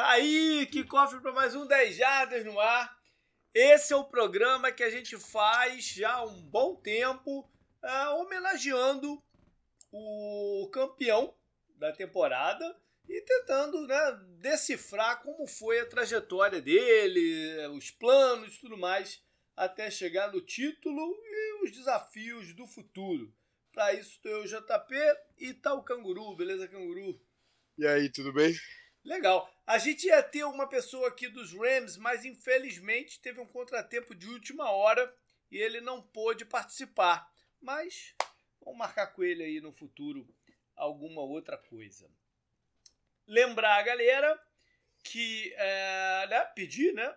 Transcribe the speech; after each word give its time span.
Tá 0.00 0.12
aí, 0.12 0.66
que 0.72 0.82
cofre 0.82 1.20
para 1.20 1.30
mais 1.30 1.54
um 1.54 1.66
10 1.66 1.94
Jardas 1.94 2.42
no 2.42 2.58
ar. 2.58 2.98
Esse 3.52 3.92
é 3.92 3.96
o 3.96 4.08
programa 4.08 4.72
que 4.72 4.82
a 4.82 4.88
gente 4.88 5.18
faz 5.18 5.84
já 5.84 6.14
há 6.14 6.24
um 6.24 6.40
bom 6.40 6.74
tempo, 6.74 7.40
uh, 7.84 8.14
homenageando 8.14 9.22
o 9.92 10.70
campeão 10.72 11.34
da 11.76 11.92
temporada 11.92 12.80
e 13.06 13.20
tentando 13.20 13.86
né, 13.86 14.20
decifrar 14.38 15.22
como 15.22 15.46
foi 15.46 15.80
a 15.80 15.86
trajetória 15.86 16.62
dele, 16.62 17.66
os 17.76 17.90
planos 17.90 18.54
e 18.54 18.60
tudo 18.62 18.78
mais, 18.78 19.22
até 19.54 19.90
chegar 19.90 20.32
no 20.32 20.40
título 20.40 21.14
e 21.26 21.62
os 21.62 21.72
desafios 21.72 22.54
do 22.54 22.66
futuro. 22.66 23.30
Para 23.70 23.92
isso 23.92 24.12
estou 24.12 24.32
eu, 24.32 24.44
JP, 24.46 24.94
e 25.36 25.52
tá 25.52 25.74
o 25.74 25.84
Canguru, 25.84 26.34
beleza, 26.36 26.66
Canguru? 26.66 27.20
E 27.76 27.86
aí, 27.86 28.08
tudo 28.08 28.32
bem? 28.32 28.54
Legal. 29.04 29.50
A 29.66 29.78
gente 29.78 30.06
ia 30.06 30.22
ter 30.22 30.44
uma 30.44 30.68
pessoa 30.68 31.08
aqui 31.08 31.28
dos 31.28 31.52
Rams, 31.52 31.96
mas 31.96 32.24
infelizmente 32.24 33.20
teve 33.20 33.40
um 33.40 33.46
contratempo 33.46 34.14
de 34.14 34.28
última 34.28 34.70
hora 34.70 35.12
e 35.50 35.58
ele 35.58 35.80
não 35.80 36.02
pôde 36.02 36.44
participar. 36.44 37.32
Mas 37.60 38.14
vamos 38.60 38.78
marcar 38.78 39.08
com 39.08 39.22
ele 39.22 39.42
aí 39.42 39.60
no 39.60 39.72
futuro 39.72 40.28
alguma 40.76 41.22
outra 41.22 41.56
coisa. 41.56 42.10
Lembrar 43.26 43.76
a 43.78 43.82
galera 43.82 44.40
que 45.02 45.52
é, 45.56 46.26
né, 46.28 46.44
pedir 46.54 46.92
né, 46.92 47.14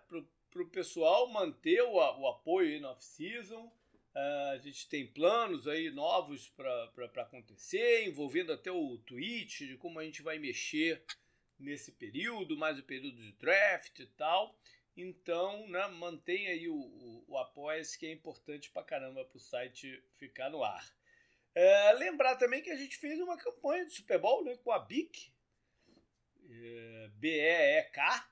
para 0.50 0.62
o 0.62 0.70
pessoal 0.70 1.28
manter 1.28 1.82
o, 1.82 1.94
o 1.94 2.28
apoio 2.28 2.68
aí 2.68 2.80
no 2.80 2.88
off-season. 2.88 3.70
Uh, 4.14 4.50
a 4.52 4.58
gente 4.58 4.88
tem 4.88 5.08
planos 5.08 5.66
aí 5.66 5.90
novos 5.90 6.48
para 6.50 7.22
acontecer, 7.22 8.06
envolvendo 8.06 8.52
até 8.52 8.70
o 8.70 8.96
Twitch, 8.98 9.62
de 9.62 9.76
como 9.76 9.98
a 9.98 10.04
gente 10.04 10.22
vai 10.22 10.38
mexer 10.38 11.04
nesse 11.58 11.92
período, 11.92 12.56
mais 12.56 12.78
o 12.78 12.82
período 12.82 13.16
de 13.16 13.32
draft 13.32 13.98
e 14.00 14.06
tal. 14.06 14.58
Então, 14.96 15.68
né, 15.68 15.88
mantenha 15.88 16.50
aí 16.50 16.68
o, 16.68 16.76
o, 16.76 17.24
o 17.28 17.38
apoia-se 17.38 17.98
que 17.98 18.06
é 18.06 18.12
importante 18.12 18.70
pra 18.70 18.84
caramba 18.84 19.24
para 19.24 19.36
o 19.36 19.40
site 19.40 20.02
ficar 20.18 20.50
no 20.50 20.62
ar. 20.62 20.84
É, 21.54 21.92
lembrar 21.92 22.36
também 22.36 22.62
que 22.62 22.70
a 22.70 22.76
gente 22.76 22.96
fez 22.96 23.20
uma 23.20 23.36
campanha 23.36 23.86
de 23.86 23.92
Super 23.92 24.18
Bowl 24.18 24.44
né, 24.44 24.56
com 24.56 24.72
a 24.72 24.78
BIC, 24.78 25.32
é, 26.48 27.10
B-E-E-K, 27.14 28.30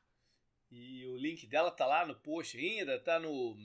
e 0.70 1.06
o 1.06 1.16
link 1.16 1.46
dela 1.46 1.70
tá 1.70 1.86
lá 1.86 2.06
no 2.06 2.14
post 2.14 2.56
ainda, 2.56 2.98
tá 2.98 3.20
no, 3.20 3.56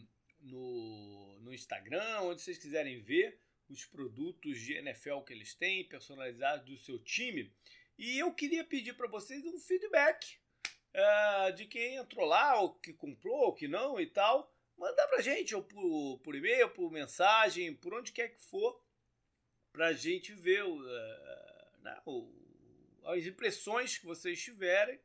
no, 0.41 1.39
no 1.39 1.53
Instagram, 1.53 2.21
onde 2.21 2.41
vocês 2.41 2.57
quiserem 2.57 3.01
ver 3.01 3.39
os 3.69 3.85
produtos 3.85 4.59
de 4.59 4.73
NFL 4.73 5.21
que 5.21 5.33
eles 5.33 5.53
têm, 5.53 5.87
personalizados 5.87 6.65
do 6.65 6.77
seu 6.77 6.99
time. 6.99 7.51
E 7.97 8.19
eu 8.19 8.33
queria 8.33 8.63
pedir 8.63 8.93
para 8.93 9.07
vocês 9.07 9.43
um 9.45 9.59
feedback 9.59 10.37
uh, 10.93 11.53
de 11.53 11.65
quem 11.65 11.95
entrou 11.95 12.25
lá, 12.25 12.59
ou 12.61 12.75
que 12.75 12.93
comprou, 12.93 13.35
ou 13.35 13.53
que 13.53 13.67
não 13.67 13.99
e 13.99 14.05
tal. 14.05 14.53
Mandar 14.77 15.07
pra 15.07 15.21
gente, 15.21 15.55
ou 15.55 15.63
por, 15.63 16.19
por 16.19 16.35
e-mail, 16.35 16.69
por 16.69 16.91
mensagem, 16.91 17.73
por 17.73 17.93
onde 17.93 18.11
quer 18.11 18.29
que 18.29 18.41
for, 18.41 18.79
pra 19.71 19.93
gente 19.93 20.33
ver 20.33 20.63
uh, 20.63 20.79
né, 21.79 22.01
as 23.05 23.25
impressões 23.25 23.97
que 23.97 24.05
vocês 24.05 24.41
tiverem 24.41 24.99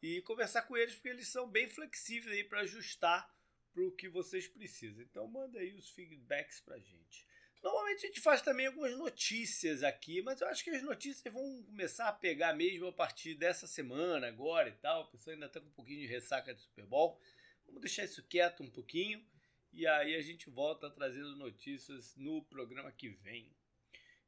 e 0.00 0.20
conversar 0.22 0.62
com 0.62 0.76
eles, 0.76 0.94
porque 0.94 1.08
eles 1.08 1.28
são 1.28 1.48
bem 1.48 1.68
flexíveis 1.68 2.36
aí 2.36 2.44
para 2.44 2.60
ajustar 2.60 3.28
para 3.72 3.82
o 3.82 3.92
que 3.92 4.08
vocês 4.08 4.46
precisam. 4.46 5.02
Então 5.02 5.26
manda 5.26 5.58
aí 5.58 5.72
os 5.74 5.90
feedbacks 5.90 6.60
pra 6.60 6.78
gente. 6.78 7.26
Normalmente 7.62 8.04
a 8.04 8.08
gente 8.08 8.20
faz 8.20 8.42
também 8.42 8.66
algumas 8.66 8.96
notícias 8.98 9.84
aqui, 9.84 10.20
mas 10.20 10.40
eu 10.40 10.48
acho 10.48 10.64
que 10.64 10.70
as 10.70 10.82
notícias 10.82 11.32
vão 11.32 11.62
começar 11.62 12.08
a 12.08 12.12
pegar 12.12 12.54
mesmo 12.54 12.88
a 12.88 12.92
partir 12.92 13.34
dessa 13.34 13.66
semana, 13.68 14.26
agora 14.26 14.68
e 14.68 14.72
tal. 14.72 15.02
A 15.02 15.06
pessoa 15.06 15.32
ainda 15.32 15.46
está 15.46 15.60
com 15.60 15.66
um 15.66 15.72
pouquinho 15.72 16.00
de 16.00 16.06
ressaca 16.06 16.52
de 16.52 16.60
Super 16.60 16.84
Bowl. 16.86 17.20
Vamos 17.64 17.80
deixar 17.80 18.04
isso 18.04 18.22
quieto 18.24 18.62
um 18.64 18.70
pouquinho 18.70 19.24
e 19.72 19.86
aí 19.86 20.14
a 20.16 20.20
gente 20.20 20.50
volta 20.50 20.90
trazendo 20.90 21.36
notícias 21.36 22.14
no 22.16 22.42
programa 22.44 22.90
que 22.90 23.08
vem. 23.08 23.54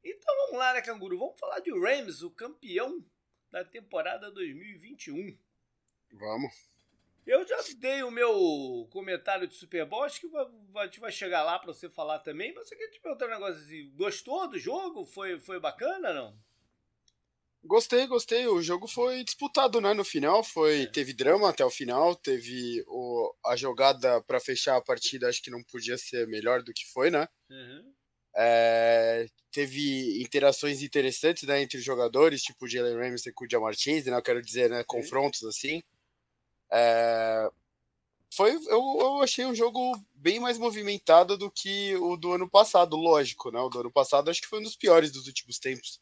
Então 0.03 0.35
vamos 0.37 0.57
lá, 0.57 0.73
né, 0.73 0.81
Canguru? 0.81 1.17
Vamos 1.17 1.39
falar 1.39 1.59
de 1.59 1.71
Rams, 1.71 2.21
o 2.21 2.31
campeão 2.31 3.05
da 3.51 3.65
temporada 3.65 4.31
2021. 4.31 5.37
Vamos. 6.13 6.74
Eu 7.25 7.47
já 7.47 7.57
dei 7.77 8.03
o 8.03 8.11
meu 8.11 8.87
comentário 8.91 9.47
de 9.47 9.55
Super 9.55 9.85
Bowl, 9.85 10.03
acho 10.03 10.21
que 10.21 10.27
a 10.75 10.85
gente 10.85 10.99
vai 10.99 11.11
chegar 11.11 11.43
lá 11.43 11.57
para 11.57 11.73
você 11.73 11.89
falar 11.89 12.19
também, 12.19 12.53
mas 12.53 12.69
eu 12.69 12.77
queria 12.77 12.91
te 12.91 13.01
perguntar 13.01 13.25
um 13.25 13.31
negócio 13.31 13.55
assim, 13.63 13.91
gostou 13.95 14.47
do 14.47 14.59
jogo? 14.59 15.05
Foi, 15.05 15.39
foi 15.39 15.59
bacana 15.59 16.13
não? 16.13 16.37
Gostei, 17.63 18.05
gostei. 18.05 18.45
O 18.45 18.61
jogo 18.61 18.87
foi 18.87 19.23
disputado, 19.23 19.81
né? 19.81 19.91
No 19.93 20.05
final, 20.05 20.43
foi 20.43 20.83
é. 20.83 20.85
teve 20.85 21.13
drama 21.13 21.49
até 21.49 21.65
o 21.65 21.69
final, 21.69 22.15
teve 22.15 22.83
o, 22.87 23.33
a 23.43 23.55
jogada 23.55 24.21
para 24.21 24.39
fechar 24.39 24.77
a 24.77 24.81
partida, 24.81 25.27
acho 25.27 25.41
que 25.41 25.49
não 25.49 25.63
podia 25.63 25.97
ser 25.97 26.27
melhor 26.27 26.61
do 26.61 26.71
que 26.71 26.85
foi, 26.93 27.09
né? 27.09 27.27
Uhum. 27.49 27.91
É, 28.37 29.25
teve 29.51 30.21
interações 30.21 30.83
interessantes 30.83 31.43
né, 31.43 31.61
entre 31.61 31.77
os 31.77 31.83
jogadores, 31.83 32.43
tipo 32.43 32.65
o 32.65 32.67
Jalen 32.67 32.97
Ramsey 32.97 33.33
com 33.33 33.45
o 33.45 33.49
Jamar 33.49 33.73
Chase, 33.73 34.11
né? 34.11 34.17
Eu 34.17 34.21
quero 34.21 34.43
dizer, 34.43 34.69
né? 34.69 34.83
Confrontos 34.83 35.43
assim. 35.43 35.81
É, 36.77 37.49
foi, 38.29 38.53
eu, 38.53 38.97
eu 38.99 39.21
achei 39.21 39.45
um 39.45 39.55
jogo 39.55 39.97
bem 40.13 40.41
mais 40.41 40.57
movimentado 40.57 41.37
do 41.37 41.49
que 41.49 41.95
o 41.95 42.17
do 42.17 42.33
ano 42.33 42.49
passado, 42.49 42.97
lógico, 42.97 43.49
né? 43.49 43.61
O 43.61 43.69
do 43.69 43.79
ano 43.79 43.91
passado 43.91 44.29
acho 44.29 44.41
que 44.41 44.47
foi 44.47 44.59
um 44.59 44.63
dos 44.63 44.75
piores 44.75 45.09
dos 45.09 45.25
últimos 45.25 45.57
tempos. 45.57 46.01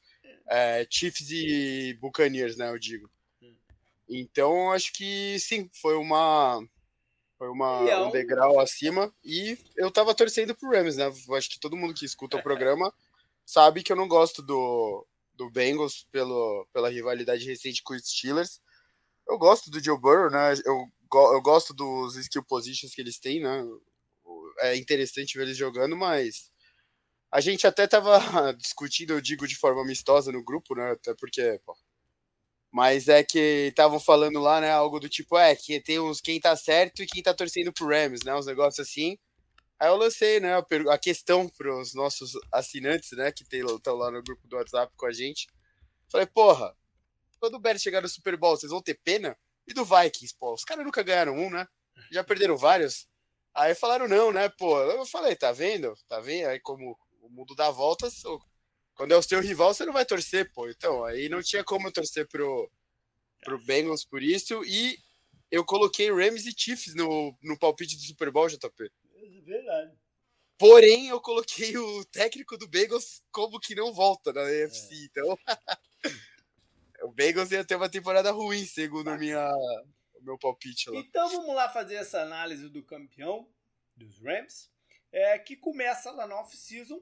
É, 0.49 0.85
Chiefs 0.89 1.29
e 1.29 1.95
Buccaneers, 2.01 2.57
né? 2.57 2.69
Eu 2.69 2.79
digo. 2.79 3.07
Então 4.09 4.71
acho 4.71 4.91
que 4.93 5.37
sim, 5.39 5.69
foi 5.71 5.95
uma 5.95 6.59
foi 7.37 7.49
uma, 7.49 8.07
um 8.07 8.11
degrau 8.11 8.59
acima 8.59 9.13
e 9.23 9.57
eu 9.75 9.91
tava 9.91 10.15
torcendo 10.15 10.55
pro 10.55 10.71
Rams, 10.71 10.97
né? 10.97 11.05
Acho 11.37 11.49
que 11.49 11.59
todo 11.59 11.77
mundo 11.77 11.93
que 11.93 12.05
escuta 12.05 12.37
o 12.37 12.41
programa 12.43 12.91
sabe 13.45 13.83
que 13.83 13.91
eu 13.91 13.95
não 13.95 14.07
gosto 14.07 14.41
do, 14.41 15.05
do 15.35 15.51
Bengals 15.51 16.07
pelo, 16.11 16.65
pela 16.73 16.89
rivalidade 16.89 17.45
recente 17.45 17.83
com 17.83 17.93
os 17.93 18.07
Steelers 18.07 18.59
eu 19.27 19.37
gosto 19.37 19.69
do 19.69 19.83
Joe 19.83 19.99
Burrow, 19.99 20.29
né? 20.29 20.53
Eu, 20.65 20.87
eu 21.33 21.41
gosto 21.41 21.73
dos 21.73 22.15
skill 22.15 22.43
positions 22.43 22.93
que 22.93 23.01
eles 23.01 23.19
têm, 23.19 23.41
né? 23.41 23.63
É 24.59 24.75
interessante 24.75 25.37
ver 25.37 25.43
eles 25.43 25.57
jogando, 25.57 25.95
mas 25.95 26.51
a 27.31 27.41
gente 27.41 27.65
até 27.65 27.87
tava 27.87 28.19
discutindo, 28.57 29.13
eu 29.13 29.21
digo 29.21 29.47
de 29.47 29.55
forma 29.55 29.81
amistosa 29.81 30.31
no 30.31 30.43
grupo, 30.43 30.75
né? 30.75 30.91
Até 30.91 31.13
porque, 31.15 31.59
pô, 31.65 31.75
mas 32.71 33.07
é 33.07 33.23
que 33.23 33.67
estavam 33.69 33.99
falando 33.99 34.39
lá, 34.39 34.59
né? 34.59 34.71
Algo 34.71 34.99
do 34.99 35.07
tipo, 35.07 35.37
é, 35.37 35.55
que 35.55 35.79
tem 35.79 35.99
uns 35.99 36.19
quem 36.19 36.39
tá 36.39 36.55
certo 36.55 37.03
e 37.03 37.07
quem 37.07 37.21
tá 37.21 37.33
torcendo 37.33 37.71
pro 37.71 37.87
Rams, 37.87 38.23
né? 38.25 38.35
Uns 38.35 38.47
negócios 38.47 38.87
assim. 38.87 39.17
Aí 39.79 39.89
eu 39.89 39.95
lancei, 39.95 40.39
né? 40.39 40.53
A 40.89 40.97
questão 40.97 41.47
pros 41.49 41.93
nossos 41.93 42.33
assinantes, 42.51 43.11
né? 43.11 43.31
Que 43.31 43.43
estão 43.43 43.95
lá 43.95 44.09
no 44.09 44.23
grupo 44.23 44.47
do 44.47 44.55
WhatsApp 44.55 44.91
com 44.97 45.05
a 45.05 45.11
gente. 45.11 45.47
Falei, 46.09 46.25
porra, 46.25 46.75
quando 47.43 47.55
o 47.55 47.59
Bears 47.59 47.81
chegar 47.81 48.01
no 48.01 48.07
Super 48.07 48.37
Bowl, 48.37 48.55
vocês 48.55 48.71
vão 48.71 48.81
ter 48.81 48.97
pena? 49.03 49.37
E 49.67 49.73
do 49.73 49.83
Vikings, 49.83 50.33
pô, 50.39 50.53
os 50.53 50.63
caras 50.63 50.85
nunca 50.85 51.03
ganharam 51.03 51.33
um, 51.37 51.49
né? 51.49 51.67
Já 52.09 52.23
perderam 52.23 52.55
vários. 52.55 53.05
Aí 53.53 53.75
falaram 53.75 54.07
não, 54.07 54.31
né, 54.31 54.47
pô? 54.47 54.79
Eu 54.79 55.05
falei, 55.05 55.35
tá 55.35 55.51
vendo? 55.51 55.93
Tá 56.07 56.21
vendo? 56.21 56.47
Aí 56.47 56.61
como 56.61 56.97
o 57.19 57.29
mundo 57.29 57.53
dá 57.53 57.69
voltas, 57.69 58.23
quando 58.95 59.11
é 59.11 59.17
o 59.17 59.21
seu 59.21 59.41
rival, 59.41 59.73
você 59.73 59.85
não 59.85 59.91
vai 59.91 60.05
torcer, 60.05 60.53
pô. 60.53 60.69
Então, 60.69 61.03
aí 61.03 61.27
não 61.27 61.43
tinha 61.43 61.65
como 61.65 61.89
eu 61.89 61.91
torcer 61.91 62.25
pro, 62.29 62.71
pro 63.43 63.61
Bengals 63.65 64.05
por 64.05 64.23
isso. 64.23 64.63
E 64.63 64.97
eu 65.51 65.65
coloquei 65.65 66.09
Rams 66.13 66.45
e 66.45 66.55
Chiefs 66.57 66.95
no, 66.95 67.37
no 67.43 67.59
palpite 67.59 67.97
do 67.97 68.03
Super 68.03 68.31
Bowl, 68.31 68.47
JP. 68.47 68.89
É 69.17 69.41
verdade. 69.41 69.91
Porém, 70.57 71.09
eu 71.09 71.19
coloquei 71.19 71.75
o 71.75 72.05
técnico 72.05 72.57
do 72.57 72.69
Bengals 72.69 73.21
como 73.33 73.59
que 73.59 73.75
não 73.75 73.93
volta 73.93 74.31
na 74.31 74.49
NFC, 74.49 74.93
é. 74.93 74.97
então... 75.03 75.37
O 77.03 77.11
Bengals 77.11 77.51
ia 77.51 77.65
ter 77.65 77.75
uma 77.75 77.89
temporada 77.89 78.31
ruim, 78.31 78.65
segundo 78.65 79.15
minha, 79.17 79.51
o 80.15 80.21
meu 80.21 80.37
palpite 80.37 80.89
lá. 80.89 80.99
Então 80.99 81.29
vamos 81.29 81.55
lá 81.55 81.69
fazer 81.69 81.95
essa 81.95 82.21
análise 82.21 82.69
do 82.69 82.83
campeão 82.83 83.47
dos 83.95 84.19
Rams, 84.19 84.71
é, 85.11 85.37
que 85.37 85.55
começa 85.55 86.11
lá 86.11 86.25
na 86.25 86.39
off-season 86.39 87.01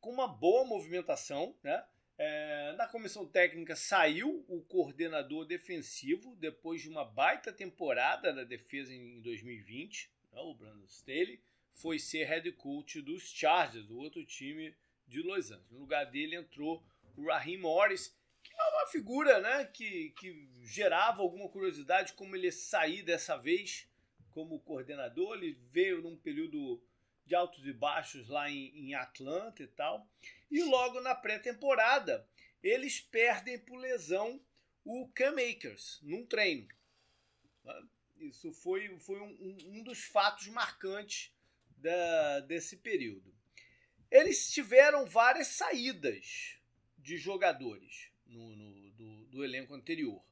com 0.00 0.10
uma 0.10 0.26
boa 0.26 0.64
movimentação, 0.64 1.54
né? 1.62 1.84
É, 2.22 2.74
na 2.76 2.86
comissão 2.86 3.26
técnica 3.26 3.74
saiu 3.74 4.44
o 4.46 4.60
coordenador 4.62 5.46
defensivo 5.46 6.36
depois 6.36 6.82
de 6.82 6.88
uma 6.88 7.02
baita 7.02 7.50
temporada 7.50 8.30
da 8.30 8.44
defesa 8.44 8.92
em 8.92 9.22
2020, 9.22 10.10
né, 10.30 10.40
o 10.40 10.54
Brandon 10.54 10.84
Staley, 10.84 11.40
foi 11.72 11.98
ser 11.98 12.24
head 12.24 12.52
coach 12.52 13.00
dos 13.00 13.22
Chargers, 13.22 13.88
o 13.88 13.96
outro 13.96 14.22
time 14.26 14.74
de 15.08 15.22
Los 15.22 15.50
Angeles. 15.50 15.70
No 15.70 15.78
lugar 15.78 16.04
dele 16.10 16.36
entrou 16.36 16.84
o 17.16 17.24
Raheem 17.24 17.58
Morris, 17.58 18.14
é 18.60 18.76
uma 18.76 18.86
figura 18.86 19.40
né, 19.40 19.64
que, 19.66 20.10
que 20.10 20.48
gerava 20.62 21.22
alguma 21.22 21.48
curiosidade 21.48 22.12
como 22.12 22.36
ele 22.36 22.52
sair 22.52 23.02
dessa 23.02 23.36
vez 23.36 23.88
como 24.30 24.60
coordenador. 24.60 25.36
Ele 25.36 25.58
veio 25.70 26.02
num 26.02 26.16
período 26.16 26.82
de 27.24 27.34
altos 27.34 27.66
e 27.66 27.72
baixos 27.72 28.28
lá 28.28 28.50
em, 28.50 28.68
em 28.76 28.94
Atlanta 28.94 29.62
e 29.62 29.66
tal. 29.68 30.06
E 30.50 30.62
logo 30.62 31.00
na 31.00 31.14
pré-temporada, 31.14 32.26
eles 32.62 33.00
perdem 33.00 33.58
por 33.58 33.76
lesão 33.76 34.40
o 34.84 35.08
Cam 35.14 35.34
Akers 35.34 36.00
num 36.02 36.26
treino. 36.26 36.68
Isso 38.18 38.52
foi, 38.52 38.98
foi 38.98 39.20
um, 39.20 39.58
um 39.66 39.82
dos 39.82 40.04
fatos 40.04 40.48
marcantes 40.48 41.32
da, 41.76 42.40
desse 42.40 42.76
período. 42.76 43.34
Eles 44.10 44.52
tiveram 44.52 45.06
várias 45.06 45.48
saídas 45.48 46.58
de 46.98 47.16
jogadores 47.16 48.09
no, 48.30 48.56
no 48.56 48.90
do, 48.92 49.26
do, 49.26 49.44
elenco 49.44 49.74
anterior. 49.74 50.22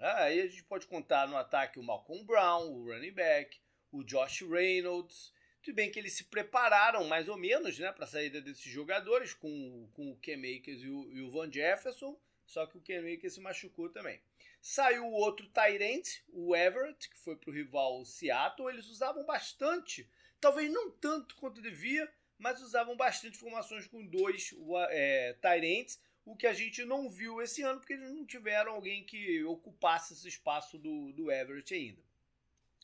Aí 0.00 0.40
a 0.40 0.46
gente 0.46 0.64
pode 0.64 0.86
contar 0.86 1.28
no 1.28 1.36
ataque 1.36 1.78
o 1.78 1.82
Malcolm 1.82 2.24
Brown, 2.24 2.72
o 2.72 2.84
running 2.84 3.12
back, 3.12 3.58
o 3.92 4.02
Josh 4.02 4.42
Reynolds. 4.42 5.32
Tudo 5.62 5.76
bem 5.76 5.90
que 5.90 5.98
eles 5.98 6.14
se 6.14 6.24
prepararam 6.24 7.04
mais 7.04 7.28
ou 7.28 7.36
menos 7.36 7.78
né, 7.78 7.90
para 7.92 8.04
a 8.04 8.08
saída 8.08 8.40
desses 8.40 8.70
jogadores, 8.70 9.32
com, 9.32 9.88
com 9.94 10.10
o 10.10 10.16
Cam 10.16 10.40
Akers 10.40 10.82
e 10.82 10.88
o, 10.88 11.10
e 11.12 11.22
o 11.22 11.30
Van 11.30 11.50
Jefferson, 11.50 12.18
só 12.44 12.66
que 12.66 12.76
o 12.76 12.82
Cam 12.82 13.10
Akers 13.10 13.34
se 13.34 13.40
machucou 13.40 13.88
também. 13.88 14.20
Saiu 14.60 15.04
o 15.04 15.12
outro 15.12 15.46
Tyrant, 15.50 16.06
o 16.28 16.56
Everett, 16.56 17.10
que 17.10 17.18
foi 17.18 17.36
para 17.36 17.50
o 17.50 17.52
rival 17.52 18.02
Seattle. 18.06 18.70
Eles 18.70 18.88
usavam 18.88 19.24
bastante, 19.24 20.08
talvez 20.40 20.72
não 20.72 20.90
tanto 20.90 21.36
quanto 21.36 21.60
devia, 21.60 22.10
mas 22.38 22.62
usavam 22.62 22.96
bastante 22.96 23.36
formações 23.36 23.86
com 23.86 24.04
dois 24.06 24.54
é, 24.88 25.34
Tyrants, 25.34 26.00
o 26.24 26.36
que 26.36 26.46
a 26.46 26.52
gente 26.52 26.84
não 26.84 27.10
viu 27.10 27.42
esse 27.42 27.62
ano, 27.62 27.78
porque 27.78 27.92
eles 27.92 28.10
não 28.10 28.24
tiveram 28.24 28.72
alguém 28.72 29.04
que 29.04 29.44
ocupasse 29.44 30.14
esse 30.14 30.28
espaço 30.28 30.78
do, 30.78 31.12
do 31.12 31.30
Everett 31.30 31.74
ainda. 31.74 32.02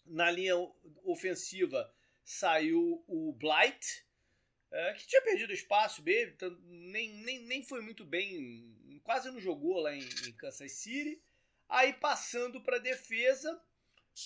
Na 0.05 0.31
linha 0.31 0.55
ofensiva 1.05 1.93
saiu 2.25 3.03
o 3.07 3.33
Blight, 3.33 4.05
é, 4.71 4.93
que 4.95 5.07
tinha 5.07 5.23
perdido 5.23 5.53
espaço 5.53 6.03
então 6.07 6.57
nem, 6.65 7.13
nem, 7.25 7.41
nem 7.41 7.63
foi 7.63 7.81
muito 7.81 8.05
bem, 8.05 9.01
quase 9.03 9.31
não 9.31 9.41
jogou 9.41 9.81
lá 9.81 9.95
em, 9.95 10.09
em 10.27 10.33
Kansas 10.33 10.73
City. 10.73 11.21
Aí 11.69 11.93
passando 11.93 12.61
para 12.61 12.77
a 12.77 12.81
defesa, 12.81 13.61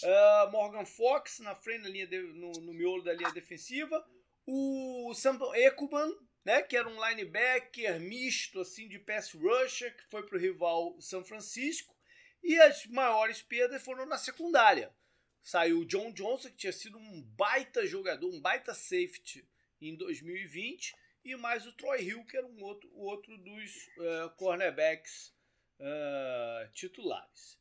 uh, 0.03 0.51
Morgan 0.51 0.85
Fox 0.85 1.39
na 1.41 1.55
frente, 1.55 1.83
na 1.83 1.89
linha 1.89 2.07
de, 2.07 2.19
no, 2.19 2.53
no 2.53 2.73
miolo 2.73 3.03
da 3.03 3.13
linha 3.13 3.33
defensiva. 3.33 4.07
O 4.47 5.13
Samson 5.15 5.55
Ekuban, 5.55 6.11
né, 6.45 6.63
que 6.63 6.77
era 6.77 6.89
um 6.89 7.09
linebacker 7.09 7.99
misto 8.01 8.61
assim 8.61 8.87
de 8.87 8.99
pass 8.99 9.33
rusher, 9.33 9.97
que 9.97 10.05
foi 10.11 10.27
para 10.27 10.37
o 10.37 10.41
rival 10.41 11.01
São 11.01 11.25
Francisco. 11.25 11.95
E 12.43 12.61
as 12.61 12.85
maiores 12.87 13.41
perdas 13.41 13.83
foram 13.83 14.05
na 14.05 14.19
secundária. 14.19 14.95
Saiu 15.43 15.81
o 15.81 15.85
John 15.85 16.13
Johnson, 16.13 16.51
que 16.51 16.57
tinha 16.57 16.73
sido 16.73 16.99
um 16.99 17.23
baita 17.23 17.87
jogador, 17.87 18.29
um 18.29 18.41
baita 18.41 18.75
safety 18.75 19.47
em 19.81 19.97
2020, 19.97 20.95
e 21.25 21.37
mais 21.37 21.67
o 21.67 21.73
Troy 21.73 22.03
Hill, 22.03 22.25
que 22.25 22.37
era 22.37 22.47
um 22.47 22.63
outro, 22.63 22.91
outro 22.95 23.37
dos 23.39 23.87
uh, 23.99 24.31
cornerbacks 24.37 25.35
uh, 25.81 26.71
titulares. 26.73 27.59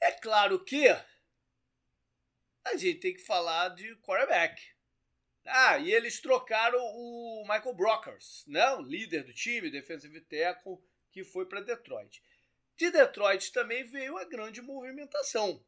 É 0.00 0.12
claro 0.12 0.62
que 0.64 0.88
a 2.64 2.76
gente 2.76 3.00
tem 3.00 3.14
que 3.14 3.22
falar 3.22 3.70
de 3.70 3.96
quarterback. 3.96 4.75
Ah, 5.46 5.78
e 5.78 5.92
eles 5.92 6.20
trocaram 6.20 6.78
o 6.78 7.42
Michael 7.42 7.74
Brockers, 7.74 8.44
né? 8.46 8.72
o 8.72 8.82
líder 8.82 9.24
do 9.24 9.32
time, 9.32 9.70
defensive 9.70 10.20
tackle, 10.22 10.78
que 11.12 11.24
foi 11.24 11.46
para 11.46 11.60
Detroit. 11.60 12.22
De 12.76 12.90
Detroit 12.90 13.52
também 13.52 13.84
veio 13.84 14.18
a 14.18 14.24
grande 14.24 14.60
movimentação, 14.60 15.64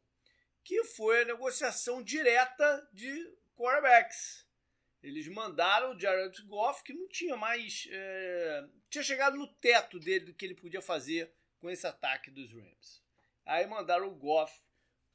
que 0.63 0.85
foi 0.85 1.23
a 1.23 1.27
negociação 1.27 2.03
direta 2.03 2.89
de 2.93 3.33
quarterbacks. 3.57 4.47
Eles 5.03 5.29
mandaram 5.29 5.93
o 5.93 5.99
Jared 5.99 6.43
Goff, 6.43 6.83
que 6.83 6.93
não 6.93 7.09
tinha 7.09 7.37
mais. 7.37 7.89
É, 7.91 8.65
tinha 8.91 9.05
chegado 9.05 9.37
no 9.37 9.47
teto 9.47 9.99
dele 9.99 10.27
do 10.27 10.35
que 10.35 10.45
ele 10.45 10.55
podia 10.55 10.83
fazer 10.83 11.33
com 11.61 11.71
esse 11.71 11.87
ataque 11.87 12.31
dos 12.31 12.53
Rams. 12.53 13.03
Aí 13.47 13.67
mandaram 13.67 14.09
o 14.09 14.15
Goff 14.15 14.53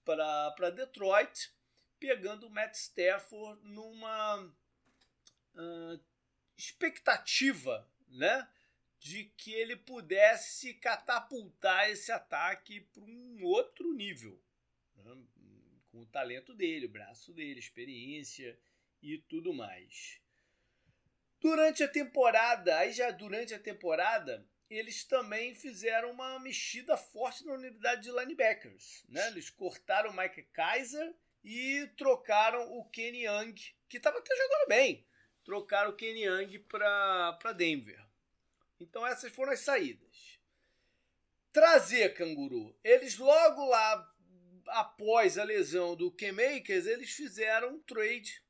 para 0.04 0.70
Detroit, 0.72 1.54
pegando 2.04 2.48
o 2.48 2.50
Matt 2.50 2.76
Stafford 2.76 3.62
numa 3.64 4.44
uh, 4.44 6.00
expectativa 6.58 7.90
né, 8.10 8.46
de 9.00 9.32
que 9.38 9.54
ele 9.54 9.78
pudesse 9.78 10.74
catapultar 10.74 11.90
esse 11.90 12.12
ataque 12.12 12.82
para 12.82 13.04
um 13.04 13.42
outro 13.46 13.94
nível. 13.94 14.38
Né, 14.98 15.16
com 15.90 16.02
o 16.02 16.06
talento 16.06 16.54
dele, 16.54 16.88
o 16.88 16.92
braço 16.92 17.32
dele, 17.32 17.62
experiência 17.62 18.60
e 19.02 19.20
tudo 19.20 19.54
mais. 19.54 20.20
Durante 21.40 21.84
a 21.84 21.88
temporada, 21.88 22.80
aí 22.80 22.92
já 22.92 23.12
durante 23.12 23.54
a 23.54 23.60
temporada, 23.60 24.46
eles 24.70 25.06
também 25.06 25.56
fizeram 25.56 26.12
uma 26.12 26.38
mexida 26.38 26.98
forte 26.98 27.46
na 27.46 27.54
unidade 27.54 28.02
de 28.02 28.12
linebackers. 28.12 29.06
Né? 29.08 29.26
Eles 29.28 29.50
cortaram 29.50 30.10
o 30.10 30.18
Mike 30.18 30.44
Kaiser 30.52 31.16
e 31.44 31.88
trocaram 31.98 32.72
o 32.78 32.86
Kenny 32.90 33.26
Young, 33.26 33.54
que 33.90 33.98
estava 33.98 34.20
até 34.20 34.36
jogando 34.36 34.68
bem. 34.68 35.06
Trocaram 35.44 35.92
o 35.92 35.96
Kenny 35.96 36.24
Young 36.24 36.60
para 36.60 37.54
Denver. 37.56 38.02
Então 38.80 39.06
essas 39.06 39.32
foram 39.34 39.52
as 39.52 39.60
saídas. 39.60 40.40
Trazer 41.52 42.14
canguru. 42.14 42.76
Eles 42.84 43.18
logo 43.18 43.66
lá 43.66 44.14
após 44.68 45.38
a 45.38 45.44
lesão 45.44 45.96
do 45.96 46.12
K-Makers, 46.12 46.86
eles 46.86 47.12
fizeram 47.12 47.76
um 47.76 47.80
trade 47.82 48.42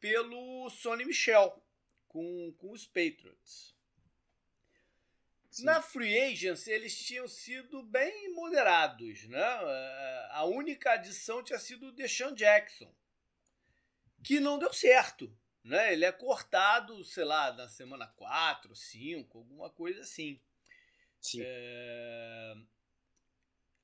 pelo 0.00 0.70
Sonny 0.70 1.04
Michel 1.04 1.62
com, 2.06 2.54
com 2.56 2.70
os 2.70 2.86
Patriots. 2.86 3.77
Sim. 5.50 5.64
Na 5.64 5.80
free 5.80 6.18
agency 6.18 6.70
eles 6.70 6.96
tinham 6.98 7.26
sido 7.26 7.82
bem 7.82 8.34
moderados, 8.34 9.24
né? 9.28 9.42
A 10.30 10.44
única 10.44 10.92
adição 10.92 11.42
tinha 11.42 11.58
sido 11.58 11.88
o 11.88 11.92
Deshaun 11.92 12.34
Jackson, 12.34 12.92
que 14.22 14.40
não 14.40 14.58
deu 14.58 14.72
certo, 14.72 15.34
né? 15.64 15.92
Ele 15.92 16.04
é 16.04 16.12
cortado, 16.12 17.02
sei 17.04 17.24
lá, 17.24 17.52
na 17.52 17.68
semana 17.68 18.06
4, 18.08 18.74
5, 18.74 19.38
alguma 19.38 19.70
coisa 19.70 20.02
assim. 20.02 20.40
Sim. 21.20 21.40
É... 21.42 22.54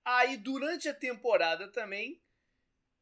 Aí 0.05 0.37
durante 0.37 0.89
a 0.89 0.95
temporada 0.95 1.67
também 1.69 2.21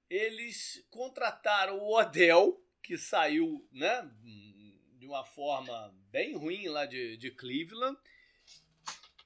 eles 0.08 0.86
contrataram 0.90 1.78
o 1.78 1.98
Odell, 1.98 2.62
que 2.82 2.98
saiu, 2.98 3.66
né, 3.72 4.08
de 4.98 5.06
uma 5.06 5.24
forma 5.24 5.94
bem 6.10 6.36
ruim 6.36 6.68
lá 6.68 6.84
de, 6.84 7.16
de 7.16 7.30
Cleveland 7.30 7.98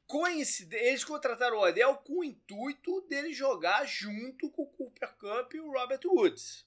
coincide... 0.06 0.74
eles 0.76 1.04
contrataram 1.04 1.58
o 1.58 1.60
Odell 1.60 1.96
com 1.96 2.20
o 2.20 2.24
intuito 2.24 3.00
dele 3.02 3.32
jogar 3.32 3.84
junto 3.86 4.50
com 4.50 4.62
o 4.62 4.66
Cooper 4.66 5.14
Cup 5.16 5.54
e 5.54 5.60
o 5.60 5.72
Robert 5.72 6.00
Woods. 6.04 6.66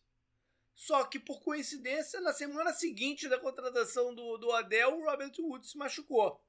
Só 0.73 1.03
que, 1.03 1.19
por 1.19 1.41
coincidência, 1.41 2.21
na 2.21 2.31
semana 2.31 2.71
seguinte 2.71 3.27
da 3.27 3.37
contratação 3.37 4.15
do, 4.15 4.37
do 4.37 4.47
Odell, 4.49 4.97
o 4.97 5.03
Robert 5.03 5.33
Woods 5.37 5.71
se 5.71 5.77
machucou. 5.77 6.41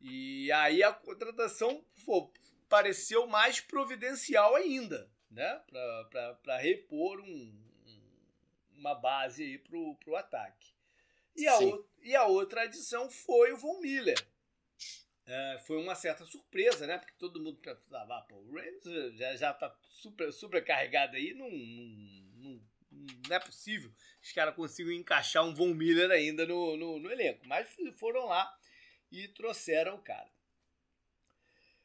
E 0.00 0.50
aí 0.52 0.82
a 0.82 0.92
contratação 0.92 1.84
pô, 2.04 2.32
pareceu 2.68 3.26
mais 3.26 3.60
providencial 3.60 4.54
ainda, 4.54 5.10
né? 5.30 5.60
Para 6.42 6.56
repor 6.56 7.20
um, 7.20 7.52
uma 8.76 8.94
base 8.94 9.42
aí 9.42 9.58
pro, 9.58 9.96
pro 9.96 10.14
ataque. 10.14 10.72
E 11.34 11.46
a, 11.46 11.58
o, 11.58 11.88
e 12.02 12.16
a 12.16 12.26
outra 12.26 12.62
adição 12.62 13.10
foi 13.10 13.52
o 13.52 13.56
Von 13.56 13.80
Miller, 13.80 14.18
é, 15.28 15.58
foi 15.66 15.76
uma 15.76 15.94
certa 15.94 16.24
surpresa, 16.24 16.86
né? 16.86 16.96
Porque 16.96 17.12
todo 17.18 17.42
mundo 17.42 17.58
pensava, 17.58 18.16
ah, 18.16 18.22
pô, 18.22 18.36
o 18.36 18.54
Rams 18.54 19.16
já, 19.16 19.36
já 19.36 19.52
tá 19.52 19.76
super, 19.82 20.32
supercarregado 20.32 21.16
aí, 21.16 21.34
não, 21.34 21.50
não, 21.50 22.60
não, 22.90 23.36
é 23.36 23.38
possível 23.38 23.92
os 24.22 24.32
caras 24.32 24.54
consigam 24.54 24.92
encaixar 24.92 25.44
um 25.44 25.54
Von 25.54 25.74
Miller 25.74 26.10
ainda 26.10 26.46
no, 26.46 26.76
no, 26.78 26.98
no, 26.98 27.10
elenco. 27.10 27.46
Mas 27.46 27.68
foram 27.96 28.26
lá 28.26 28.50
e 29.12 29.28
trouxeram 29.28 29.96
o 29.96 30.02
cara. 30.02 30.30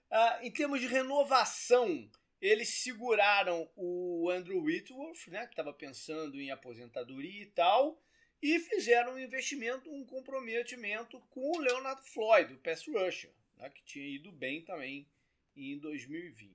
Ah, 0.09 0.39
em 0.41 0.51
termos 0.51 0.79
de 0.79 0.87
renovação, 0.87 2.09
eles 2.41 2.69
seguraram 2.69 3.69
o 3.75 4.29
Andrew 4.29 4.63
Whitworth, 4.63 5.27
né? 5.27 5.45
Que 5.45 5.53
estava 5.53 5.73
pensando 5.73 6.39
em 6.39 6.49
aposentadoria 6.49 7.43
e 7.43 7.47
tal 7.47 8.01
e 8.43 8.59
fizeram 8.59 9.13
um 9.13 9.19
investimento, 9.19 9.89
um 9.89 10.05
comprometimento 10.05 11.17
com 11.29 11.57
o 11.57 11.59
Leonard 11.59 12.01
Floyd, 12.09 12.53
o 12.53 12.57
pass 12.57 12.85
rusher, 12.85 13.31
né, 13.57 13.69
que 13.69 13.81
tinha 13.85 14.05
ido 14.05 14.33
bem 14.33 14.61
também 14.61 15.07
em 15.55 15.79
2020. 15.79 16.51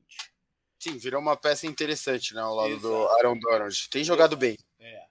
Sim, 0.78 0.98
virou 0.98 1.20
uma 1.20 1.34
peça 1.34 1.66
interessante 1.66 2.34
né, 2.34 2.42
ao 2.42 2.54
lado 2.54 2.72
Exato. 2.72 2.88
do 2.88 3.08
Aaron 3.08 3.38
Donald. 3.38 3.88
Tem 3.88 4.04
jogado 4.04 4.32
Exato. 4.32 4.40
bem. 4.40 4.58
É. 4.78 5.06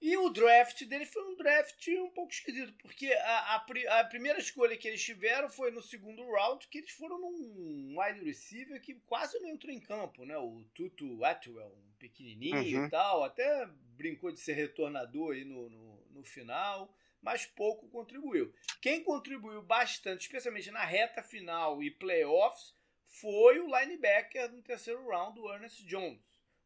E 0.00 0.16
o 0.16 0.30
draft 0.30 0.84
dele 0.84 1.04
foi 1.04 1.24
um 1.24 1.36
draft 1.36 1.88
um 1.88 2.10
pouco 2.10 2.32
esquisito, 2.32 2.72
porque 2.80 3.12
a, 3.12 3.56
a, 3.56 4.00
a, 4.00 4.04
primeira 4.04 4.38
escolha 4.38 4.76
que 4.76 4.86
eles 4.86 5.02
tiveram 5.02 5.48
foi 5.48 5.72
no 5.72 5.82
segundo 5.82 6.24
round, 6.30 6.68
que 6.68 6.78
eles 6.78 6.92
foram 6.92 7.18
num 7.18 7.96
wide 7.98 8.24
receiver 8.24 8.80
que 8.80 8.94
quase 9.06 9.40
não 9.40 9.48
entrou 9.48 9.72
em 9.72 9.80
campo, 9.80 10.24
né? 10.24 10.38
O 10.38 10.64
Tutu 10.72 11.24
Atwell, 11.24 11.74
um 11.76 11.92
pequenininho 11.98 12.78
uhum. 12.78 12.86
e 12.86 12.90
tal, 12.90 13.24
até 13.24 13.66
brincou 13.96 14.30
de 14.30 14.38
ser 14.38 14.52
retornador 14.52 15.34
aí 15.34 15.44
no, 15.44 15.68
no, 15.68 16.06
no 16.12 16.22
final, 16.22 16.94
mas 17.20 17.44
pouco 17.44 17.88
contribuiu. 17.88 18.54
Quem 18.80 19.02
contribuiu 19.02 19.62
bastante, 19.62 20.22
especialmente 20.22 20.70
na 20.70 20.84
reta 20.84 21.24
final 21.24 21.82
e 21.82 21.90
playoffs, 21.90 22.72
foi 23.08 23.58
o 23.58 23.66
linebacker 23.66 24.52
no 24.52 24.62
terceiro 24.62 25.04
round, 25.08 25.40
o 25.40 25.52
Ernest 25.52 25.84
Jones. 25.84 26.20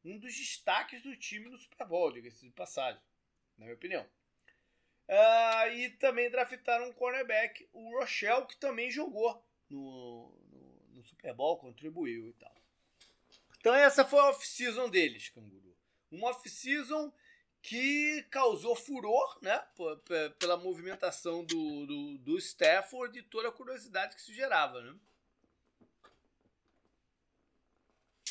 Um 0.05 0.19
dos 0.19 0.37
destaques 0.37 1.01
do 1.03 1.17
time 1.17 1.49
no 1.49 1.57
Super 1.57 1.87
Bowl, 1.87 2.13
diga-se 2.13 2.45
de 2.45 2.51
passagem, 2.51 3.01
na 3.63 3.67
minha 3.67 3.77
opinião. 3.77 4.07
Uh, 5.09 5.73
e 5.75 5.91
também 5.91 6.31
draftaram 6.31 6.89
um 6.89 6.93
cornerback, 6.93 7.69
o 7.73 7.99
Rochelle, 7.99 8.47
que 8.47 8.57
também 8.57 8.91
jogou 8.91 9.45
no, 9.69 10.35
no, 10.51 10.97
no 10.97 11.05
Super 11.05 11.35
Bowl, 11.35 11.59
contribuiu 11.59 12.29
e 12.29 12.33
tal. 12.35 12.55
Então 13.59 13.75
essa 13.75 14.05
foi 14.05 14.19
a 14.19 14.31
off-season 14.31 14.89
deles, 14.89 15.29
Canguru. 15.29 15.77
Uma 16.11 16.31
off-season 16.31 17.13
que 17.61 18.27
causou 18.31 18.75
furor, 18.75 19.39
né? 19.41 19.65
Pela 20.39 20.57
movimentação 20.57 21.45
do, 21.45 21.87
do, 21.87 22.19
do 22.19 22.39
Stafford 22.39 23.19
e 23.19 23.23
toda 23.23 23.49
a 23.49 23.53
curiosidade 23.53 24.17
que 24.17 24.21
isso 24.21 24.35
gerava, 24.35 24.81
né? 24.83 24.99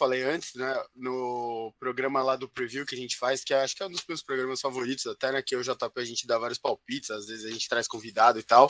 Falei 0.01 0.23
antes, 0.23 0.55
né, 0.55 0.83
no 0.95 1.71
programa 1.79 2.23
lá 2.23 2.35
do 2.35 2.49
preview 2.49 2.87
que 2.87 2.95
a 2.95 2.97
gente 2.97 3.15
faz, 3.15 3.43
que 3.43 3.53
acho 3.53 3.75
que 3.75 3.83
é 3.83 3.85
um 3.85 3.91
dos 3.91 4.03
meus 4.07 4.23
programas 4.23 4.59
favoritos, 4.59 5.05
até 5.05 5.31
né, 5.31 5.43
que 5.43 5.55
o 5.55 5.61
JP 5.61 5.91
a 5.95 6.03
gente 6.03 6.25
dá 6.25 6.39
vários 6.39 6.57
palpites, 6.57 7.11
às 7.11 7.27
vezes 7.27 7.45
a 7.45 7.51
gente 7.51 7.69
traz 7.69 7.87
convidado 7.87 8.39
e 8.39 8.41
tal. 8.41 8.67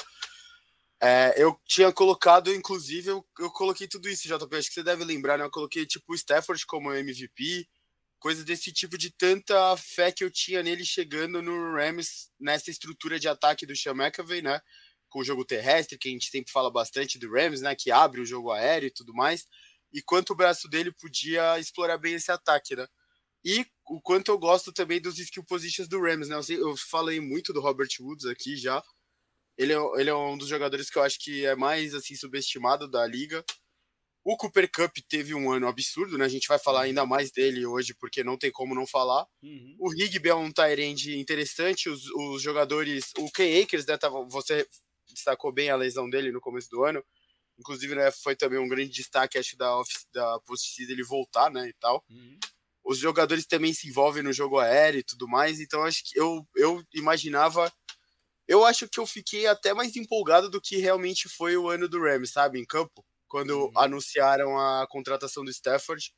É, 1.02 1.34
eu 1.38 1.58
tinha 1.66 1.90
colocado, 1.90 2.54
inclusive, 2.54 3.12
eu, 3.12 3.26
eu 3.40 3.50
coloquei 3.50 3.88
tudo 3.88 4.10
isso, 4.10 4.28
JP, 4.28 4.58
acho 4.58 4.68
que 4.68 4.74
você 4.74 4.84
deve 4.84 5.06
lembrar, 5.06 5.38
né? 5.38 5.46
Eu 5.46 5.50
coloquei 5.50 5.86
tipo 5.86 6.12
o 6.12 6.16
Stafford 6.16 6.66
como 6.66 6.94
MVP, 6.94 7.66
coisa 8.20 8.44
desse 8.44 8.74
tipo 8.74 8.98
de 8.98 9.10
tanta 9.10 9.78
fé 9.78 10.12
que 10.12 10.26
eu 10.26 10.30
tinha 10.30 10.62
nele 10.62 10.84
chegando 10.84 11.42
no 11.42 11.76
Rams 11.76 12.30
nessa 12.38 12.70
estrutura 12.70 13.18
de 13.18 13.30
ataque 13.30 13.66
do 13.66 13.74
Sean 13.74 13.94
McAvey, 13.94 14.42
né? 14.42 14.60
Com 15.08 15.20
o 15.20 15.24
jogo 15.24 15.46
terrestre, 15.46 15.98
que 15.98 16.10
a 16.10 16.12
gente 16.12 16.30
sempre 16.30 16.52
fala 16.52 16.70
bastante 16.70 17.18
do 17.18 17.32
Rams, 17.32 17.62
né? 17.62 17.74
Que 17.74 17.90
abre 17.90 18.20
o 18.20 18.26
jogo 18.26 18.52
aéreo 18.52 18.88
e 18.88 18.94
tudo 18.94 19.14
mais. 19.14 19.48
E 19.94 20.02
quanto 20.02 20.32
o 20.32 20.36
braço 20.36 20.68
dele 20.68 20.92
podia 20.92 21.60
explorar 21.60 21.98
bem 21.98 22.14
esse 22.14 22.32
ataque, 22.32 22.76
né? 22.76 22.88
E 23.44 23.66
o 23.88 24.00
quanto 24.00 24.32
eu 24.32 24.38
gosto 24.38 24.72
também 24.72 25.02
dos 25.02 25.20
skill 25.20 25.44
positions 25.44 25.88
do 25.88 26.00
Rams, 26.00 26.30
né? 26.30 26.36
Eu, 26.36 26.70
eu 26.70 26.78
falei 26.78 27.20
muito 27.20 27.52
do 27.52 27.62
Robert 27.62 27.90
Woods 28.00 28.26
aqui 28.26 28.56
já. 28.56 28.82
Ele 29.58 29.74
é, 29.74 29.78
ele 29.98 30.10
é 30.10 30.16
um 30.16 30.38
dos 30.38 30.48
jogadores 30.48 30.90
que 30.90 30.98
eu 30.98 31.04
acho 31.04 31.20
que 31.20 31.46
é 31.46 31.56
mais 31.56 31.94
assim 31.94 32.16
subestimado 32.16 32.88
da 32.90 33.06
liga. 33.06 33.44
O 34.24 34.38
Cooper 34.38 34.70
Cup 34.72 34.98
teve 35.10 35.34
um 35.34 35.52
ano 35.52 35.68
absurdo, 35.68 36.18
né? 36.18 36.26
A 36.26 36.30
gente 36.30 36.48
vai 36.48 36.60
falar 36.60 36.84
ainda 36.84 37.06
mais 37.06 37.32
dele 37.32 37.66
hoje, 37.66 37.96
porque 37.96 38.24
não 38.24 38.38
tem 38.38 38.52
como 38.52 38.76
não 38.76 38.86
falar. 38.86 39.26
Uhum. 39.42 39.76
O 39.80 39.90
Rigby 39.90 40.30
é 40.30 40.36
um 40.36 40.52
Tyrande 40.52 41.18
interessante. 41.18 41.90
Os, 41.90 42.06
os, 42.12 42.42
jogadores. 42.42 43.12
O 43.18 43.32
Ken 43.32 43.62
Akers, 43.62 43.86
né? 43.86 43.98
Tava, 43.98 44.24
você 44.26 44.68
destacou 45.12 45.52
bem 45.52 45.72
a 45.72 45.76
lesão 45.76 46.08
dele 46.08 46.32
no 46.32 46.40
começo 46.40 46.70
do 46.70 46.84
ano. 46.84 47.04
Inclusive, 47.62 47.96
né, 47.96 48.12
foi 48.12 48.36
também 48.36 48.60
um 48.60 48.68
grande 48.68 48.90
destaque, 48.90 49.38
acho, 49.38 49.56
da, 49.56 49.72
da 50.12 50.40
post-season 50.42 50.92
ele 50.92 51.04
voltar, 51.04 51.50
né? 51.52 51.70
E 51.70 51.74
tal. 51.74 52.04
Uhum. 52.10 52.40
Os 52.84 52.98
jogadores 52.98 53.46
também 53.46 53.72
se 53.74 53.88
envolvem 53.88 54.24
no 54.24 54.34
jogo 54.34 54.58
aéreo 54.58 55.00
e 55.00 55.04
tudo 55.04 55.28
mais. 55.28 55.60
Então, 55.60 55.84
acho 55.84 56.04
que 56.04 56.20
eu, 56.20 56.46
eu 56.56 56.84
imaginava. 56.94 57.72
Eu 58.48 58.66
acho 58.66 58.90
que 58.90 59.00
eu 59.00 59.06
fiquei 59.06 59.46
até 59.46 59.74
mais 59.74 59.96
empolgado 59.96 60.50
do 60.50 60.60
que 60.60 60.78
realmente 60.78 61.30
foi 61.30 61.56
o 61.56 61.70
ano 61.70 61.88
do 61.88 62.02
Rams, 62.02 62.32
sabe? 62.32 62.60
Em 62.60 62.66
campo 62.66 63.06
quando 63.28 63.52
uhum. 63.52 63.72
anunciaram 63.78 64.60
a 64.60 64.86
contratação 64.88 65.46
do 65.46 65.52
Stafford. 65.52 66.12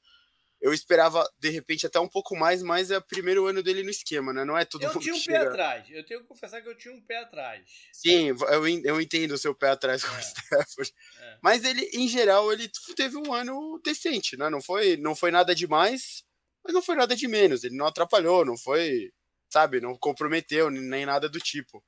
Eu 0.63 0.73
esperava, 0.73 1.29
de 1.37 1.49
repente, 1.49 1.85
até 1.85 1.99
um 1.99 2.07
pouco 2.07 2.37
mais, 2.37 2.63
mas 2.63 2.89
é 2.89 2.97
o 2.97 3.01
primeiro 3.01 3.45
ano 3.45 3.61
dele 3.61 3.83
no 3.83 3.89
esquema, 3.89 4.31
né? 4.31 4.45
Não 4.45 4.57
é 4.57 4.63
tudo 4.63 4.85
Eu 4.85 4.97
tinha 4.97 5.13
um 5.13 5.21
pé 5.21 5.35
atrás. 5.35 5.85
Eu 5.89 6.05
tenho 6.05 6.21
que 6.21 6.27
confessar 6.27 6.61
que 6.61 6.69
eu 6.69 6.77
tinha 6.77 6.93
um 6.93 7.01
pé 7.01 7.17
atrás. 7.17 7.65
Sim, 7.91 8.29
eu, 8.29 8.67
eu 8.85 9.01
entendo 9.01 9.33
o 9.33 9.37
seu 9.37 9.53
pé 9.53 9.71
atrás 9.71 10.05
com 10.05 10.15
o 10.15 10.17
é. 10.17 10.21
Stafford. 10.21 10.93
É. 11.19 11.37
Mas 11.43 11.65
ele, 11.65 11.81
em 11.93 12.07
geral, 12.07 12.49
ele 12.49 12.71
teve 12.95 13.17
um 13.17 13.33
ano 13.33 13.77
decente, 13.83 14.37
né? 14.37 14.49
Não 14.49 14.61
foi, 14.61 14.95
não 14.95 15.13
foi 15.13 15.31
nada 15.31 15.53
demais, 15.53 16.23
mas 16.63 16.73
não 16.73 16.81
foi 16.81 16.95
nada 16.95 17.13
de 17.13 17.27
menos. 17.27 17.65
Ele 17.65 17.75
não 17.75 17.85
atrapalhou, 17.85 18.45
não 18.45 18.57
foi, 18.57 19.11
sabe, 19.49 19.81
não 19.81 19.97
comprometeu, 19.97 20.69
nem 20.69 21.05
nada 21.05 21.27
do 21.27 21.41
tipo. 21.41 21.83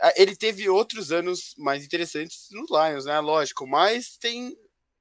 Ah, 0.00 0.12
ele 0.16 0.36
teve 0.36 0.68
outros 0.68 1.10
anos 1.10 1.54
mais 1.58 1.84
interessantes 1.84 2.46
no 2.52 2.66
Lions, 2.70 3.04
né? 3.04 3.18
Lógico, 3.18 3.66
mas 3.66 4.16
tem 4.16 4.56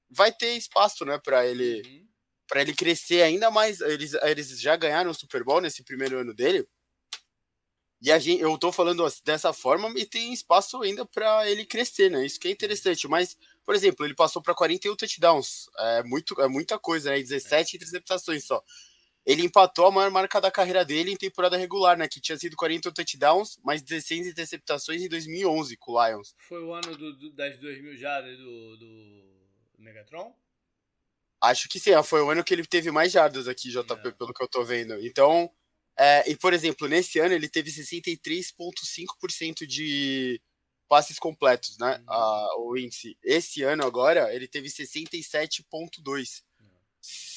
vai 0.09 0.31
ter 0.31 0.55
espaço, 0.55 1.05
né, 1.05 1.19
para 1.23 1.45
ele 1.45 1.81
uhum. 1.85 2.07
Para 2.47 2.61
ele 2.61 2.73
crescer 2.73 3.21
ainda 3.21 3.49
mais. 3.51 3.81
Eles, 3.81 4.13
eles 4.13 4.59
já 4.59 4.75
ganharam 4.75 5.11
o 5.11 5.15
Super 5.15 5.43
Bowl 5.43 5.61
nesse 5.61 5.83
primeiro 5.83 6.19
ano 6.19 6.33
dele. 6.33 6.67
E 8.01 8.11
a 8.11 8.19
gente, 8.19 8.41
eu 8.41 8.57
tô 8.57 8.71
falando 8.71 9.03
dessa 9.23 9.51
forma 9.53 9.91
e 9.97 10.05
tem 10.05 10.33
espaço 10.33 10.81
ainda 10.81 11.05
para 11.05 11.49
ele 11.49 11.65
crescer, 11.65 12.11
né? 12.11 12.25
Isso 12.25 12.39
que 12.39 12.47
é 12.47 12.51
interessante, 12.51 13.07
mas 13.07 13.37
por 13.65 13.73
exemplo, 13.73 14.05
ele 14.05 14.13
passou 14.13 14.41
para 14.41 14.53
41 14.53 14.95
touchdowns. 14.95 15.65
É 15.79 16.03
muito 16.03 16.39
é 16.39 16.47
muita 16.47 16.77
coisa, 16.77 17.09
né? 17.09 17.17
17 17.17 17.77
interceptações 17.77 18.45
só. 18.45 18.63
Ele 19.25 19.41
empatou 19.43 19.87
a 19.87 19.91
maior 19.91 20.11
marca 20.11 20.39
da 20.39 20.51
carreira 20.51 20.85
dele 20.85 21.11
em 21.11 21.17
temporada 21.17 21.57
regular, 21.57 21.97
né? 21.97 22.07
Que 22.07 22.21
tinha 22.21 22.37
sido 22.37 22.55
40 22.55 22.91
touchdowns, 22.91 23.57
mais 23.63 23.81
16 23.81 24.27
interceptações 24.27 25.01
em 25.01 25.09
2011 25.09 25.75
com 25.77 25.93
o 25.93 26.07
Lions. 26.07 26.35
Foi 26.37 26.63
o 26.63 26.71
ano 26.71 26.95
do, 26.95 27.17
do, 27.17 27.31
das 27.33 27.57
2000 27.57 27.97
jardas 27.97 28.37
do, 28.37 28.77
do 28.77 29.25
Megatron? 29.79 30.31
Acho 31.49 31.67
que 31.69 31.79
sim, 31.79 31.91
foi 32.03 32.21
o 32.21 32.29
ano 32.29 32.43
que 32.43 32.53
ele 32.53 32.65
teve 32.65 32.91
mais 32.91 33.11
jardas 33.11 33.47
aqui, 33.47 33.69
JP, 33.69 34.07
é. 34.07 34.11
pelo 34.11 34.33
que 34.33 34.43
eu 34.43 34.47
tô 34.47 34.63
vendo. 34.63 34.93
Então, 35.05 35.49
é, 35.97 36.29
e 36.29 36.35
por 36.35 36.53
exemplo, 36.53 36.87
nesse 36.87 37.19
ano 37.19 37.33
ele 37.33 37.49
teve 37.49 37.71
63,5% 37.71 39.65
de 39.65 40.41
passes 40.87 41.17
completos, 41.17 41.77
né? 41.77 42.01
Uhum. 42.07 42.69
O 42.69 42.77
índice. 42.77 43.17
Esse 43.23 43.63
ano 43.63 43.83
agora 43.83 44.33
ele 44.33 44.47
teve 44.47 44.67
67,2% 44.69 46.43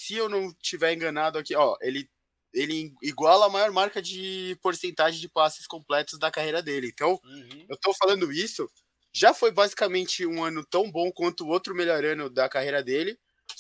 se 0.09 0.15
eu 0.15 0.27
não 0.27 0.51
tiver 0.63 0.95
enganado 0.95 1.37
aqui, 1.39 1.55
ó, 1.55 1.77
ele, 1.83 2.09
ele 2.55 2.95
iguala 3.03 3.45
a 3.45 3.51
maior 3.51 3.71
marca 3.71 4.01
de 4.01 4.59
porcentagem 4.63 5.21
de 5.21 5.29
passes 5.29 5.67
completos 5.67 6.19
da 6.19 6.31
carreira 6.31 6.63
dele. 6.63 6.89
Então, 6.89 7.21
uhum. 7.23 7.67
eu 7.69 7.77
tô 7.77 7.93
falando 7.93 8.33
isso, 8.33 8.71
já 9.13 9.35
foi 9.35 9.51
basicamente 9.51 10.25
um 10.25 10.43
ano 10.43 10.65
tão 10.65 10.91
bom 10.91 11.13
quanto 11.13 11.45
o 11.45 11.49
outro 11.49 11.75
melhor 11.75 12.03
ano 12.03 12.31
da 12.31 12.49
carreira 12.49 12.83
dele, 12.83 13.19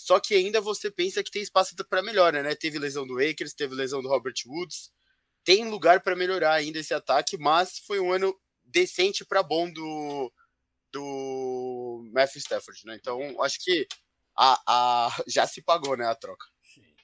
só 0.08 0.18
que 0.18 0.34
ainda 0.34 0.58
você 0.58 0.90
pensa 0.90 1.22
que 1.22 1.30
tem 1.30 1.42
espaço 1.42 1.76
para 1.86 2.00
melhora, 2.00 2.42
né? 2.42 2.54
Teve 2.54 2.78
lesão 2.78 3.06
do 3.06 3.18
Akers, 3.18 3.52
teve 3.52 3.74
lesão 3.74 4.00
do 4.00 4.08
Robert 4.08 4.32
Woods, 4.46 4.90
tem 5.44 5.68
lugar 5.68 6.00
para 6.00 6.16
melhorar 6.16 6.54
ainda 6.54 6.78
esse 6.78 6.94
ataque, 6.94 7.36
mas 7.36 7.80
foi 7.80 8.00
um 8.00 8.10
ano 8.10 8.34
decente 8.64 9.22
para 9.22 9.42
bom 9.42 9.70
do 9.70 10.32
do 10.90 12.08
Matthew 12.10 12.38
Stafford, 12.38 12.86
né? 12.86 12.96
Então, 12.96 13.42
acho 13.42 13.62
que 13.62 13.86
a, 14.34 14.58
a, 14.66 15.08
já 15.28 15.46
se 15.46 15.60
pagou, 15.60 15.94
né, 15.94 16.06
a 16.06 16.14
troca. 16.14 16.46
Sim. 16.62 16.96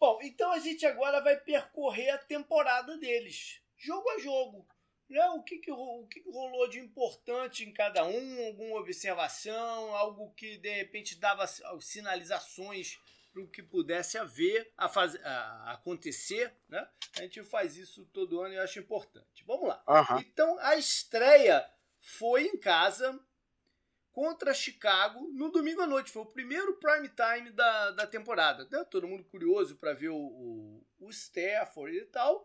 Bom, 0.00 0.18
então 0.20 0.50
a 0.50 0.58
gente 0.58 0.84
agora 0.84 1.22
vai 1.22 1.36
percorrer 1.36 2.10
a 2.10 2.18
temporada 2.18 2.98
deles, 2.98 3.60
jogo 3.76 4.10
a 4.10 4.18
jogo. 4.18 4.66
Né? 5.14 5.24
O, 5.28 5.42
que, 5.44 5.58
que, 5.58 5.70
o 5.70 6.06
que, 6.08 6.20
rolou 6.28 6.68
de 6.68 6.80
importante 6.80 7.62
em 7.64 7.72
cada 7.72 8.04
um, 8.04 8.46
alguma 8.46 8.80
observação, 8.80 9.94
algo 9.94 10.34
que 10.34 10.56
de 10.58 10.74
repente 10.74 11.14
dava 11.20 11.46
sinalizações 11.80 12.98
para 13.32 13.40
o 13.40 13.48
que 13.48 13.62
pudesse 13.62 14.18
haver, 14.18 14.72
a, 14.76 14.88
faz, 14.88 15.14
a 15.24 15.72
acontecer, 15.72 16.52
né? 16.68 16.88
A 17.16 17.22
gente 17.22 17.44
faz 17.44 17.76
isso 17.76 18.04
todo 18.12 18.40
ano 18.40 18.54
e 18.54 18.56
eu 18.56 18.62
acho 18.62 18.80
importante. 18.80 19.44
Vamos 19.46 19.68
lá. 19.68 19.84
Uhum. 19.86 20.18
Então, 20.18 20.58
a 20.58 20.76
estreia 20.76 21.64
foi 22.00 22.46
em 22.46 22.58
casa, 22.58 23.16
contra 24.10 24.52
Chicago 24.54 25.28
no 25.32 25.50
domingo 25.50 25.80
à 25.80 25.86
noite. 25.86 26.10
Foi 26.10 26.22
o 26.22 26.26
primeiro 26.26 26.74
prime 26.74 27.08
time 27.08 27.50
da, 27.50 27.92
da 27.92 28.06
temporada. 28.06 28.66
Né? 28.68 28.84
Todo 28.84 29.06
mundo 29.06 29.22
curioso 29.24 29.76
para 29.76 29.92
ver 29.92 30.08
o, 30.08 30.16
o, 30.16 30.86
o 30.98 31.10
Stafford 31.10 31.96
e 31.96 32.04
tal. 32.06 32.44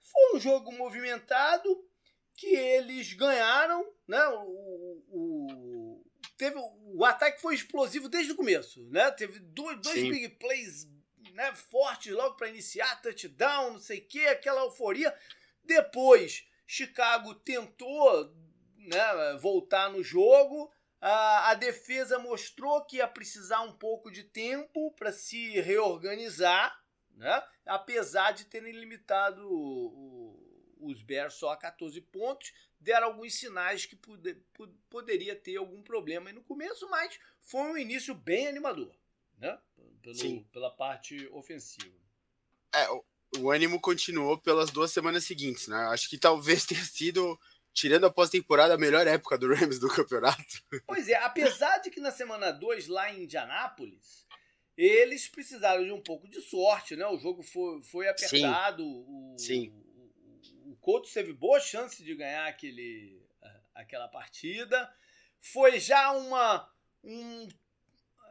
Foi 0.00 0.36
um 0.36 0.40
jogo 0.40 0.72
movimentado 0.72 1.88
que 2.36 2.54
eles 2.54 3.12
ganharam. 3.12 3.86
Né? 4.06 4.24
O, 4.28 5.02
o, 5.08 6.04
teve, 6.36 6.56
o 6.94 7.04
ataque 7.04 7.40
foi 7.40 7.54
explosivo 7.54 8.08
desde 8.08 8.32
o 8.32 8.36
começo. 8.36 8.84
Né? 8.90 9.10
Teve 9.10 9.38
dois, 9.38 9.80
dois 9.80 10.02
big 10.02 10.28
plays 10.30 10.88
né, 11.32 11.54
fortes 11.54 12.12
logo 12.12 12.36
para 12.36 12.48
iniciar, 12.48 13.00
touchdown, 13.00 13.72
não 13.72 13.80
sei 13.80 13.98
o 13.98 14.08
que, 14.08 14.26
aquela 14.26 14.62
euforia. 14.62 15.14
Depois, 15.64 16.46
Chicago 16.66 17.34
tentou 17.34 18.34
né, 18.76 19.36
voltar 19.40 19.90
no 19.90 20.02
jogo 20.02 20.70
a, 21.02 21.50
a 21.50 21.54
defesa 21.54 22.16
mostrou 22.20 22.84
que 22.84 22.98
ia 22.98 23.08
precisar 23.08 23.60
um 23.62 23.72
pouco 23.72 24.08
de 24.08 24.22
tempo 24.22 24.92
para 24.92 25.10
se 25.10 25.60
reorganizar, 25.60 26.72
né? 27.16 27.42
apesar 27.66 28.30
de 28.30 28.44
terem 28.44 28.72
limitado 28.72 29.42
o, 29.44 29.88
o, 29.88 30.11
os 30.82 31.02
Bears 31.02 31.34
só 31.34 31.50
a 31.50 31.56
14 31.56 32.00
pontos, 32.00 32.52
deram 32.80 33.08
alguns 33.08 33.34
sinais 33.34 33.86
que 33.86 33.96
pude, 33.96 34.36
poderia 34.90 35.36
ter 35.36 35.56
algum 35.56 35.82
problema 35.82 36.30
aí 36.30 36.34
no 36.34 36.42
começo, 36.42 36.88
mas 36.90 37.18
foi 37.40 37.60
um 37.62 37.76
início 37.76 38.14
bem 38.14 38.46
animador, 38.46 38.94
né? 39.38 39.58
Pelo, 40.02 40.44
pela 40.46 40.70
parte 40.70 41.28
ofensiva. 41.28 41.94
É, 42.74 42.90
o, 42.90 43.04
o 43.38 43.50
ânimo 43.50 43.80
continuou 43.80 44.38
pelas 44.38 44.70
duas 44.70 44.90
semanas 44.90 45.24
seguintes, 45.24 45.68
né? 45.68 45.76
Acho 45.88 46.08
que 46.08 46.18
talvez 46.18 46.64
tenha 46.66 46.84
sido 46.84 47.38
tirando 47.72 48.04
a 48.04 48.10
pós-temporada, 48.10 48.74
a 48.74 48.78
melhor 48.78 49.06
época 49.06 49.38
do 49.38 49.52
Rams 49.52 49.78
do 49.78 49.88
campeonato. 49.88 50.62
Pois 50.86 51.08
é, 51.08 51.16
apesar 51.16 51.78
de 51.78 51.90
que 51.90 52.00
na 52.00 52.10
semana 52.10 52.50
2, 52.50 52.86
lá 52.88 53.12
em 53.12 53.24
Indianápolis, 53.24 54.26
eles 54.76 55.28
precisaram 55.28 55.84
de 55.84 55.92
um 55.92 56.00
pouco 56.00 56.28
de 56.28 56.40
sorte, 56.40 56.96
né? 56.96 57.06
O 57.06 57.18
jogo 57.18 57.42
foi, 57.42 57.82
foi 57.82 58.08
apertado. 58.08 58.82
Sim. 58.82 59.04
O, 59.06 59.36
Sim. 59.38 59.81
O, 60.82 60.90
o 60.90 60.98
Colts 60.98 61.12
teve 61.12 61.32
boa 61.32 61.60
chance 61.60 62.02
de 62.02 62.14
ganhar 62.14 62.46
aquele, 62.46 63.22
aquela 63.74 64.08
partida. 64.08 64.92
Foi 65.40 65.78
já 65.78 66.10
uma 66.12 66.70
um, 67.02 67.48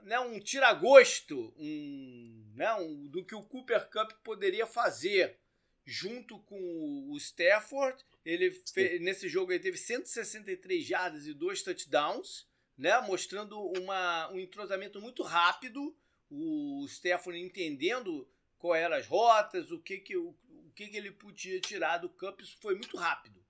né, 0.04 0.20
um 0.20 0.40
tiragosto 0.40 1.54
um, 1.58 2.52
né, 2.56 2.74
um, 2.76 3.08
do 3.08 3.26
que 3.26 3.36
o 3.36 3.44
Cooper 3.44 3.90
Cup 3.90 4.12
poderia 4.24 4.66
fazer 4.68 5.38
junto 5.86 6.40
com 6.40 7.10
o 7.10 7.18
Stafford. 7.18 8.04
Ele 8.24 8.52
fez, 8.52 9.02
nesse 9.02 9.28
jogo 9.28 9.52
ele 9.52 9.64
teve 9.64 9.78
163 9.78 10.86
jardas 10.86 11.26
e 11.26 11.34
dois 11.34 11.64
touchdowns, 11.64 12.48
né, 12.78 13.00
mostrando 13.02 13.60
uma, 13.60 14.32
um 14.32 14.40
entrosamento 14.40 15.02
muito 15.02 15.24
rápido. 15.24 15.96
O 16.30 16.86
Stafford 16.88 17.40
entendendo 17.40 18.30
qual 18.58 18.76
eram 18.76 18.96
as 18.96 19.08
rotas, 19.08 19.72
o 19.72 19.80
que, 19.80 19.98
que, 19.98 20.16
o 20.16 20.36
que, 20.82 20.90
que 20.90 20.98
ele 20.98 21.12
podia 21.12 21.60
tirar 21.60 21.98
do 21.98 22.10
campo. 22.10 22.42
Isso 22.42 22.58
foi 22.60 22.76
muito 22.76 22.98
rápido. 22.98 23.44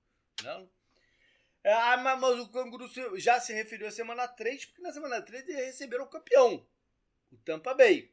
Né? 0.43 0.67
Ah, 1.63 1.97
mas 1.97 2.39
o 2.39 2.49
Canguru 2.49 2.89
já 3.19 3.39
se 3.39 3.53
referiu 3.53 3.87
à 3.87 3.91
semana 3.91 4.27
3, 4.27 4.65
porque 4.65 4.81
na 4.81 4.91
semana 4.91 5.21
3 5.21 5.47
eles 5.47 5.65
receberam 5.67 6.05
o 6.05 6.09
campeão, 6.09 6.67
o 7.31 7.37
Tampa 7.37 7.73
Bay. 7.73 8.11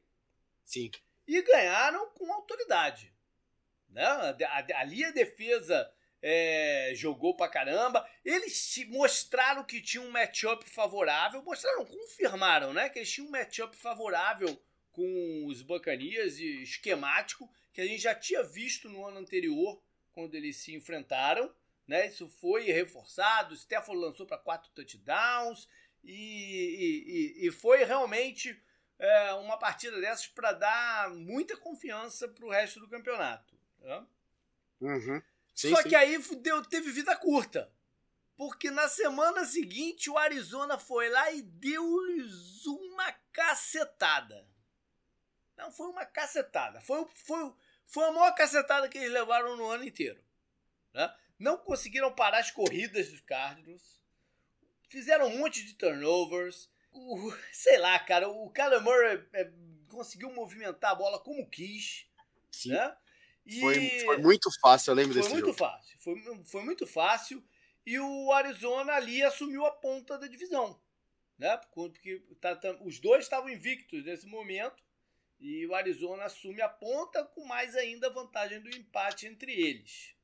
Sim. 0.64 0.90
E 1.26 1.42
ganharam 1.42 2.10
com 2.10 2.32
autoridade. 2.32 3.12
Né? 3.88 4.04
Ali 4.76 5.04
a 5.04 5.10
defesa 5.10 5.90
é, 6.22 6.92
jogou 6.94 7.34
pra 7.34 7.48
caramba. 7.48 8.08
Eles 8.24 8.76
mostraram 8.88 9.64
que 9.64 9.80
tinham 9.80 10.04
um 10.04 10.10
matchup 10.10 10.68
favorável. 10.68 11.42
Mostraram, 11.42 11.86
confirmaram, 11.86 12.72
né? 12.72 12.88
Que 12.90 12.98
eles 12.98 13.10
tinham 13.10 13.28
um 13.28 13.30
matchup 13.30 13.74
favorável 13.76 14.60
com 14.92 15.46
os 15.46 15.62
Bacanias 15.62 16.38
e 16.38 16.62
esquemático, 16.62 17.48
que 17.78 17.82
a 17.82 17.86
gente 17.86 18.02
já 18.02 18.12
tinha 18.12 18.42
visto 18.42 18.88
no 18.88 19.06
ano 19.06 19.20
anterior, 19.20 19.80
quando 20.10 20.34
eles 20.34 20.56
se 20.56 20.74
enfrentaram. 20.74 21.54
Né? 21.86 22.08
Isso 22.08 22.28
foi 22.28 22.64
reforçado. 22.64 23.52
O 23.52 23.56
Stafford 23.56 24.00
lançou 24.02 24.26
para 24.26 24.36
quatro 24.36 24.68
touchdowns 24.72 25.68
e, 26.02 27.36
e, 27.38 27.46
e 27.46 27.52
foi 27.52 27.84
realmente 27.84 28.60
é, 28.98 29.32
uma 29.34 29.56
partida 29.56 30.00
dessas 30.00 30.26
para 30.26 30.50
dar 30.54 31.10
muita 31.10 31.56
confiança 31.56 32.26
para 32.26 32.44
o 32.44 32.50
resto 32.50 32.80
do 32.80 32.88
campeonato. 32.88 33.56
Né? 33.78 34.06
Uhum. 34.80 35.22
Sim, 35.54 35.70
Só 35.70 35.80
sim. 35.80 35.88
que 35.88 35.94
aí 35.94 36.18
deu, 36.18 36.60
teve 36.64 36.90
vida 36.90 37.14
curta. 37.14 37.72
Porque 38.36 38.72
na 38.72 38.88
semana 38.88 39.44
seguinte 39.44 40.10
o 40.10 40.18
Arizona 40.18 40.80
foi 40.80 41.08
lá 41.10 41.30
e 41.30 41.42
deu-lhes 41.42 42.66
uma 42.66 43.12
cacetada. 43.32 44.48
Não, 45.56 45.70
foi 45.70 45.86
uma 45.88 46.04
cacetada. 46.04 46.80
Foi, 46.80 47.06
foi, 47.14 47.52
foi 47.88 48.04
a 48.04 48.12
maior 48.12 48.32
cacetada 48.34 48.88
que 48.88 48.98
eles 48.98 49.10
levaram 49.10 49.56
no 49.56 49.68
ano 49.68 49.84
inteiro. 49.84 50.22
Né? 50.94 51.12
não 51.38 51.56
conseguiram 51.56 52.12
parar 52.12 52.38
as 52.38 52.50
corridas 52.50 53.08
dos 53.08 53.20
Cardinals, 53.20 54.00
fizeram 54.88 55.28
um 55.28 55.38
monte 55.38 55.64
de 55.64 55.74
turnovers. 55.74 56.68
O, 56.90 57.32
sei 57.52 57.78
lá, 57.78 57.98
cara, 58.00 58.28
o 58.28 58.50
Kyler 58.50 58.82
Murray 58.82 59.24
é, 59.32 59.50
conseguiu 59.88 60.32
movimentar 60.32 60.92
a 60.92 60.94
bola 60.94 61.20
como 61.20 61.48
quis. 61.48 62.06
Sim. 62.50 62.70
Né? 62.70 62.96
E 63.46 63.60
foi, 63.60 64.00
foi 64.00 64.18
muito 64.18 64.50
fácil, 64.60 64.90
eu 64.90 64.94
lembro 64.96 65.12
foi 65.12 65.22
desse 65.22 65.32
muito 65.32 65.46
jogo. 65.46 65.58
Fácil, 65.58 65.98
foi, 66.00 66.44
foi 66.44 66.64
muito 66.64 66.86
fácil. 66.86 67.44
E 67.86 67.98
o 67.98 68.32
Arizona 68.32 68.92
ali 68.94 69.22
assumiu 69.22 69.64
a 69.64 69.70
ponta 69.70 70.18
da 70.18 70.26
divisão. 70.26 70.78
Né? 71.38 71.56
Porque 71.72 72.22
tá, 72.40 72.56
tá, 72.56 72.76
os 72.82 72.98
dois 72.98 73.24
estavam 73.24 73.48
invictos 73.48 74.04
nesse 74.04 74.26
momento. 74.26 74.82
E 75.40 75.66
o 75.66 75.74
Arizona 75.74 76.24
assume 76.24 76.60
a 76.60 76.68
ponta 76.68 77.24
com 77.24 77.46
mais 77.46 77.76
ainda 77.76 78.08
a 78.08 78.12
vantagem 78.12 78.60
do 78.60 78.68
empate 78.68 79.26
entre 79.26 79.52
eles. 79.52 80.14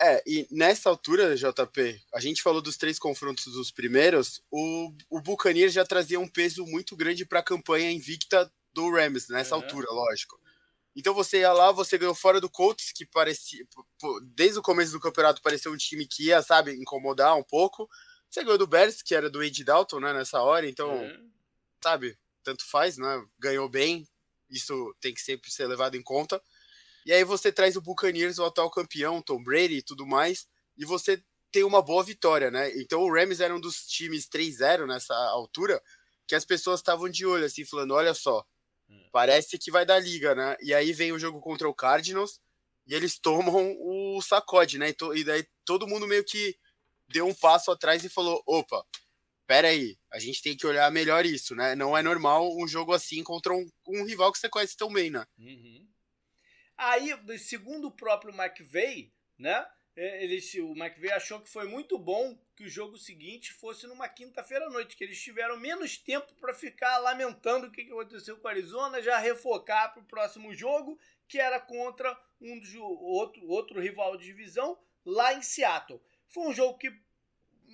É, 0.00 0.22
e 0.26 0.46
nessa 0.50 0.90
altura, 0.90 1.36
JP, 1.36 2.02
a 2.12 2.20
gente 2.20 2.42
falou 2.42 2.60
dos 2.60 2.76
três 2.76 2.98
confrontos 2.98 3.52
dos 3.54 3.70
primeiros, 3.70 4.42
o, 4.50 4.92
o 5.08 5.20
Buccaneers 5.22 5.72
já 5.72 5.86
trazia 5.86 6.20
um 6.20 6.28
peso 6.28 6.66
muito 6.66 6.94
grande 6.94 7.24
para 7.24 7.40
a 7.40 7.44
campanha 7.44 7.90
invicta 7.90 8.52
do 8.74 8.90
Rams, 8.90 9.28
nessa 9.30 9.56
uhum. 9.56 9.62
altura, 9.62 9.86
lógico. 9.90 10.38
Então 10.94 11.14
você 11.14 11.40
ia 11.40 11.52
lá, 11.52 11.72
você 11.72 11.96
ganhou 11.96 12.14
fora 12.14 12.40
do 12.40 12.50
Colts, 12.50 12.92
que 12.92 13.06
parecia, 13.06 13.66
desde 14.34 14.58
o 14.58 14.62
começo 14.62 14.92
do 14.92 15.00
campeonato 15.00 15.40
parecia 15.40 15.70
um 15.70 15.76
time 15.76 16.06
que 16.06 16.24
ia, 16.24 16.42
sabe, 16.42 16.72
incomodar 16.72 17.36
um 17.36 17.42
pouco. 17.42 17.88
Você 18.28 18.42
ganhou 18.42 18.58
do 18.58 18.66
Bears, 18.66 19.00
que 19.00 19.14
era 19.14 19.30
do 19.30 19.42
Ed 19.42 19.64
Dalton, 19.64 20.00
né, 20.00 20.12
nessa 20.12 20.42
hora, 20.42 20.68
então, 20.68 20.90
uhum. 20.90 21.30
sabe, 21.82 22.18
tanto 22.42 22.68
faz, 22.68 22.98
né, 22.98 23.24
ganhou 23.38 23.68
bem, 23.68 24.06
isso 24.50 24.94
tem 25.00 25.12
que 25.12 25.20
sempre 25.20 25.50
ser 25.50 25.66
levado 25.66 25.96
em 25.96 26.02
conta. 26.02 26.42
E 27.04 27.12
aí 27.12 27.24
você 27.24 27.52
traz 27.52 27.76
o 27.76 27.80
Buccaneers, 27.80 28.38
o 28.38 28.44
atual 28.44 28.70
campeão, 28.70 29.22
Tom 29.22 29.42
Brady 29.42 29.76
e 29.76 29.82
tudo 29.82 30.06
mais, 30.06 30.46
e 30.76 30.84
você 30.84 31.22
tem 31.52 31.62
uma 31.62 31.80
boa 31.80 32.02
vitória, 32.02 32.50
né? 32.50 32.70
Então 32.76 33.00
o 33.00 33.12
Rams 33.12 33.40
era 33.40 33.54
um 33.54 33.60
dos 33.60 33.86
times 33.86 34.28
3-0 34.28 34.86
nessa 34.86 35.14
altura, 35.14 35.80
que 36.26 36.34
as 36.34 36.44
pessoas 36.44 36.80
estavam 36.80 37.08
de 37.08 37.24
olho, 37.24 37.44
assim, 37.44 37.64
falando: 37.64 37.94
olha 37.94 38.12
só, 38.12 38.44
hum. 38.90 39.08
parece 39.12 39.58
que 39.58 39.70
vai 39.70 39.86
dar 39.86 39.98
liga, 40.00 40.34
né? 40.34 40.56
E 40.60 40.74
aí 40.74 40.92
vem 40.92 41.12
o 41.12 41.18
jogo 41.18 41.40
contra 41.40 41.68
o 41.68 41.74
Cardinals 41.74 42.40
e 42.86 42.94
eles 42.94 43.18
tomam 43.18 43.76
o 43.80 44.20
sacode, 44.20 44.78
né? 44.78 44.90
E, 44.90 44.92
to, 44.92 45.14
e 45.14 45.24
daí 45.24 45.46
todo 45.64 45.86
mundo 45.86 46.06
meio 46.06 46.24
que 46.24 46.56
deu 47.08 47.26
um 47.26 47.34
passo 47.34 47.70
atrás 47.70 48.04
e 48.04 48.08
falou: 48.08 48.42
opa, 48.46 48.84
pera 49.46 49.68
aí, 49.68 49.96
a 50.10 50.18
gente 50.18 50.42
tem 50.42 50.56
que 50.56 50.66
olhar 50.66 50.90
melhor 50.90 51.24
isso, 51.24 51.54
né? 51.54 51.74
Não 51.74 51.96
é 51.96 52.02
normal 52.02 52.56
um 52.56 52.66
jogo 52.66 52.92
assim 52.92 53.22
contra 53.22 53.52
um, 53.52 53.66
um 53.86 54.04
rival 54.04 54.32
que 54.32 54.38
você 54.38 54.48
conhece 54.48 54.76
tão 54.76 54.92
bem, 54.92 55.10
né? 55.10 55.26
Uhum. 55.38 55.86
Aí, 56.76 57.38
segundo 57.38 57.88
o 57.88 57.96
próprio 57.96 58.34
McVeigh, 58.34 59.12
né? 59.38 59.66
É, 59.96 60.22
ele, 60.22 60.38
o 60.60 60.76
McVeigh 60.76 61.14
achou 61.14 61.40
que 61.40 61.48
foi 61.48 61.66
muito 61.66 61.98
bom 61.98 62.38
que 62.54 62.64
o 62.64 62.68
jogo 62.68 62.98
seguinte 62.98 63.52
fosse 63.54 63.86
numa 63.86 64.08
quinta-feira 64.08 64.66
à 64.66 64.70
noite, 64.70 64.94
que 64.94 65.02
eles 65.02 65.20
tiveram 65.22 65.58
menos 65.58 65.96
tempo 65.96 66.34
para 66.34 66.52
ficar 66.52 66.98
lamentando 66.98 67.66
o 67.66 67.70
que 67.70 67.82
aconteceu 67.82 68.36
com 68.36 68.46
a 68.46 68.50
Arizona, 68.50 69.02
já 69.02 69.18
refocar 69.18 69.94
para 69.94 70.02
o 70.02 70.06
próximo 70.06 70.52
jogo, 70.54 70.98
que 71.26 71.38
era 71.38 71.58
contra 71.58 72.18
um 72.40 72.58
dos, 72.58 72.74
outro, 72.74 73.46
outro 73.48 73.80
rival 73.80 74.18
de 74.18 74.26
divisão 74.26 74.78
lá 75.04 75.32
em 75.32 75.42
Seattle. 75.42 76.00
Foi 76.28 76.46
um 76.46 76.52
jogo 76.52 76.76
que 76.76 76.92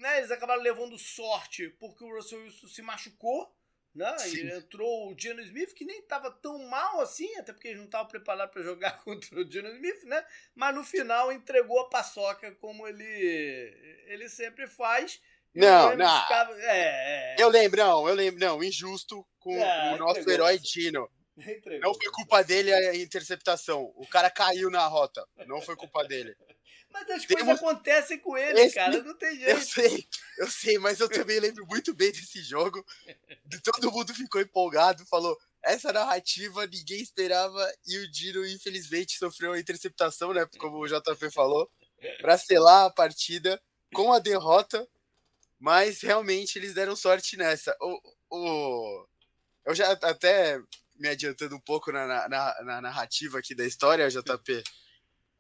né, 0.02 0.18
eles 0.18 0.30
acabaram 0.32 0.60
levando 0.60 0.98
sorte 0.98 1.68
porque 1.78 2.04
o 2.04 2.14
Russell 2.14 2.42
Wilson 2.42 2.66
se 2.66 2.82
machucou, 2.82 3.54
né? 3.94 4.14
E 4.28 4.50
entrou 4.50 5.12
o 5.12 5.18
Geno 5.18 5.40
Smith, 5.42 5.74
que 5.74 5.84
nem 5.84 6.00
estava 6.00 6.30
tão 6.30 6.58
mal 6.66 7.00
assim, 7.00 7.32
até 7.36 7.52
porque 7.52 7.68
eles 7.68 7.78
não 7.78 7.86
estavam 7.86 8.08
preparados 8.08 8.52
para 8.52 8.62
jogar 8.62 8.98
contra 9.04 9.40
o 9.40 9.50
Geno 9.50 9.68
Smith, 9.68 10.02
né? 10.04 10.24
Mas 10.54 10.74
no 10.74 10.82
final 10.82 11.30
entregou 11.30 11.78
a 11.80 11.88
paçoca 11.88 12.50
como 12.56 12.86
ele, 12.88 13.04
ele 14.06 14.28
sempre 14.28 14.66
faz. 14.66 15.20
Não, 15.54 15.94
não. 15.96 16.22
Ficava, 16.22 16.52
é, 16.62 17.34
é, 17.34 17.36
Eu 17.38 17.48
lembro, 17.48 17.78
não, 17.80 18.08
eu 18.08 18.14
lembro, 18.14 18.40
não, 18.40 18.64
injusto 18.64 19.24
com 19.38 19.54
é, 19.54 19.94
o 19.94 19.98
nosso 19.98 20.20
entregou. 20.20 20.46
herói 20.46 20.58
Dino. 20.58 21.08
Entregou. 21.38 21.80
Não 21.80 21.94
foi 21.94 22.10
culpa 22.12 22.42
dele 22.42 22.72
a 22.72 22.94
interceptação. 22.94 23.92
O 23.96 24.06
cara 24.06 24.30
caiu 24.30 24.70
na 24.70 24.86
rota. 24.86 25.26
Não 25.46 25.62
foi 25.62 25.76
culpa 25.76 26.04
dele. 26.04 26.36
Mas 26.92 27.11
as 27.11 27.24
Temos... 27.24 27.44
coisas 27.44 27.62
acontecem 27.62 28.18
com 28.18 28.37
ele, 28.37 28.61
Esse... 28.61 28.74
cara, 28.74 29.02
não 29.02 29.14
tem 29.14 29.37
jeito. 29.37 29.50
Eu 29.50 29.61
sei, 29.61 30.09
eu 30.38 30.50
sei, 30.50 30.78
mas 30.78 31.00
eu 31.00 31.09
também 31.09 31.40
lembro 31.40 31.66
muito 31.66 31.94
bem 31.94 32.12
desse 32.12 32.42
jogo. 32.42 32.85
Todo 33.64 33.90
mundo 33.90 34.14
ficou 34.14 34.40
empolgado, 34.40 35.07
falou: 35.07 35.38
essa 35.62 35.92
narrativa 35.92 36.66
ninguém 36.66 37.00
esperava 37.00 37.72
e 37.87 37.98
o 37.98 38.11
Dino, 38.11 38.46
infelizmente, 38.46 39.18
sofreu 39.18 39.52
a 39.52 39.61
interceptação, 39.61 40.35
né? 40.35 40.46
Como 40.59 40.78
o 40.78 40.87
JP 40.87 41.31
falou, 41.31 41.70
para 42.20 42.37
selar 42.37 42.87
a 42.87 42.90
partida 42.90 43.61
com 43.94 44.12
a 44.12 44.18
derrota, 44.18 44.87
mas 45.59 46.00
realmente 46.00 46.59
eles 46.59 46.74
deram 46.74 46.96
sorte 46.96 47.37
nessa. 47.37 47.76
O, 47.81 48.00
o, 48.31 49.07
eu 49.64 49.74
já 49.74 49.92
até 49.92 50.61
me 50.96 51.09
adiantando 51.09 51.57
um 51.57 51.61
pouco 51.61 51.90
na, 51.90 52.28
na, 52.28 52.62
na 52.64 52.81
narrativa 52.81 53.38
aqui 53.38 53.55
da 53.55 53.64
história, 53.64 54.09
JP 54.09 54.62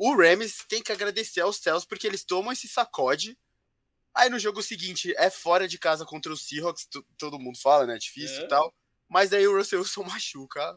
o 0.04 0.16
Rams 0.16 0.64
tem 0.68 0.82
que 0.82 0.90
agradecer 0.90 1.42
aos 1.42 1.58
céus 1.58 1.84
porque 1.84 2.08
eles 2.08 2.24
tomam 2.24 2.52
esse 2.52 2.66
sacode. 2.66 3.38
Aí 4.12 4.28
no 4.28 4.36
jogo 4.36 4.60
seguinte 4.60 5.14
é 5.16 5.30
fora 5.30 5.68
de 5.68 5.78
casa 5.78 6.04
contra 6.04 6.32
os 6.32 6.42
Seahawks, 6.42 6.88
todo 7.16 7.38
mundo 7.38 7.56
fala, 7.56 7.86
né? 7.86 7.96
Difícil 7.98 8.42
é. 8.42 8.44
e 8.44 8.48
tal. 8.48 8.74
Mas 9.08 9.30
daí 9.30 9.46
o 9.46 9.56
Russell 9.56 9.78
Wilson 9.78 10.02
machuca 10.10 10.76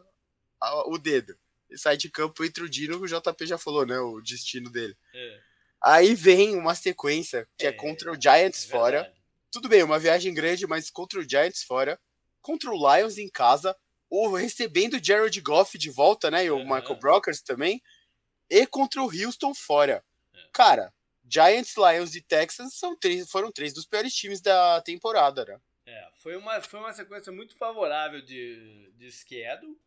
o 0.85 0.99
dedo. 0.99 1.35
Ele 1.67 1.79
sai 1.79 1.97
de 1.97 2.07
campo 2.07 2.45
entre 2.45 2.63
o 2.63 2.69
Dino, 2.69 2.99
o 2.99 3.07
JP 3.07 3.47
já 3.47 3.57
falou, 3.57 3.83
né? 3.83 3.97
O 3.97 4.21
destino 4.21 4.69
dele. 4.69 4.95
É. 5.11 5.39
Aí 5.83 6.13
vem 6.13 6.55
uma 6.55 6.75
sequência 6.75 7.49
que 7.57 7.65
é, 7.65 7.69
é 7.69 7.73
contra 7.73 8.11
o 8.11 8.21
Giants 8.21 8.65
é 8.65 8.67
fora. 8.69 9.13
Tudo 9.49 9.67
bem, 9.67 9.81
uma 9.81 9.97
viagem 9.97 10.35
grande, 10.35 10.67
mas 10.67 10.91
contra 10.91 11.19
o 11.19 11.27
Giants 11.27 11.63
fora. 11.63 11.99
Contra 12.43 12.69
o 12.69 12.95
Lions 12.95 13.17
em 13.17 13.27
casa. 13.27 13.75
Ou 14.07 14.35
recebendo 14.35 14.97
o 14.97 15.03
Jared 15.03 15.41
Goff 15.41 15.79
de 15.79 15.89
volta, 15.89 16.29
né? 16.29 16.45
E 16.45 16.51
o 16.51 16.59
Michael 16.59 16.99
Brockers 16.99 17.41
também 17.41 17.81
e 18.49 18.65
contra 18.67 19.01
o 19.01 19.09
Houston 19.09 19.53
fora. 19.53 20.03
É. 20.33 20.49
Cara, 20.53 20.93
Giants, 21.27 21.75
Lions 21.75 22.15
e 22.15 22.21
Texans 22.21 22.75
são 22.75 22.95
três, 22.95 23.29
foram 23.29 23.51
três 23.51 23.73
dos 23.73 23.85
piores 23.85 24.13
times 24.13 24.41
da 24.41 24.81
temporada, 24.81 25.43
né? 25.45 25.59
É, 25.87 26.09
foi 26.15 26.35
uma, 26.35 26.61
foi 26.61 26.79
uma 26.79 26.93
sequência 26.93 27.31
muito 27.31 27.55
favorável 27.55 28.21
de, 28.21 28.91
de 28.95 29.11
schedule. 29.11 29.77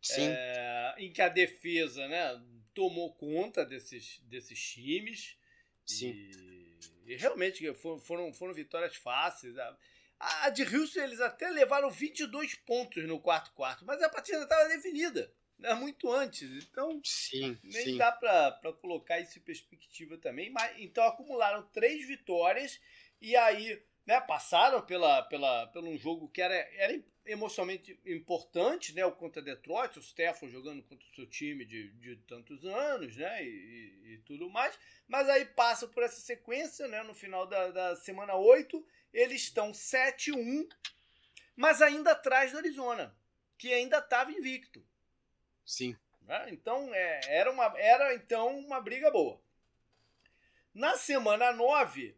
Sim. 0.00 0.28
É, 0.30 0.94
em 0.98 1.12
que 1.12 1.20
a 1.20 1.28
defesa 1.28 2.06
né, 2.08 2.40
tomou 2.72 3.12
conta 3.14 3.64
desses, 3.64 4.20
desses 4.22 4.58
times. 4.58 5.36
Sim. 5.84 6.10
E, 6.10 6.78
e 7.06 7.16
realmente 7.16 7.72
foram, 7.74 8.32
foram 8.32 8.54
vitórias 8.54 8.96
fáceis. 8.96 9.58
A, 9.58 9.76
a 10.18 10.50
de 10.50 10.62
Houston 10.62 11.00
eles 11.00 11.20
até 11.20 11.50
levaram 11.50 11.90
22 11.90 12.54
pontos 12.54 13.04
no 13.06 13.20
quarto 13.20 13.52
quarto, 13.52 13.84
mas 13.84 14.02
a 14.02 14.08
partida 14.08 14.42
estava 14.42 14.68
definida 14.68 15.32
né, 15.60 15.74
muito 15.74 16.10
antes. 16.10 16.64
Então, 16.64 17.00
sim, 17.04 17.58
nem 17.62 17.84
sim. 17.84 17.96
dá 17.96 18.10
para 18.12 18.72
colocar 18.80 19.20
isso 19.20 19.38
em 19.38 19.42
perspectiva 19.42 20.16
também. 20.18 20.50
Mas, 20.50 20.78
então, 20.78 21.04
acumularam 21.04 21.62
três 21.72 22.06
vitórias 22.06 22.80
e 23.20 23.36
aí 23.36 23.80
né, 24.06 24.20
passaram 24.20 24.80
pela, 24.82 25.22
pela, 25.22 25.66
pelo 25.68 25.88
um 25.88 25.98
jogo 25.98 26.28
que 26.28 26.42
era, 26.42 26.54
era 26.54 27.00
emocionalmente 27.24 27.98
importante, 28.04 28.94
né, 28.94 29.04
o 29.04 29.12
contra 29.12 29.42
Detroit, 29.42 29.98
o 29.98 30.02
Stefan 30.02 30.48
jogando 30.48 30.82
contra 30.82 31.06
o 31.06 31.14
seu 31.14 31.26
time 31.26 31.64
de, 31.64 31.92
de 31.92 32.16
tantos 32.26 32.64
anos, 32.64 33.16
né, 33.16 33.44
e, 33.44 33.48
e, 33.48 34.14
e 34.14 34.18
tudo 34.24 34.48
mais, 34.50 34.76
mas 35.06 35.28
aí 35.28 35.44
passa 35.44 35.86
por 35.86 36.02
essa 36.02 36.20
sequência, 36.20 36.88
né, 36.88 37.02
no 37.02 37.14
final 37.14 37.46
da, 37.46 37.70
da 37.70 37.96
semana 37.96 38.34
8, 38.34 38.84
eles 39.12 39.42
estão 39.42 39.70
7-1, 39.70 40.66
mas 41.54 41.82
ainda 41.82 42.12
atrás 42.12 42.52
do 42.52 42.58
Arizona, 42.58 43.14
que 43.56 43.72
ainda 43.72 43.98
estava 43.98 44.32
invicto. 44.32 44.84
Sim. 45.70 45.96
Né? 46.22 46.48
Então, 46.50 46.92
é, 46.92 47.20
era, 47.26 47.48
uma, 47.52 47.72
era 47.78 48.12
então 48.12 48.58
uma 48.58 48.80
briga 48.80 49.08
boa. 49.08 49.40
Na 50.74 50.96
semana 50.96 51.52
9, 51.52 52.16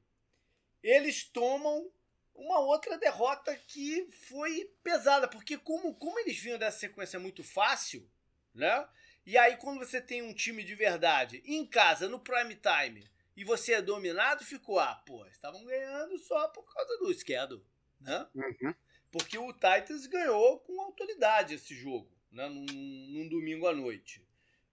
eles 0.83 1.25
tomam 1.25 1.93
uma 2.35 2.61
outra 2.61 2.97
derrota 2.97 3.55
que 3.55 4.11
foi 4.27 4.73
pesada, 4.83 5.29
porque 5.29 5.59
como, 5.59 5.95
como 5.97 6.19
eles 6.21 6.38
vinham 6.38 6.59
dessa 6.59 6.79
sequência 6.79 7.21
muito 7.21 7.45
fácil, 7.45 8.11
né? 8.55 8.88
E 9.27 9.37
aí 9.37 9.59
quando 9.59 9.81
você 9.81 10.01
tem 10.01 10.23
um 10.23 10.33
time 10.33 10.65
de 10.65 10.75
verdade 10.75 11.43
em 11.45 11.67
casa, 11.67 12.09
no 12.09 12.19
prime 12.19 12.57
time, 12.57 13.07
e 13.37 13.45
você 13.45 13.75
é 13.75 13.83
dominado, 13.83 14.47
ficou, 14.47 14.79
ah, 14.79 14.95
pô, 15.07 15.27
estavam 15.27 15.62
ganhando 15.67 16.17
só 16.19 16.49
por 16.49 16.65
causa 16.73 16.97
do 16.99 17.12
schedule, 17.12 17.62
né? 18.01 18.27
Uhum. 18.35 18.75
Porque 19.11 19.37
o 19.37 19.53
Titans 19.53 20.07
ganhou 20.07 20.59
com 20.61 20.81
autoridade 20.81 21.55
esse 21.55 21.75
jogo, 21.75 22.11
né? 22.33 22.49
num, 22.49 22.64
num 22.64 23.29
domingo 23.29 23.66
à 23.66 23.75
noite. 23.75 24.21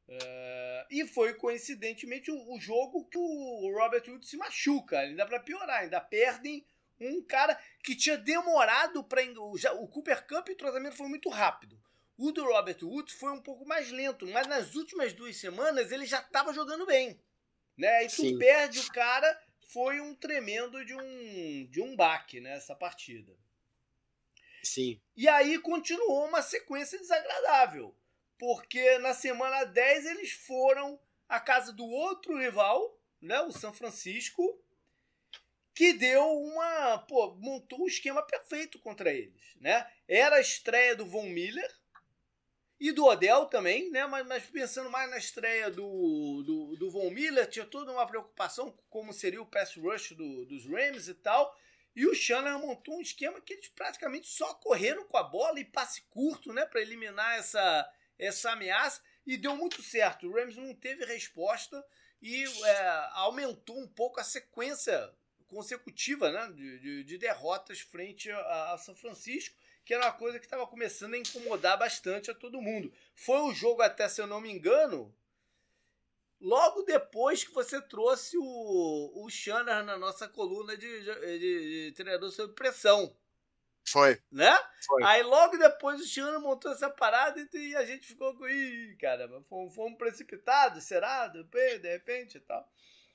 Uh, 0.08 0.86
e 0.90 1.06
foi 1.06 1.36
coincidentemente 1.36 2.32
o, 2.32 2.54
o, 2.56 2.60
jogo 2.60 3.06
que 3.06 3.18
o 3.18 3.72
Robert 3.78 4.04
Wood 4.08 4.26
se 4.26 4.38
machuca, 4.38 5.00
ainda 5.00 5.24
para 5.26 5.40
piorar, 5.40 5.82
ainda 5.82 6.02
perdem 6.02 6.66
um 7.00 7.22
cara 7.22 7.56
que 7.84 7.96
tinha 7.96 8.18
demorado 8.18 9.04
para 9.04 9.24
o, 9.40 9.54
o 9.54 9.88
Cooper 9.88 10.26
Cup 10.26 10.50
e 10.50 10.54
o 10.54 10.58
tratamento 10.58 10.96
foi 10.96 11.08
muito 11.08 11.30
rápido. 11.30 11.80
O 12.18 12.32
do 12.32 12.44
Robert 12.44 12.80
Woods 12.82 13.14
foi 13.14 13.32
um 13.32 13.42
pouco 13.42 13.66
mais 13.66 13.92
lento, 13.92 14.28
mas 14.28 14.48
nas 14.48 14.76
últimas 14.76 15.14
duas 15.14 15.38
semanas 15.38 15.92
ele 15.92 16.06
já 16.06 16.20
estava 16.20 16.54
jogando 16.54 16.86
bem. 16.86 17.22
Né? 17.78 18.06
E 18.06 18.08
tu 18.08 18.24
Sim. 18.24 18.38
perde 18.38 18.80
o 18.80 18.92
cara, 18.92 19.42
foi 19.70 20.02
um 20.02 20.14
tremendo 20.14 20.84
de 20.84 20.94
um, 20.96 21.68
de 21.70 21.82
um 21.82 21.96
baque 21.96 22.42
nessa 22.42 22.74
né, 22.74 22.80
partida. 22.80 23.38
Sim. 24.64 25.00
E 25.16 25.28
aí 25.28 25.60
continuou 25.60 26.26
uma 26.26 26.42
sequência 26.42 26.98
desagradável, 27.00 27.96
porque 28.38 28.98
na 29.00 29.14
semana 29.14 29.64
10 29.64 30.06
eles 30.06 30.32
foram 30.32 31.00
à 31.28 31.40
casa 31.40 31.72
do 31.72 31.86
outro 31.86 32.38
rival, 32.38 32.98
né, 33.22 33.40
o 33.42 33.52
São 33.52 33.74
Francisco, 33.74 34.62
que 35.74 35.94
deu 35.94 36.26
uma. 36.26 36.98
Pô, 37.08 37.36
montou 37.36 37.84
um 37.84 37.88
esquema 37.88 38.22
perfeito 38.22 38.78
contra 38.80 39.14
eles. 39.14 39.56
Né? 39.62 39.90
Era 40.08 40.36
a 40.36 40.42
estreia 40.42 40.94
do 40.96 41.06
Von 41.06 41.28
Miller 41.28 41.74
e 42.80 42.92
do 42.92 43.06
Odell 43.06 43.46
também, 43.46 43.90
né? 43.90 44.06
Mas, 44.06 44.26
mas 44.28 44.44
pensando 44.46 44.90
mais 44.90 45.10
na 45.10 45.18
estreia 45.18 45.70
do, 45.70 46.44
do, 46.44 46.76
do, 46.78 46.90
Von 46.90 47.10
Miller, 47.10 47.48
tinha 47.48 47.66
toda 47.66 47.92
uma 47.92 48.08
preocupação 48.08 48.72
com 48.72 48.84
como 48.90 49.14
seria 49.14 49.42
o 49.42 49.46
pass 49.46 49.76
rush 49.76 50.14
do, 50.14 50.46
dos 50.46 50.66
Rams 50.66 51.08
e 51.08 51.14
tal. 51.14 51.54
E 51.96 52.06
o 52.06 52.14
Shanahan 52.14 52.60
montou 52.60 52.98
um 52.98 53.02
esquema 53.02 53.42
que 53.42 53.54
eles 53.54 53.68
praticamente 53.70 54.28
só 54.28 54.54
correram 54.56 55.06
com 55.06 55.18
a 55.18 55.24
bola 55.24 55.60
e 55.60 55.66
passe 55.66 56.04
curto, 56.10 56.54
né? 56.54 56.66
Para 56.66 56.82
eliminar 56.82 57.38
essa, 57.38 57.92
essa 58.18 58.52
ameaça. 58.52 59.02
E 59.26 59.38
deu 59.38 59.56
muito 59.56 59.82
certo. 59.82 60.28
O 60.28 60.34
Rams 60.34 60.56
não 60.56 60.74
teve 60.74 61.06
resposta 61.06 61.84
e 62.22 62.44
é, 62.44 63.10
aumentou 63.14 63.78
um 63.78 63.88
pouco 63.88 64.20
a 64.20 64.24
sequência 64.24 65.14
consecutiva 65.48 66.32
né, 66.32 66.52
de, 66.54 66.80
de, 66.80 67.04
de 67.04 67.18
derrotas 67.18 67.80
frente 67.80 68.32
a, 68.32 68.74
a, 68.74 68.78
São 68.78 68.96
Francisco, 68.96 69.56
que 69.84 69.94
era 69.94 70.06
uma 70.06 70.14
coisa 70.14 70.40
que 70.40 70.46
estava 70.46 70.68
começando 70.68 71.16
a 71.16 71.18
incomodar 71.18 71.78
bastante 71.78 72.30
a 72.30 72.36
todo 72.36 72.62
mundo. 72.62 72.94
Foi 73.16 73.40
o 73.42 73.54
jogo, 73.54 73.82
até 73.82 74.08
se 74.08 74.22
eu 74.22 74.28
não 74.28 74.40
me 74.40 74.52
engano, 74.52 75.14
logo 76.40 76.84
depois 76.84 77.44
que 77.44 77.54
você 77.54 77.82
trouxe 77.82 78.38
o, 78.38 79.26
o 79.26 79.30
Shannon 79.30 79.84
na 79.84 79.98
nossa 79.98 80.28
coluna 80.28 80.78
de, 80.78 81.02
de, 81.02 81.90
de 81.90 81.94
treinador 81.96 82.32
sob 82.32 82.54
pressão. 82.54 83.16
Foi. 83.88 84.20
Né? 84.32 84.58
Foi. 84.86 85.04
Aí 85.04 85.24
logo 85.24 85.58
depois 85.58 86.00
o 86.00 86.06
Shannon 86.06 86.40
montou 86.40 86.72
essa 86.72 86.90
parada 86.90 87.48
e 87.54 87.76
a 87.76 87.86
gente 87.86 88.08
ficou 88.08 88.36
com. 88.36 88.48
Ih, 88.48 88.96
caramba, 89.00 89.44
fomos, 89.50 89.74
fomos 89.74 89.98
precipitados, 89.98 90.84
será? 90.84 91.28
De 91.28 91.44
repente 91.90 92.38
e 92.38 92.42
tal. 92.42 92.68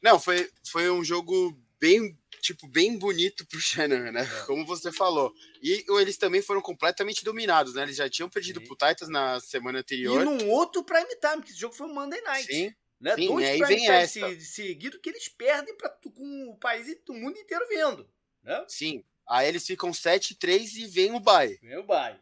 Não, 0.02 0.18
foi, 0.20 0.50
foi 0.70 0.90
um 0.90 1.02
jogo 1.02 1.58
bem, 1.80 2.18
tipo, 2.40 2.66
bem 2.68 2.98
bonito 2.98 3.46
pro 3.46 3.60
Shannon, 3.60 4.10
né? 4.12 4.22
É. 4.22 4.46
Como 4.46 4.66
você 4.66 4.92
falou. 4.92 5.32
E 5.62 5.84
eles 6.00 6.18
também 6.18 6.42
foram 6.42 6.60
completamente 6.60 7.24
dominados, 7.24 7.74
né? 7.74 7.82
Eles 7.82 7.96
já 7.96 8.08
tinham 8.08 8.28
perdido 8.28 8.60
Sim. 8.60 8.66
pro 8.66 8.76
Titans 8.76 9.08
na 9.08 9.40
semana 9.40 9.78
anterior. 9.78 10.20
E 10.20 10.24
num 10.24 10.50
outro 10.50 10.84
prime 10.84 11.14
time, 11.16 11.42
que 11.42 11.50
esse 11.50 11.58
jogo 11.58 11.74
foi 11.74 11.86
um 11.86 11.94
Monday 11.94 12.20
Night. 12.22 12.46
Sim. 12.46 12.74
Né? 13.00 13.14
Sim, 13.16 13.26
Dois 13.28 13.48
aí 13.48 13.58
prime 13.58 13.76
vem 13.76 13.90
essa. 13.90 14.40
seguidos 14.40 15.00
que 15.00 15.10
eles 15.10 15.28
perdem 15.28 15.76
pra, 15.76 15.88
com 15.88 16.50
o 16.50 16.56
país 16.56 16.88
e 16.88 17.00
o 17.08 17.14
mundo 17.14 17.38
inteiro 17.38 17.66
vendo. 17.68 18.08
Né? 18.42 18.64
Sim. 18.68 19.04
Aí 19.28 19.48
eles 19.48 19.66
ficam 19.66 19.90
7-3 19.90 20.76
e 20.76 20.86
vem 20.86 21.12
o 21.12 21.20
bye. 21.20 21.58
Vem 21.62 21.78
o 21.78 21.82
bye 21.82 22.18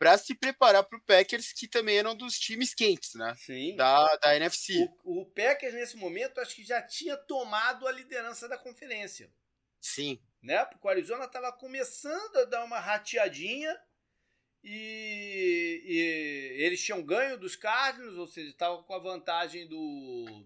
para 0.00 0.16
se 0.16 0.34
preparar 0.34 0.82
para 0.82 0.96
o 0.96 1.02
Packers, 1.02 1.52
que 1.52 1.68
também 1.68 1.98
eram 1.98 2.16
dos 2.16 2.40
times 2.40 2.72
quentes, 2.72 3.14
né? 3.14 3.34
Sim. 3.36 3.76
Da, 3.76 4.16
da 4.16 4.34
NFC. 4.34 4.90
O, 5.04 5.20
o, 5.20 5.26
Packers, 5.26 5.74
nesse 5.74 5.94
momento, 5.98 6.40
acho 6.40 6.56
que 6.56 6.64
já 6.64 6.80
tinha 6.80 7.18
tomado 7.18 7.86
a 7.86 7.92
liderança 7.92 8.48
da 8.48 8.56
conferência. 8.56 9.30
Sim. 9.78 10.18
Né? 10.42 10.64
Porque 10.64 10.86
o 10.86 10.90
Arizona 10.90 11.26
estava 11.26 11.52
começando 11.52 12.34
a 12.38 12.44
dar 12.46 12.64
uma 12.64 12.80
rateadinha 12.80 13.78
e, 14.62 15.82
e 15.84 16.62
eles 16.62 16.82
tinham 16.82 17.02
ganho 17.02 17.38
dos 17.38 17.56
Cardinals, 17.56 18.16
ou 18.16 18.26
seja, 18.26 18.50
estavam 18.50 18.82
com 18.82 18.94
a 18.94 18.98
vantagem 18.98 19.66
do, 19.66 20.44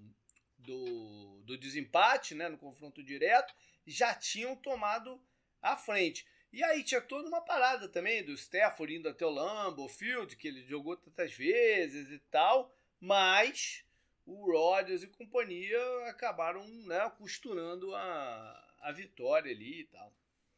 do, 0.59 1.43
do 1.45 1.59
desempate 1.59 2.35
né, 2.35 2.49
no 2.49 2.59
confronto 2.59 3.03
direto, 3.03 3.55
já 3.87 4.15
tinham 4.15 4.55
tomado 4.57 5.21
a 5.61 5.77
frente. 5.77 6.27
E 6.53 6.63
aí 6.63 6.85
tinha 6.85 7.01
toda 7.01 7.29
uma 7.29 7.41
parada 7.41 7.89
também 7.89 8.25
do 8.25 8.33
Stafford 8.33 8.95
indo 8.95 9.09
até 9.09 9.27
o 9.27 9.31
Lambeau 9.31 9.89
Field, 9.89 10.37
que 10.37 10.47
ele 10.47 10.63
jogou 10.63 10.97
tantas 10.97 11.33
vezes 11.33 12.11
e 12.11 12.19
tal, 12.31 12.73
mas 13.01 13.85
o 14.25 14.53
Rodgers 14.53 15.03
e 15.03 15.09
companhia 15.09 15.79
acabaram 16.09 16.67
né, 16.87 17.11
costurando 17.19 17.95
a, 17.95 18.77
a 18.81 18.93
vitória 18.93 19.51
ali 19.51 19.81
e 19.81 19.85
tal. 19.87 20.15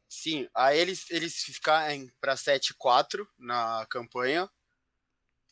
Sim, 0.08 0.48
aí 0.54 0.78
eles, 0.78 1.10
eles 1.10 1.36
ficaram 1.42 2.06
para 2.20 2.34
7-4 2.34 3.26
na 3.38 3.86
campanha. 3.90 4.48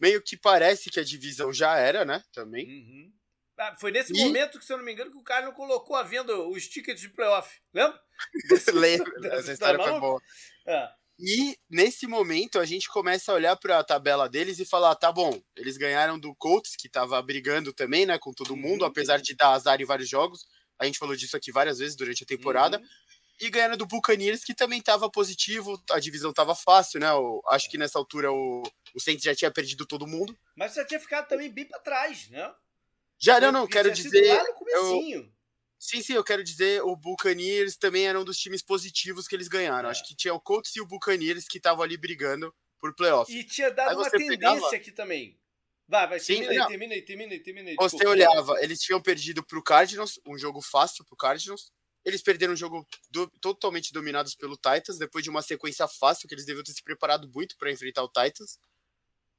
Meio 0.01 0.23
que 0.23 0.37
parece 0.37 0.91
que 0.91 1.01
a 1.01 1.05
divisão 1.05 1.53
já 1.53 1.77
era, 1.77 2.05
né? 2.05 2.23
Também. 2.33 2.67
Uhum. 2.67 3.13
Ah, 3.59 3.77
foi 3.79 3.91
nesse 3.91 4.13
e... 4.13 4.25
momento 4.25 4.59
que, 4.59 4.65
se 4.65 4.73
eu 4.73 4.77
não 4.77 4.85
me 4.85 4.93
engano, 4.93 5.11
que 5.11 5.19
o 5.19 5.23
cara 5.23 5.47
não 5.47 5.53
colocou 5.53 5.97
a 5.97 6.03
venda 6.03 6.37
os 6.37 6.67
tickets 6.67 7.01
de 7.01 7.09
playoff. 7.09 7.61
Lembra? 7.73 8.01
Lembro, 8.75 9.27
essa 9.27 9.53
história 9.53 9.83
foi 9.83 10.01
boa. 10.01 10.21
É. 10.67 10.89
E 11.19 11.57
nesse 11.71 12.07
momento 12.09 12.59
a 12.59 12.65
gente 12.65 12.89
começa 12.89 13.31
a 13.31 13.35
olhar 13.37 13.57
para 13.57 13.79
a 13.79 13.85
tabela 13.85 14.29
deles 14.29 14.59
e 14.59 14.65
falar: 14.65 14.95
tá 14.97 15.13
bom, 15.13 15.41
eles 15.57 15.77
ganharam 15.77 16.19
do 16.19 16.35
Colts, 16.35 16.75
que 16.77 16.89
estava 16.89 17.21
brigando 17.23 17.73
também, 17.73 18.05
né, 18.05 18.19
com 18.19 18.33
todo 18.33 18.57
mundo, 18.57 18.83
uhum. 18.83 18.89
apesar 18.89 19.21
de 19.21 19.35
dar 19.35 19.53
azar 19.53 19.81
em 19.81 19.85
vários 19.85 20.09
jogos. 20.09 20.45
A 20.77 20.87
gente 20.87 20.99
falou 20.99 21.15
disso 21.15 21.37
aqui 21.37 21.53
várias 21.53 21.79
vezes 21.79 21.95
durante 21.95 22.25
a 22.25 22.27
temporada. 22.27 22.79
Uhum. 22.79 22.85
E 23.41 23.51
ganharam 23.51 23.77
do 23.77 23.87
Buccaneers, 23.87 24.45
que 24.45 24.55
também 24.55 24.79
estava 24.79 25.11
positivo, 25.11 25.83
a 25.91 25.99
divisão 25.99 26.31
estava 26.31 26.55
fácil, 26.55 27.01
né? 27.01 27.09
Eu 27.11 27.43
acho 27.49 27.69
que 27.69 27.77
nessa 27.77 27.99
altura 27.99 28.33
o, 28.33 28.63
o 28.95 29.01
Saints 29.01 29.25
já 29.25 29.35
tinha 29.35 29.51
perdido 29.51 29.85
todo 29.85 30.07
mundo. 30.07 30.39
Mas 30.55 30.75
já 30.75 30.85
tinha 30.85 31.01
ficado 31.01 31.27
também 31.27 31.51
bem 31.51 31.65
para 31.65 31.81
trás, 31.81 32.29
né? 32.31 32.55
Já, 33.19 33.41
não, 33.41 33.51
não, 33.51 33.67
quero 33.67 33.91
dizer. 33.93 34.35
Lá 34.35 34.45
no 34.45 34.55
comecinho. 34.55 35.21
Eu, 35.21 35.33
sim, 35.79 36.01
sim, 36.03 36.13
eu 36.13 36.23
quero 36.23 36.45
dizer, 36.45 36.83
o 36.83 36.95
Buccaneers 36.95 37.77
também 37.77 38.07
era 38.07 38.21
um 38.21 38.25
dos 38.25 38.39
times 38.39 38.63
positivos 38.63 39.27
que 39.27 39.35
eles 39.35 39.49
ganharam. 39.49 39.89
É. 39.89 39.91
Acho 39.91 40.07
que 40.07 40.15
tinha 40.15 40.35
o 40.35 40.41
Colts 40.41 40.77
e 40.77 40.81
o 40.81 40.87
Buccaneers 40.87 41.47
que 41.49 41.59
estavam 41.59 41.83
ali 41.83 41.97
brigando 41.97 42.55
por 42.79 42.95
playoff. 42.95 43.35
E 43.35 43.43
tinha 43.43 43.71
dado 43.71 43.97
uma 43.99 44.11
tendência 44.11 44.37
pegava... 44.37 44.77
aqui 44.77 44.93
também. 44.93 45.39
Vai, 45.87 46.09
vai, 46.09 46.21
Sim, 46.21 46.41
termina, 46.41 46.65
aí, 46.65 46.69
termina 46.69 46.95
aí, 46.95 47.03
termina 47.03 47.33
aí, 47.33 47.41
termina 47.41 47.71
aí. 47.71 47.77
Você 47.77 48.07
olhava, 48.07 48.57
eles 48.63 48.81
tinham 48.81 49.01
perdido 49.01 49.45
pro 49.45 49.63
Cardinals, 49.63 50.19
um 50.27 50.37
jogo 50.39 50.63
fácil 50.63 51.05
pro 51.05 51.17
Cardinals. 51.17 51.73
Eles 52.05 52.23
perderam 52.23 52.53
um 52.53 52.57
jogo 52.57 52.87
do, 53.11 53.29
totalmente 53.41 53.93
dominados 53.93 54.35
pelo 54.35 54.57
Titans, 54.57 54.99
depois 54.99 55.25
de 55.25 55.31
uma 55.31 55.43
sequência 55.43 55.89
fácil, 55.89 56.29
que 56.29 56.35
eles 56.35 56.45
deviam 56.45 56.63
ter 56.63 56.73
se 56.73 56.83
preparado 56.83 57.29
muito 57.35 57.57
para 57.57 57.73
enfrentar 57.73 58.03
o 58.03 58.09
Titans. 58.09 58.59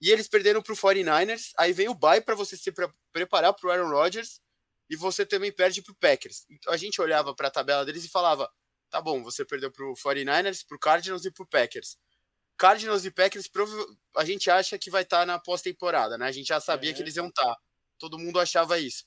E 0.02 0.12
eles 0.12 0.28
perderam 0.28 0.62
pro 0.62 0.76
49ers, 0.76 1.52
aí 1.58 1.72
vem 1.72 1.88
o 1.88 1.94
bye 1.94 2.22
para 2.22 2.36
você 2.36 2.58
se 2.58 2.72
pre 2.72 2.88
preparar 3.12 3.54
pro 3.54 3.72
Aaron 3.72 3.90
Rodgers, 3.90 4.42
e 4.90 4.96
você 4.96 5.26
também 5.26 5.52
perde 5.52 5.82
pro 5.82 5.96
Packers. 5.96 6.46
Então 6.50 6.74
a 6.74 6.78
gente 6.78 7.02
olhava 7.02 7.34
para 7.34 7.48
a 7.48 7.52
tabela 7.52 7.86
deles 7.86 8.06
e 8.06 8.10
falava: 8.10 8.52
tá 8.90 9.02
bom, 9.02 9.24
você 9.24 9.46
perdeu 9.46 9.72
pro 9.72 9.94
49ers, 9.94 10.66
pro 10.68 10.80
Cardinals 10.80 11.26
e 11.26 11.32
pro 11.32 11.48
Packers. 11.48 11.98
Cardinals 12.58 13.04
e 13.06 13.12
Packers, 13.12 13.50
a 14.16 14.24
gente 14.24 14.50
acha 14.50 14.78
que 14.78 14.90
vai 14.90 15.04
estar 15.04 15.20
tá 15.20 15.26
na 15.26 15.40
pós-temporada, 15.40 16.18
né? 16.18 16.28
A 16.28 16.32
gente 16.32 16.48
já 16.48 16.60
sabia 16.60 16.92
é. 16.92 16.94
que 16.94 17.02
eles 17.02 17.16
iam 17.16 17.28
estar. 17.28 17.44
Tá. 17.44 17.58
Todo 17.98 18.20
mundo 18.20 18.40
achava 18.40 18.80
isso. 18.80 19.06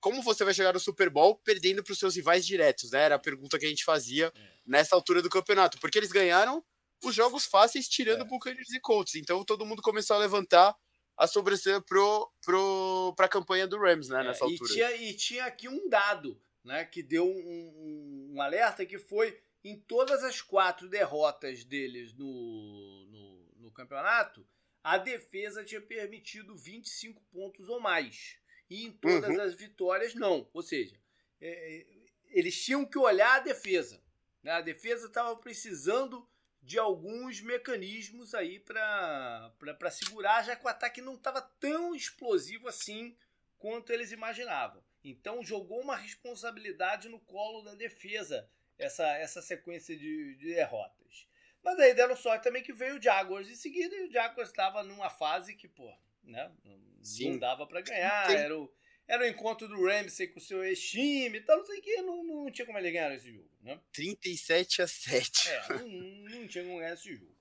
Como 0.00 0.22
você 0.22 0.44
vai 0.44 0.54
chegar 0.54 0.72
no 0.72 0.80
Super 0.80 1.10
Bowl 1.10 1.36
perdendo 1.36 1.82
para 1.82 1.92
os 1.92 1.98
seus 1.98 2.16
rivais 2.16 2.46
diretos, 2.46 2.90
né? 2.90 3.02
Era 3.02 3.14
a 3.16 3.18
pergunta 3.18 3.58
que 3.58 3.66
a 3.66 3.68
gente 3.68 3.84
fazia 3.84 4.32
é. 4.34 4.40
nessa 4.66 4.94
altura 4.94 5.20
do 5.20 5.28
campeonato. 5.28 5.78
Porque 5.78 5.98
eles 5.98 6.12
ganharam 6.12 6.64
os 7.04 7.14
jogos 7.14 7.44
fáceis 7.46 7.88
tirando 7.88 8.22
é. 8.22 8.24
Buccaneers 8.24 8.70
e 8.70 8.80
Colts. 8.80 9.14
Então 9.14 9.44
todo 9.44 9.66
mundo 9.66 9.82
começou 9.82 10.16
a 10.16 10.20
levantar 10.20 10.74
a 11.16 11.26
sobrancelha 11.26 11.82
pro, 11.82 12.32
pro, 12.42 13.12
pra 13.14 13.28
campanha 13.28 13.66
do 13.66 13.78
Rams, 13.78 14.08
né, 14.08 14.22
é, 14.22 14.24
nessa 14.24 14.42
altura. 14.42 14.70
E 14.70 14.74
tinha, 14.74 14.96
e 14.96 15.14
tinha 15.14 15.44
aqui 15.44 15.68
um 15.68 15.86
dado, 15.86 16.40
né, 16.64 16.84
que 16.86 17.02
deu 17.02 17.26
um, 17.26 17.30
um, 17.30 18.30
um, 18.34 18.42
alerta 18.42 18.86
que 18.86 18.98
foi 18.98 19.38
em 19.62 19.78
todas 19.78 20.24
as 20.24 20.40
quatro 20.40 20.88
derrotas 20.88 21.62
deles 21.62 22.14
no, 22.14 23.06
no, 23.10 23.54
no 23.58 23.70
campeonato, 23.70 24.46
a 24.82 24.96
defesa 24.96 25.62
tinha 25.62 25.82
permitido 25.82 26.56
25 26.56 27.22
pontos 27.30 27.68
ou 27.68 27.78
mais. 27.78 28.38
E 28.70 28.86
em 28.86 28.92
todas 28.92 29.36
uhum. 29.36 29.42
as 29.42 29.54
vitórias, 29.54 30.14
não. 30.14 30.48
Ou 30.54 30.62
seja, 30.62 30.96
é, 31.40 31.48
é, 31.48 31.86
eles 32.28 32.64
tinham 32.64 32.86
que 32.86 32.96
olhar 32.96 33.36
a 33.36 33.40
defesa. 33.40 34.00
Né? 34.42 34.52
A 34.52 34.60
defesa 34.60 35.08
estava 35.08 35.36
precisando 35.36 36.26
de 36.62 36.78
alguns 36.78 37.40
mecanismos 37.40 38.34
aí 38.34 38.60
para 38.60 39.90
segurar, 39.90 40.44
já 40.44 40.54
que 40.54 40.64
o 40.64 40.68
ataque 40.68 41.00
não 41.00 41.14
estava 41.14 41.40
tão 41.40 41.94
explosivo 41.94 42.68
assim 42.68 43.16
quanto 43.58 43.92
eles 43.92 44.12
imaginavam. 44.12 44.82
Então 45.02 45.42
jogou 45.42 45.80
uma 45.80 45.96
responsabilidade 45.96 47.08
no 47.08 47.18
colo 47.20 47.62
da 47.62 47.74
defesa 47.74 48.48
essa, 48.78 49.06
essa 49.16 49.42
sequência 49.42 49.96
de, 49.96 50.34
de 50.36 50.54
derrotas. 50.54 51.26
Mas 51.62 51.78
aí 51.78 51.94
deram 51.94 52.16
sorte 52.16 52.44
também 52.44 52.62
que 52.62 52.72
veio 52.72 52.96
o 52.96 53.02
Jaguars 53.02 53.48
em 53.48 53.56
seguida 53.56 53.94
e 53.94 54.06
o 54.06 54.12
Jaguars 54.12 54.48
estava 54.48 54.82
numa 54.82 55.10
fase 55.10 55.54
que, 55.54 55.68
pô, 55.68 55.92
né, 56.22 56.50
não 57.20 57.38
dava 57.38 57.66
para 57.66 57.80
ganhar, 57.80 58.30
era 58.30 58.58
o, 58.58 58.72
era 59.06 59.24
o 59.24 59.26
encontro 59.26 59.66
do 59.68 59.84
Ramsey 59.86 60.28
com 60.28 60.38
o 60.38 60.42
seu 60.42 60.62
ex-time 60.62 61.38
e 61.38 61.40
tal, 61.40 61.58
não 61.58 61.66
sei 61.66 61.78
o 61.78 61.82
que, 61.82 62.02
não, 62.02 62.24
não 62.24 62.50
tinha 62.50 62.66
como 62.66 62.78
ele 62.78 62.90
ganhar 62.90 63.14
esse 63.14 63.32
jogo, 63.32 63.50
né? 63.62 63.80
37 63.92 64.82
a 64.82 64.86
7. 64.86 65.48
É, 65.48 65.68
não, 65.68 65.88
não 65.88 66.48
tinha 66.48 66.64
como 66.64 66.78
ganhar 66.78 66.94
esse 66.94 67.14
jogo. 67.14 67.34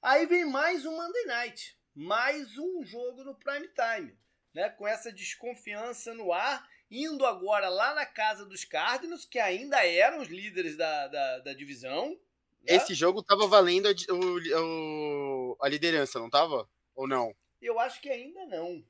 Aí 0.00 0.26
vem 0.26 0.44
mais 0.44 0.86
um 0.86 0.96
Monday 0.96 1.24
Night, 1.26 1.76
mais 1.94 2.56
um 2.56 2.84
jogo 2.84 3.24
no 3.24 3.34
prime 3.34 3.68
time, 3.68 4.16
né? 4.54 4.68
Com 4.70 4.86
essa 4.86 5.12
desconfiança 5.12 6.14
no 6.14 6.32
ar 6.32 6.68
indo 6.90 7.26
agora 7.26 7.68
lá 7.68 7.94
na 7.94 8.06
casa 8.06 8.44
dos 8.46 8.64
Cardinals, 8.64 9.24
que 9.24 9.38
ainda 9.38 9.84
eram 9.86 10.20
os 10.20 10.28
líderes 10.28 10.76
da, 10.76 11.08
da, 11.08 11.38
da 11.40 11.52
divisão. 11.52 12.10
Né? 12.10 12.76
Esse 12.76 12.94
jogo 12.94 13.22
tava 13.22 13.46
valendo 13.46 13.88
a, 13.88 13.92
o, 14.12 15.56
a 15.60 15.68
liderança, 15.68 16.18
não 16.18 16.30
tava? 16.30 16.68
Ou 16.94 17.06
não? 17.06 17.34
Eu 17.60 17.78
acho 17.78 18.00
que 18.00 18.08
ainda 18.08 18.46
não. 18.46 18.84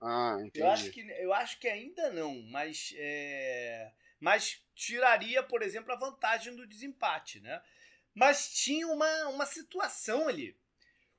Ah, 0.00 0.36
entendi. 0.40 0.60
Eu 0.60 0.70
acho 0.70 0.90
que, 0.90 1.00
eu 1.00 1.32
acho 1.32 1.58
que 1.58 1.68
ainda 1.68 2.10
não, 2.10 2.40
mas, 2.42 2.94
é, 2.96 3.92
mas 4.20 4.62
tiraria, 4.74 5.42
por 5.42 5.62
exemplo, 5.62 5.92
a 5.92 5.96
vantagem 5.96 6.54
do 6.54 6.66
desempate, 6.66 7.40
né? 7.40 7.60
Mas 8.14 8.52
tinha 8.52 8.86
uma, 8.88 9.28
uma 9.28 9.46
situação 9.46 10.28
ali. 10.28 10.56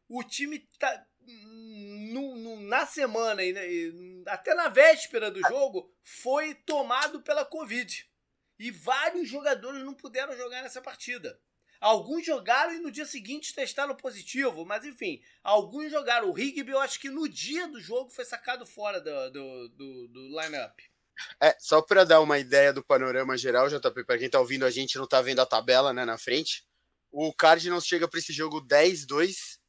O 0.08 0.24
time 0.24 0.60
tá, 0.80 1.06
no, 1.22 2.36
no, 2.36 2.62
na 2.62 2.86
semana, 2.86 3.42
até 4.28 4.54
na 4.54 4.70
véspera 4.70 5.30
do 5.30 5.42
jogo, 5.48 5.94
foi 6.04 6.56
tomado 6.56 7.22
pela 7.22 7.46
Covid. 7.46 8.10
E 8.58 8.72
vários 8.72 9.30
jogadores 9.30 9.84
não 9.84 9.94
puderam 9.94 10.36
jogar 10.36 10.63
nessa 10.63 10.82
partida. 10.82 11.39
Alguns 11.80 12.26
jogaram 12.26 12.74
e 12.74 12.80
no 12.80 12.92
dia 12.92 13.06
seguinte 13.06 13.56
testaram 13.56 13.96
positivo, 13.96 14.65
mas 14.65 14.84
enfim, 14.84 15.22
alguns 15.42 15.89
jogaram. 15.89 16.30
O 16.30 16.34
Rigby, 16.34 16.72
eu 16.72 16.80
acho 16.80 17.00
que 17.00 17.10
no 17.10 17.28
dia 17.28 17.68
do 17.68 17.80
jogo 17.80 18.10
foi 18.10 18.26
sacado 18.26 18.65
fora 18.65 19.00
do, 19.00 19.30
do, 19.30 19.70
do, 19.70 20.08
do 20.10 20.42
line-up. 20.42 20.84
É, 21.42 21.56
só 21.60 21.82
para 21.82 22.04
dar 22.04 22.22
uma 22.22 22.38
ideia 22.38 22.74
do 22.74 22.84
panorama 22.84 23.38
geral, 23.38 23.70
JP, 23.70 24.04
para 24.06 24.18
quem 24.18 24.30
tá 24.30 24.39
ouvindo 24.39 24.65
a 24.65 24.72
gente 24.72 24.98
não 24.98 25.08
tá 25.08 25.22
vendo 25.22 25.42
a 25.42 25.46
tabela 25.46 25.94
né, 25.94 26.06
na 26.06 26.18
frente, 26.18 26.65
o 27.12 27.34
Cardinals 27.34 27.86
chega 27.86 28.08
para 28.08 28.20
esse 28.20 28.32
jogo 28.32 28.62
10-2 28.62 29.60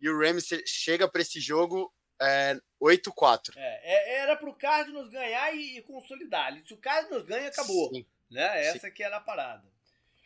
e 0.00 0.08
o 0.08 0.18
Rams 0.18 0.48
chega 0.66 1.08
para 1.08 1.22
esse 1.22 1.40
jogo 1.40 1.92
é, 2.20 2.58
8-4. 2.82 3.52
É, 3.56 3.92
é 3.92 4.18
era 4.20 4.36
para 4.36 4.48
o 4.48 4.54
Cardinals 4.54 5.08
ganhar 5.08 5.54
e, 5.54 5.78
e, 5.78 5.82
consolidar. 5.82 6.58
Se 6.64 6.72
o 6.72 6.78
Cardinals 6.78 7.24
ganha, 7.24 7.48
acabou. 7.48 7.90
Sim. 7.90 8.06
Né? 8.30 8.66
Essa 8.66 8.88
Sim. 8.88 8.90
que 8.90 9.02
era 9.02 9.16
a 9.16 9.20
parada. 9.20 9.73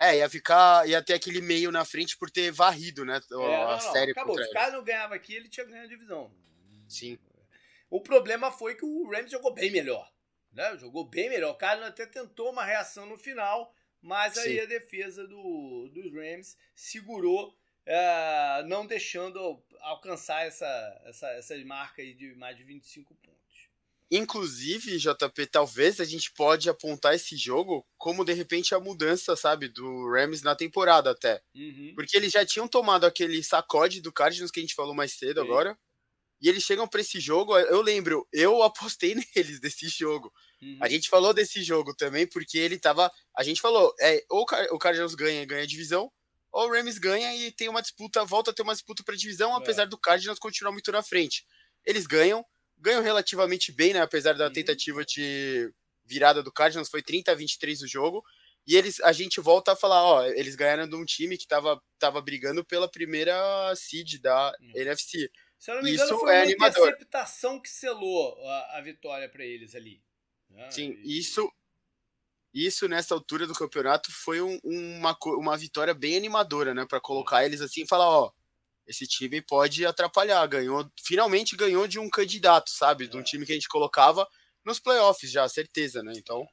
É, 0.00 0.18
ia 0.18 0.30
ficar, 0.30 0.88
ia 0.88 1.02
ter 1.02 1.14
aquele 1.14 1.40
meio 1.40 1.72
na 1.72 1.84
frente 1.84 2.16
por 2.16 2.30
ter 2.30 2.52
varrido, 2.52 3.04
né? 3.04 3.14
A 3.14 3.16
é, 3.16 3.36
não, 3.36 3.70
não, 3.70 3.80
série 3.80 4.12
acabou. 4.12 4.36
Se 4.36 4.48
o 4.48 4.52
Cardinals 4.52 4.84
ganhava 4.84 5.14
aqui, 5.14 5.34
ele 5.34 5.48
tinha 5.48 5.66
ganho 5.66 5.82
a 5.82 5.88
divisão. 5.88 6.32
Sim. 6.88 7.18
O 7.90 8.00
problema 8.00 8.52
foi 8.52 8.76
que 8.76 8.84
o 8.84 9.10
Rams 9.10 9.30
jogou 9.30 9.52
bem 9.52 9.70
melhor. 9.70 10.08
Né? 10.52 10.76
Jogou 10.78 11.04
bem 11.04 11.28
melhor. 11.28 11.50
O 11.50 11.58
Cardinals 11.58 11.90
até 11.90 12.06
tentou 12.06 12.50
uma 12.52 12.64
reação 12.64 13.06
no 13.06 13.16
final, 13.16 13.74
mas 14.00 14.38
aí 14.38 14.54
Sim. 14.54 14.60
a 14.60 14.66
defesa 14.66 15.26
do, 15.26 15.90
dos 15.92 16.12
Rams 16.12 16.56
segurou 16.74 17.56
é, 17.84 18.62
não 18.66 18.86
deixando 18.86 19.64
alcançar 19.80 20.46
essa, 20.46 21.02
essa, 21.06 21.28
essa 21.30 21.56
marca 21.64 22.02
aí 22.02 22.14
de 22.14 22.34
mais 22.34 22.56
de 22.56 22.62
25 22.62 23.14
pontos. 23.16 23.37
Inclusive, 24.10 24.98
JP, 24.98 25.46
talvez 25.46 26.00
a 26.00 26.04
gente 26.04 26.32
pode 26.32 26.68
apontar 26.70 27.14
esse 27.14 27.36
jogo 27.36 27.84
como 27.98 28.24
de 28.24 28.32
repente 28.32 28.74
a 28.74 28.80
mudança, 28.80 29.36
sabe, 29.36 29.68
do 29.68 30.10
Rams 30.10 30.42
na 30.42 30.54
temporada 30.54 31.10
até. 31.10 31.42
Uhum. 31.54 31.92
Porque 31.94 32.16
eles 32.16 32.32
já 32.32 32.44
tinham 32.44 32.66
tomado 32.66 33.04
aquele 33.04 33.42
sacode 33.42 34.00
do 34.00 34.12
Cardinals 34.12 34.50
que 34.50 34.60
a 34.60 34.62
gente 34.62 34.74
falou 34.74 34.94
mais 34.94 35.12
cedo 35.12 35.40
Sim. 35.40 35.46
agora. 35.46 35.78
E 36.40 36.48
eles 36.48 36.62
chegam 36.62 36.86
para 36.86 37.00
esse 37.00 37.18
jogo, 37.18 37.58
eu 37.58 37.82
lembro, 37.82 38.26
eu 38.32 38.62
apostei 38.62 39.14
neles 39.36 39.60
desse 39.60 39.88
jogo. 39.88 40.32
Uhum. 40.62 40.78
A 40.80 40.88
gente 40.88 41.08
falou 41.08 41.34
desse 41.34 41.62
jogo 41.62 41.94
também 41.94 42.26
porque 42.26 42.58
ele 42.58 42.78
tava, 42.78 43.10
a 43.36 43.42
gente 43.42 43.60
falou, 43.60 43.92
é, 44.00 44.24
ou 44.30 44.46
o 44.70 44.78
Cardinals 44.78 45.14
ganha, 45.14 45.44
ganha 45.44 45.64
a 45.64 45.66
divisão, 45.66 46.10
ou 46.50 46.66
o 46.66 46.72
Rams 46.72 46.98
ganha 46.98 47.34
e 47.36 47.52
tem 47.52 47.68
uma 47.68 47.82
disputa, 47.82 48.24
volta 48.24 48.52
a 48.52 48.54
ter 48.54 48.62
uma 48.62 48.72
disputa 48.72 49.02
para 49.04 49.16
divisão, 49.16 49.52
é. 49.52 49.56
apesar 49.56 49.86
do 49.86 49.98
Cardinals 49.98 50.38
continuar 50.38 50.72
muito 50.72 50.90
na 50.92 51.02
frente. 51.02 51.44
Eles 51.84 52.06
ganham, 52.06 52.44
ganham 52.80 53.02
relativamente 53.02 53.72
bem, 53.72 53.92
né? 53.92 54.00
Apesar 54.00 54.34
da 54.34 54.50
tentativa 54.50 55.04
de 55.04 55.72
virada 56.04 56.42
do 56.42 56.52
Cardinals, 56.52 56.88
foi 56.88 57.02
30 57.02 57.32
a 57.32 57.34
23 57.34 57.82
o 57.82 57.88
jogo. 57.88 58.24
E 58.66 58.76
eles, 58.76 59.00
a 59.00 59.12
gente 59.12 59.40
volta 59.40 59.72
a 59.72 59.76
falar, 59.76 60.04
ó, 60.04 60.26
eles 60.26 60.54
ganharam 60.54 60.86
de 60.86 60.94
um 60.94 61.04
time 61.04 61.38
que 61.38 61.46
tava, 61.46 61.82
tava 61.98 62.20
brigando 62.20 62.64
pela 62.64 62.90
primeira 62.90 63.34
seed 63.74 64.20
da 64.20 64.52
uhum. 64.60 64.72
NFC. 64.74 65.30
Se 65.58 65.70
eu 65.70 65.76
não 65.76 65.82
me 65.82 65.92
engano, 65.92 66.04
isso 66.04 66.18
foi 66.18 66.34
é 66.34 66.36
uma 66.36 66.42
animador. 66.42 66.88
interceptação 66.88 67.60
que 67.60 67.70
selou 67.70 68.38
a, 68.46 68.78
a 68.78 68.80
vitória 68.82 69.28
para 69.28 69.44
eles 69.44 69.74
ali. 69.74 70.02
Ah, 70.56 70.70
Sim, 70.70 70.98
e... 71.02 71.18
isso 71.18 71.50
isso 72.52 72.88
nessa 72.88 73.14
altura 73.14 73.46
do 73.46 73.54
campeonato 73.54 74.10
foi 74.10 74.40
um, 74.40 74.58
uma, 74.64 75.16
uma 75.24 75.56
vitória 75.56 75.94
bem 75.94 76.16
animadora, 76.16 76.74
né? 76.74 76.86
Para 76.86 77.00
colocar 77.00 77.44
eles 77.44 77.60
assim 77.60 77.82
e 77.82 77.88
falar, 77.88 78.08
ó, 78.08 78.32
esse 78.88 79.06
time 79.06 79.42
pode 79.42 79.84
atrapalhar. 79.84 80.44
Ganhou, 80.46 80.90
finalmente 81.04 81.54
ganhou 81.54 81.86
de 81.86 81.98
um 81.98 82.08
candidato, 82.08 82.70
sabe? 82.70 83.06
De 83.06 83.16
um 83.16 83.20
é. 83.20 83.24
time 83.24 83.44
que 83.44 83.52
a 83.52 83.54
gente 83.54 83.68
colocava 83.68 84.26
nos 84.64 84.80
playoffs 84.80 85.30
já, 85.30 85.46
certeza, 85.48 86.02
né? 86.02 86.12
Então. 86.16 86.48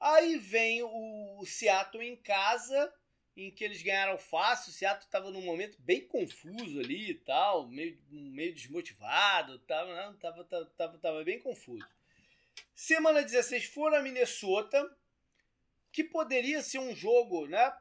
Aí 0.00 0.36
vem 0.36 0.82
o 0.82 1.44
Seattle 1.46 2.04
em 2.04 2.16
casa, 2.16 2.92
em 3.36 3.50
que 3.50 3.64
eles 3.64 3.80
ganharam 3.80 4.18
fácil. 4.18 4.70
O 4.70 4.74
Seattle 4.74 5.06
estava 5.06 5.30
num 5.30 5.42
momento 5.42 5.80
bem 5.80 6.06
confuso 6.06 6.80
ali 6.80 7.10
e 7.10 7.14
tal, 7.14 7.68
meio, 7.68 7.98
meio 8.10 8.52
desmotivado, 8.52 9.58
tava, 9.60 9.94
não, 9.94 10.14
tava, 10.18 10.44
tava, 10.44 10.66
tava, 10.76 10.98
tava 10.98 11.24
bem 11.24 11.38
confuso. 11.38 11.86
Semana 12.74 13.22
16 13.22 13.66
foram 13.66 13.98
a 13.98 14.02
Minnesota, 14.02 14.84
que 15.92 16.02
poderia 16.02 16.60
ser 16.60 16.80
um 16.80 16.94
jogo 16.94 17.46
né, 17.46 17.72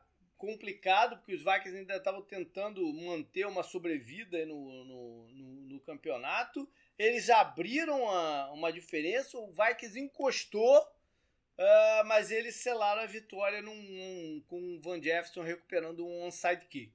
complicado, 0.44 1.16
porque 1.16 1.36
os 1.36 1.42
Vikings 1.42 1.78
ainda 1.78 1.96
estavam 1.96 2.22
tentando 2.22 2.86
manter 2.92 3.48
uma 3.48 3.64
sobrevida 3.64 4.46
no, 4.46 4.84
no, 4.84 5.30
no, 5.30 5.62
no 5.70 5.80
campeonato. 5.80 6.70
Eles 7.00 7.30
abriram 7.30 8.10
a, 8.10 8.52
uma 8.52 8.70
diferença, 8.70 9.38
o 9.38 9.54
Vikings 9.54 9.98
encostou, 9.98 10.80
uh, 10.82 12.06
mas 12.08 12.30
eles 12.30 12.58
selaram 12.58 13.04
a 13.04 13.06
vitória 13.06 13.62
num, 13.62 13.72
um, 13.72 14.44
com 14.46 14.76
o 14.76 14.82
Van 14.82 15.02
Jefferson 15.02 15.44
recuperando 15.44 16.06
um 16.06 16.26
onside 16.26 16.66
kick. 16.66 16.94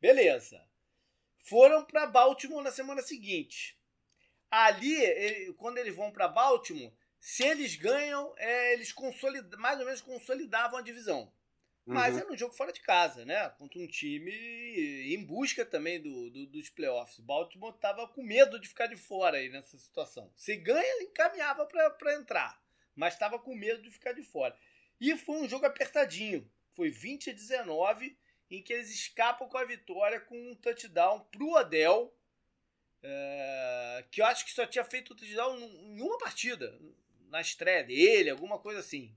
Beleza. 0.00 0.60
Foram 1.38 1.84
para 1.84 2.04
Baltimore 2.04 2.64
na 2.64 2.72
semana 2.72 3.00
seguinte. 3.00 3.78
Ali, 4.50 4.92
ele, 4.92 5.52
quando 5.52 5.78
eles 5.78 5.94
vão 5.94 6.10
para 6.10 6.26
Baltimore, 6.26 6.92
se 7.20 7.44
eles 7.44 7.76
ganham, 7.76 8.34
é, 8.38 8.72
eles 8.72 8.92
mais 9.56 9.78
ou 9.78 9.84
menos 9.84 10.00
consolidavam 10.00 10.80
a 10.80 10.82
divisão. 10.82 11.32
Mas 11.86 12.14
uhum. 12.14 12.20
era 12.20 12.32
um 12.32 12.36
jogo 12.36 12.54
fora 12.54 12.72
de 12.72 12.80
casa, 12.80 13.26
né? 13.26 13.48
Contra 13.58 13.78
um 13.78 13.86
time 13.86 14.32
em 14.32 15.22
busca 15.22 15.66
também 15.66 16.00
do, 16.00 16.30
do 16.30 16.46
dos 16.46 16.70
playoffs. 16.70 17.20
Baltimore 17.20 17.74
estava 17.74 18.08
com 18.08 18.22
medo 18.22 18.58
de 18.58 18.68
ficar 18.68 18.86
de 18.86 18.96
fora 18.96 19.36
aí 19.36 19.50
nessa 19.50 19.76
situação. 19.76 20.32
Se 20.34 20.56
ganha, 20.56 21.02
encaminhava 21.02 21.66
para 21.66 22.14
entrar. 22.14 22.58
Mas 22.96 23.14
estava 23.14 23.38
com 23.38 23.54
medo 23.54 23.82
de 23.82 23.90
ficar 23.90 24.12
de 24.12 24.22
fora. 24.22 24.56
E 24.98 25.14
foi 25.16 25.36
um 25.36 25.48
jogo 25.48 25.66
apertadinho. 25.66 26.50
Foi 26.74 26.90
20 26.90 27.30
a 27.30 27.32
19, 27.34 28.16
em 28.50 28.62
que 28.62 28.72
eles 28.72 28.90
escapam 28.90 29.46
com 29.48 29.58
a 29.58 29.64
vitória 29.64 30.20
com 30.20 30.52
um 30.52 30.54
touchdown 30.54 31.20
pro 31.30 31.52
Odell. 31.52 32.16
É, 33.02 34.04
que 34.10 34.22
eu 34.22 34.26
acho 34.26 34.46
que 34.46 34.52
só 34.52 34.66
tinha 34.66 34.84
feito 34.84 35.12
o 35.12 35.16
touchdown 35.16 35.58
em 35.58 36.00
uma 36.00 36.16
partida. 36.16 36.78
Na 37.28 37.42
estreia 37.42 37.84
dele, 37.84 38.30
alguma 38.30 38.58
coisa 38.58 38.80
assim. 38.80 39.14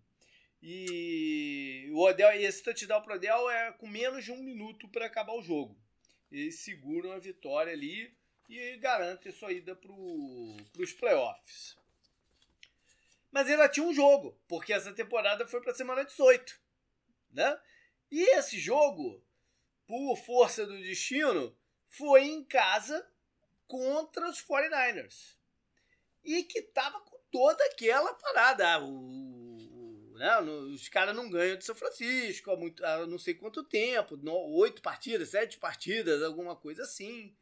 E 0.61 1.89
o 1.91 1.99
Odell, 2.01 2.31
esse 2.33 2.63
touchdown 2.63 3.01
pro 3.01 3.15
Odell 3.15 3.49
é 3.49 3.71
com 3.73 3.87
menos 3.87 4.25
de 4.25 4.31
um 4.31 4.41
minuto 4.41 4.87
para 4.87 5.05
acabar 5.05 5.33
o 5.33 5.41
jogo. 5.41 5.77
Eles 6.31 6.59
seguram 6.59 7.11
a 7.11 7.19
vitória 7.19 7.71
ali 7.71 8.15
e 8.49 8.77
garantem 8.77 9.31
sua 9.31 9.51
ida 9.51 9.75
para 9.75 9.91
os 9.91 10.93
playoffs. 10.93 11.77
Mas 13.31 13.47
ainda 13.47 13.69
tinha 13.69 13.85
um 13.85 13.93
jogo, 13.93 14.39
porque 14.47 14.73
essa 14.73 14.93
temporada 14.93 15.45
foi 15.47 15.61
para 15.61 15.71
a 15.71 15.75
semana 15.75 16.03
18. 16.03 16.59
Né? 17.31 17.59
E 18.09 18.23
esse 18.37 18.57
jogo, 18.57 19.23
por 19.85 20.17
força 20.17 20.65
do 20.65 20.77
destino, 20.77 21.55
foi 21.89 22.23
em 22.23 22.43
casa 22.43 23.07
contra 23.67 24.29
os 24.29 24.41
49ers. 24.41 25.35
E 26.23 26.43
que 26.43 26.61
tava 26.61 26.99
com 27.01 27.17
toda 27.31 27.63
aquela 27.65 28.13
parada. 28.13 28.75
Ah, 28.75 28.79
né? 30.17 30.39
Os 30.39 30.89
caras 30.89 31.15
não 31.15 31.29
ganham 31.29 31.57
de 31.57 31.63
São 31.63 31.75
Francisco 31.75 32.51
há, 32.51 32.57
muito, 32.57 32.83
há 32.85 33.05
não 33.05 33.19
sei 33.19 33.33
quanto 33.35 33.63
tempo, 33.63 34.19
oito 34.55 34.81
partidas, 34.81 35.29
sete 35.29 35.57
partidas, 35.57 36.21
alguma 36.23 36.55
coisa 36.55 36.83
assim, 36.83 37.33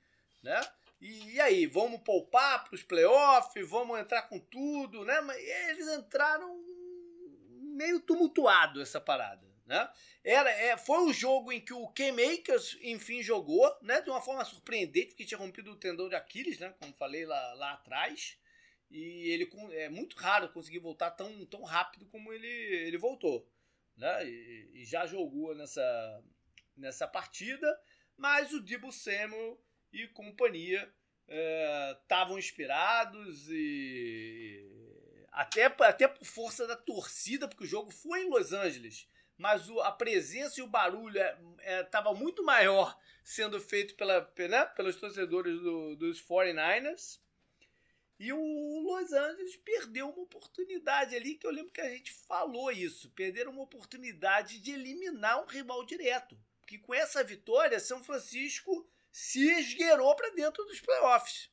né? 0.43 0.61
E, 1.01 1.33
e 1.33 1.41
aí, 1.41 1.65
vamos 1.65 2.01
poupar 2.01 2.63
para 2.63 2.75
os 2.75 2.83
playoffs, 2.83 3.69
vamos 3.69 3.99
entrar 3.99 4.23
com 4.23 4.39
tudo, 4.39 5.03
né? 5.03 5.21
Mas 5.21 5.37
eles 5.37 5.87
entraram 5.87 6.63
meio 7.75 7.99
tumultuado 7.99 8.81
essa 8.81 8.99
parada, 9.01 9.45
né? 9.65 9.89
Era, 10.23 10.49
é, 10.49 10.77
foi 10.77 10.99
o 11.05 11.13
jogo 11.13 11.51
em 11.51 11.59
que 11.59 11.73
o 11.73 11.87
K-Makers, 11.89 12.77
enfim, 12.81 13.21
jogou, 13.21 13.69
né? 13.81 14.01
De 14.01 14.09
uma 14.09 14.21
forma 14.21 14.43
surpreendente, 14.45 15.07
porque 15.07 15.25
tinha 15.25 15.37
rompido 15.37 15.71
o 15.71 15.75
tendão 15.75 16.09
de 16.09 16.15
Aquiles, 16.15 16.59
né? 16.59 16.73
Como 16.79 16.93
falei 16.93 17.25
lá, 17.25 17.53
lá 17.53 17.73
atrás. 17.73 18.37
E 18.89 19.31
ele 19.31 19.49
é 19.73 19.89
muito 19.89 20.15
raro 20.15 20.49
conseguir 20.49 20.79
voltar 20.79 21.11
tão, 21.11 21.45
tão 21.45 21.63
rápido 21.63 22.05
como 22.05 22.31
ele, 22.31 22.47
ele 22.47 22.97
voltou. 22.97 23.49
Né? 23.97 24.27
E, 24.27 24.71
e 24.75 24.85
já 24.85 25.05
jogou 25.05 25.55
nessa, 25.55 26.23
nessa 26.77 27.07
partida, 27.07 27.67
mas 28.17 28.53
o 28.53 28.63
Dibu 28.63 28.91
Samuel 28.91 29.59
e 29.91 30.07
companhia 30.09 30.91
estavam 32.01 32.35
é, 32.35 32.39
inspirados 32.39 33.49
e 33.49 34.85
até, 35.31 35.65
até 35.65 36.07
por 36.07 36.25
força 36.25 36.67
da 36.67 36.77
torcida, 36.77 37.47
porque 37.47 37.63
o 37.63 37.67
jogo 37.67 37.91
foi 37.91 38.23
em 38.23 38.29
Los 38.29 38.53
Angeles, 38.53 39.07
mas 39.37 39.69
o, 39.69 39.81
a 39.81 39.91
presença 39.91 40.59
e 40.59 40.63
o 40.63 40.67
barulho 40.67 41.19
estava 41.81 42.09
é, 42.09 42.13
é, 42.13 42.15
muito 42.15 42.43
maior 42.43 42.97
sendo 43.23 43.59
feito 43.59 43.95
pela, 43.95 44.31
né, 44.49 44.65
pelos 44.67 44.95
torcedores 44.95 45.59
do, 45.59 45.95
dos 45.95 46.23
49ers 46.23 47.19
e 48.17 48.31
o 48.31 48.79
Los 48.79 49.11
Angeles 49.11 49.57
perdeu 49.57 50.09
uma 50.09 50.23
oportunidade 50.23 51.15
ali, 51.15 51.35
que 51.35 51.45
eu 51.45 51.51
lembro 51.51 51.71
que 51.71 51.81
a 51.81 51.89
gente 51.89 52.13
falou 52.13 52.71
isso. 52.71 53.09
Perderam 53.11 53.51
uma 53.51 53.63
oportunidade 53.63 54.59
de 54.59 54.71
eliminar 54.71 55.43
um 55.43 55.47
rival 55.47 55.85
direto. 55.85 56.37
Porque 56.61 56.77
com 56.77 56.93
essa 56.93 57.23
vitória, 57.23 57.79
São 57.79 58.03
Francisco 58.03 58.89
se 59.11 59.51
esgueirou 59.59 60.15
para 60.15 60.29
dentro 60.29 60.63
dos 60.65 60.79
playoffs. 60.79 61.49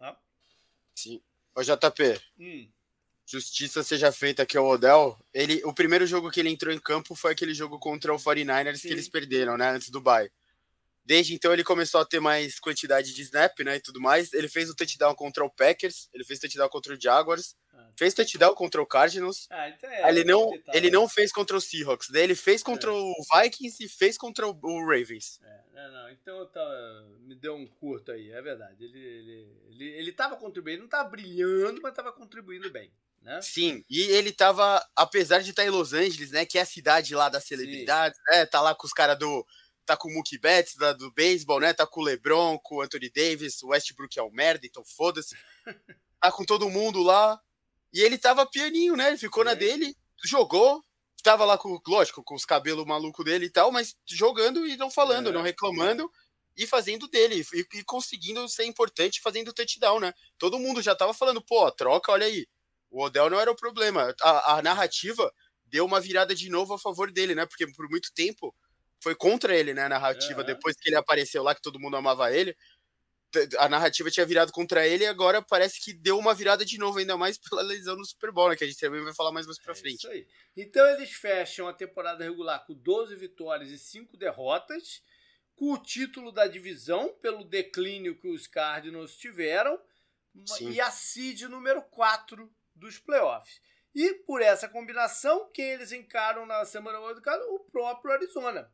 Ah. 0.00 0.16
Sim. 0.94 1.20
Ô 1.54 1.62
JP, 1.62 2.20
hum. 2.38 2.70
justiça 3.26 3.82
seja 3.82 4.12
feita 4.12 4.44
aqui 4.44 4.56
ao 4.56 4.66
Odell. 4.66 5.18
Ele, 5.32 5.62
o 5.64 5.74
primeiro 5.74 6.06
jogo 6.06 6.30
que 6.30 6.38
ele 6.38 6.50
entrou 6.50 6.72
em 6.72 6.78
campo 6.78 7.14
foi 7.14 7.32
aquele 7.32 7.54
jogo 7.54 7.78
contra 7.78 8.14
o 8.14 8.18
49ers 8.18 8.76
Sim. 8.76 8.88
que 8.88 8.94
eles 8.94 9.08
perderam, 9.08 9.56
né? 9.56 9.70
Antes 9.70 9.90
do 9.90 10.00
bye. 10.00 10.30
Desde 11.04 11.34
então 11.34 11.52
ele 11.52 11.62
começou 11.62 12.00
a 12.00 12.04
ter 12.04 12.18
mais 12.18 12.58
quantidade 12.58 13.12
de 13.12 13.22
snap, 13.22 13.58
né, 13.60 13.76
e 13.76 13.80
tudo 13.80 14.00
mais. 14.00 14.32
Ele 14.32 14.48
fez 14.48 14.70
o 14.70 14.74
touchdown 14.74 15.14
contra 15.14 15.44
o 15.44 15.50
Packers, 15.50 16.08
ele 16.14 16.24
fez 16.24 16.38
o 16.38 16.42
touchdown 16.42 16.68
contra 16.68 16.94
o 16.94 17.00
Jaguars, 17.00 17.54
ah. 17.74 17.90
fez 17.96 18.14
touchdown 18.14 18.54
contra 18.54 18.80
o 18.80 18.86
Cardinals. 18.86 19.46
Ah, 19.50 19.68
então 19.68 19.90
é, 19.90 20.08
ele 20.08 20.24
não, 20.24 20.50
ele 20.72 20.90
não 20.90 21.06
fez 21.06 21.30
contra 21.30 21.56
o 21.56 21.60
Seahawks, 21.60 22.08
daí 22.10 22.22
ele 22.22 22.34
fez 22.34 22.62
contra 22.62 22.90
é. 22.90 22.94
o 22.94 23.14
Vikings 23.34 23.84
e 23.84 23.88
fez 23.88 24.16
contra 24.16 24.46
o, 24.48 24.58
o 24.62 24.86
Ravens. 24.86 25.40
É, 25.42 25.60
não, 25.74 25.92
não, 25.92 26.10
então 26.10 26.46
tá, 26.46 27.04
me 27.20 27.34
deu 27.34 27.54
um 27.54 27.66
curto 27.66 28.10
aí, 28.10 28.30
é 28.30 28.40
verdade. 28.40 28.82
Ele, 28.82 28.98
ele, 28.98 29.48
ele, 29.68 29.84
ele 29.84 30.12
tava 30.12 30.36
contribuindo, 30.36 30.82
não 30.82 30.88
tava 30.88 31.10
brilhando, 31.10 31.82
mas 31.82 31.94
tava 31.94 32.12
contribuindo 32.12 32.70
bem. 32.70 32.90
Né? 33.20 33.40
Sim, 33.40 33.82
e 33.88 34.02
ele 34.02 34.32
tava, 34.32 34.86
apesar 34.94 35.40
de 35.40 35.48
estar 35.48 35.64
em 35.64 35.70
Los 35.70 35.94
Angeles, 35.94 36.30
né, 36.30 36.44
que 36.44 36.58
é 36.58 36.60
a 36.60 36.66
cidade 36.66 37.14
lá 37.14 37.30
das 37.30 37.44
celebridades, 37.44 38.18
Sim. 38.18 38.36
né, 38.38 38.44
tá 38.44 38.60
lá 38.60 38.74
com 38.74 38.86
os 38.86 38.92
caras 38.92 39.18
do 39.18 39.46
tá 39.84 39.96
com 39.96 40.08
o 40.08 40.12
Mookie 40.12 40.38
Betts 40.38 40.76
da, 40.76 40.92
do 40.92 41.12
beisebol, 41.12 41.60
né? 41.60 41.72
Tá 41.72 41.86
com 41.86 42.00
o 42.00 42.04
LeBron, 42.04 42.58
com 42.58 42.76
o 42.76 42.82
Anthony 42.82 43.10
Davis, 43.10 43.62
o 43.62 43.68
Westbrook 43.68 44.18
é 44.18 44.22
um 44.22 44.30
merda, 44.30 44.66
então 44.66 44.84
foda-se. 44.84 45.36
Tá 46.20 46.32
com 46.32 46.42
todo 46.42 46.70
mundo 46.70 47.02
lá. 47.02 47.38
E 47.92 48.00
ele 48.00 48.16
tava 48.16 48.46
pianinho, 48.46 48.96
né? 48.96 49.08
Ele 49.08 49.18
ficou 49.18 49.42
é. 49.42 49.46
na 49.46 49.52
dele, 49.52 49.94
jogou, 50.24 50.82
tava 51.22 51.44
lá 51.44 51.58
com, 51.58 51.78
lógico, 51.86 52.24
com 52.24 52.34
os 52.34 52.46
cabelos 52.46 52.86
malucos 52.86 53.22
dele 53.24 53.44
e 53.44 53.50
tal, 53.50 53.70
mas 53.70 53.94
jogando 54.06 54.66
e 54.66 54.74
não 54.78 54.90
falando, 54.90 55.28
é. 55.28 55.32
não 55.32 55.42
reclamando 55.42 56.10
e 56.56 56.66
fazendo 56.66 57.06
dele 57.08 57.44
e, 57.52 57.78
e, 57.78 57.84
conseguindo 57.84 58.48
ser 58.48 58.64
importante 58.64 59.20
fazendo 59.20 59.52
touchdown, 59.52 60.00
né? 60.00 60.14
Todo 60.38 60.58
mundo 60.58 60.80
já 60.80 60.94
tava 60.94 61.12
falando, 61.12 61.42
pô, 61.42 61.70
troca, 61.72 62.12
olha 62.12 62.26
aí. 62.26 62.46
O 62.90 63.02
Odell 63.02 63.28
não 63.28 63.40
era 63.40 63.50
o 63.50 63.56
problema. 63.56 64.14
A, 64.22 64.56
a 64.56 64.62
narrativa 64.62 65.32
deu 65.66 65.84
uma 65.84 66.00
virada 66.00 66.34
de 66.34 66.48
novo 66.48 66.74
a 66.74 66.78
favor 66.78 67.10
dele, 67.10 67.34
né? 67.34 67.44
Porque 67.44 67.66
por 67.72 67.88
muito 67.88 68.12
tempo 68.14 68.54
foi 69.04 69.14
contra 69.14 69.54
ele, 69.54 69.74
né? 69.74 69.82
A 69.82 69.88
narrativa, 69.90 70.40
é. 70.40 70.44
depois 70.44 70.74
que 70.76 70.88
ele 70.88 70.96
apareceu 70.96 71.42
lá, 71.42 71.54
que 71.54 71.60
todo 71.60 71.78
mundo 71.78 71.94
amava 71.94 72.32
ele. 72.32 72.56
A 73.58 73.68
narrativa 73.68 74.10
tinha 74.10 74.24
virado 74.24 74.50
contra 74.50 74.86
ele 74.86 75.04
e 75.04 75.06
agora 75.06 75.42
parece 75.42 75.78
que 75.84 75.92
deu 75.92 76.18
uma 76.18 76.32
virada 76.32 76.64
de 76.64 76.78
novo, 76.78 76.98
ainda 76.98 77.14
mais 77.16 77.36
pela 77.50 77.60
lesão 77.60 77.96
no 77.96 78.04
Super 78.04 78.32
Bowl, 78.32 78.48
né? 78.48 78.56
Que 78.56 78.64
a 78.64 78.66
gente 78.66 78.80
também 78.80 79.04
vai 79.04 79.12
falar 79.12 79.30
mais 79.30 79.44
mais 79.44 79.58
pra 79.58 79.72
é 79.72 79.76
frente. 79.76 79.98
Isso 79.98 80.08
aí. 80.08 80.26
Então 80.56 80.86
eles 80.86 81.10
fecham 81.10 81.68
a 81.68 81.74
temporada 81.74 82.24
regular 82.24 82.64
com 82.64 82.72
12 82.72 83.14
vitórias 83.16 83.70
e 83.70 83.78
5 83.78 84.16
derrotas, 84.16 85.02
com 85.54 85.72
o 85.72 85.78
título 85.78 86.32
da 86.32 86.46
divisão, 86.46 87.14
pelo 87.20 87.44
declínio 87.44 88.18
que 88.18 88.28
os 88.28 88.46
Cardinals 88.46 89.18
tiveram, 89.18 89.78
Sim. 90.46 90.70
e 90.70 90.80
a 90.80 90.90
seed 90.90 91.42
número 91.42 91.82
4 91.82 92.50
dos 92.74 92.98
playoffs. 92.98 93.60
E 93.94 94.14
por 94.26 94.40
essa 94.40 94.66
combinação, 94.66 95.50
quem 95.52 95.66
eles 95.66 95.92
encaram 95.92 96.46
na 96.46 96.64
semana 96.64 96.98
8 97.00 97.20
o 97.50 97.60
próprio 97.70 98.12
Arizona 98.12 98.72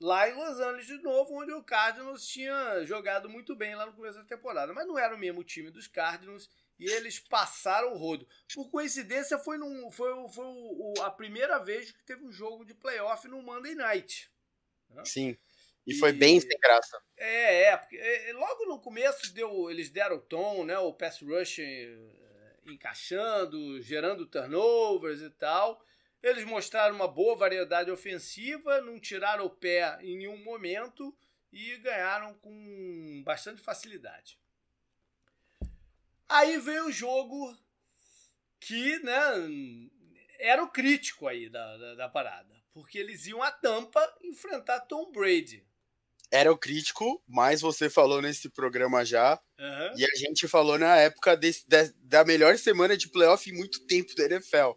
lá 0.00 0.28
em 0.28 0.34
Los 0.34 0.60
Angeles 0.60 0.86
de 0.86 0.98
novo, 1.02 1.40
onde 1.40 1.52
o 1.52 1.62
Cardinals 1.62 2.26
tinha 2.26 2.84
jogado 2.84 3.28
muito 3.28 3.54
bem 3.56 3.74
lá 3.74 3.86
no 3.86 3.92
começo 3.92 4.18
da 4.18 4.24
temporada. 4.24 4.72
Mas 4.72 4.86
não 4.86 4.98
era 4.98 5.14
o 5.14 5.18
mesmo 5.18 5.42
time 5.42 5.70
dos 5.70 5.86
Cardinals 5.86 6.48
e 6.78 6.88
eles 6.90 7.18
passaram 7.18 7.92
o 7.92 7.96
rodo. 7.96 8.26
Por 8.54 8.70
coincidência, 8.70 9.38
foi, 9.38 9.58
num, 9.58 9.90
foi, 9.90 10.10
foi 10.28 10.44
o, 10.44 10.94
a 11.02 11.10
primeira 11.10 11.58
vez 11.58 11.90
que 11.90 12.04
teve 12.04 12.24
um 12.24 12.32
jogo 12.32 12.64
de 12.64 12.74
playoff 12.74 13.26
no 13.26 13.42
Monday 13.42 13.74
Night. 13.74 14.30
Né? 14.90 15.04
Sim. 15.04 15.36
E, 15.86 15.92
e 15.92 15.98
foi 15.98 16.12
bem 16.12 16.40
sem 16.40 16.58
graça. 16.60 17.00
É, 17.16 17.64
é, 17.64 17.76
porque 17.76 17.96
é, 17.96 18.32
logo 18.32 18.66
no 18.66 18.80
começo 18.80 19.32
deu, 19.34 19.70
eles 19.70 19.90
deram 19.90 20.16
o 20.16 20.20
tom, 20.20 20.64
né? 20.64 20.78
O 20.78 20.92
pass 20.92 21.20
rush 21.20 21.58
eh, 21.58 21.96
encaixando, 22.66 23.80
gerando 23.80 24.26
turnovers 24.26 25.20
e 25.20 25.30
tal. 25.30 25.82
Eles 26.22 26.44
mostraram 26.44 26.94
uma 26.94 27.06
boa 27.06 27.36
variedade 27.36 27.90
ofensiva, 27.90 28.80
não 28.80 28.98
tiraram 28.98 29.46
o 29.46 29.50
pé 29.50 29.98
em 30.02 30.16
nenhum 30.16 30.42
momento 30.42 31.16
e 31.52 31.76
ganharam 31.78 32.34
com 32.34 33.22
bastante 33.24 33.62
facilidade. 33.62 34.38
Aí 36.28 36.58
veio 36.58 36.86
o 36.86 36.92
jogo 36.92 37.56
que 38.60 38.98
né, 38.98 39.14
era 40.40 40.62
o 40.62 40.68
crítico 40.68 41.26
aí 41.26 41.48
da, 41.48 41.76
da, 41.76 41.94
da 41.94 42.08
parada, 42.08 42.54
porque 42.72 42.98
eles 42.98 43.26
iam 43.26 43.42
a 43.42 43.50
tampa 43.50 44.00
enfrentar 44.22 44.80
Tom 44.80 45.10
Brady. 45.12 45.64
Era 46.30 46.52
o 46.52 46.58
crítico, 46.58 47.22
mas 47.26 47.62
você 47.62 47.88
falou 47.88 48.20
nesse 48.20 48.50
programa 48.50 49.02
já, 49.02 49.40
uhum. 49.58 49.96
e 49.96 50.04
a 50.04 50.14
gente 50.16 50.46
falou 50.46 50.78
na 50.78 50.96
época 50.96 51.34
desse, 51.34 51.64
da 52.02 52.22
melhor 52.24 52.58
semana 52.58 52.96
de 52.96 53.08
playoff 53.08 53.48
em 53.48 53.54
muito 53.54 53.86
tempo 53.86 54.14
da 54.14 54.24
NFL 54.24 54.72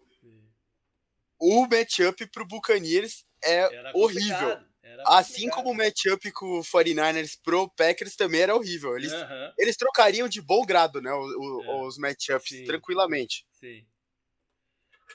o 1.41 1.67
matchup 1.67 2.27
pro 2.27 2.45
Buccaneers 2.45 3.25
é 3.43 3.67
horrível. 3.95 4.59
Assim 5.05 5.49
como 5.49 5.71
o 5.71 5.73
matchup 5.73 6.31
com 6.31 6.59
o 6.59 6.61
49ers 6.61 7.39
pro 7.43 7.67
Packers 7.69 8.15
também 8.15 8.41
era 8.41 8.55
horrível. 8.55 8.95
Eles, 8.95 9.11
uhum. 9.11 9.53
eles 9.57 9.75
trocariam 9.75 10.29
de 10.29 10.41
bom 10.41 10.63
grado, 10.63 11.01
né? 11.01 11.11
O, 11.11 11.23
o, 11.23 11.63
é. 11.63 11.87
Os 11.87 11.97
matchups 11.97 12.49
Sim. 12.49 12.65
tranquilamente. 12.65 13.45
Sim. 13.53 13.83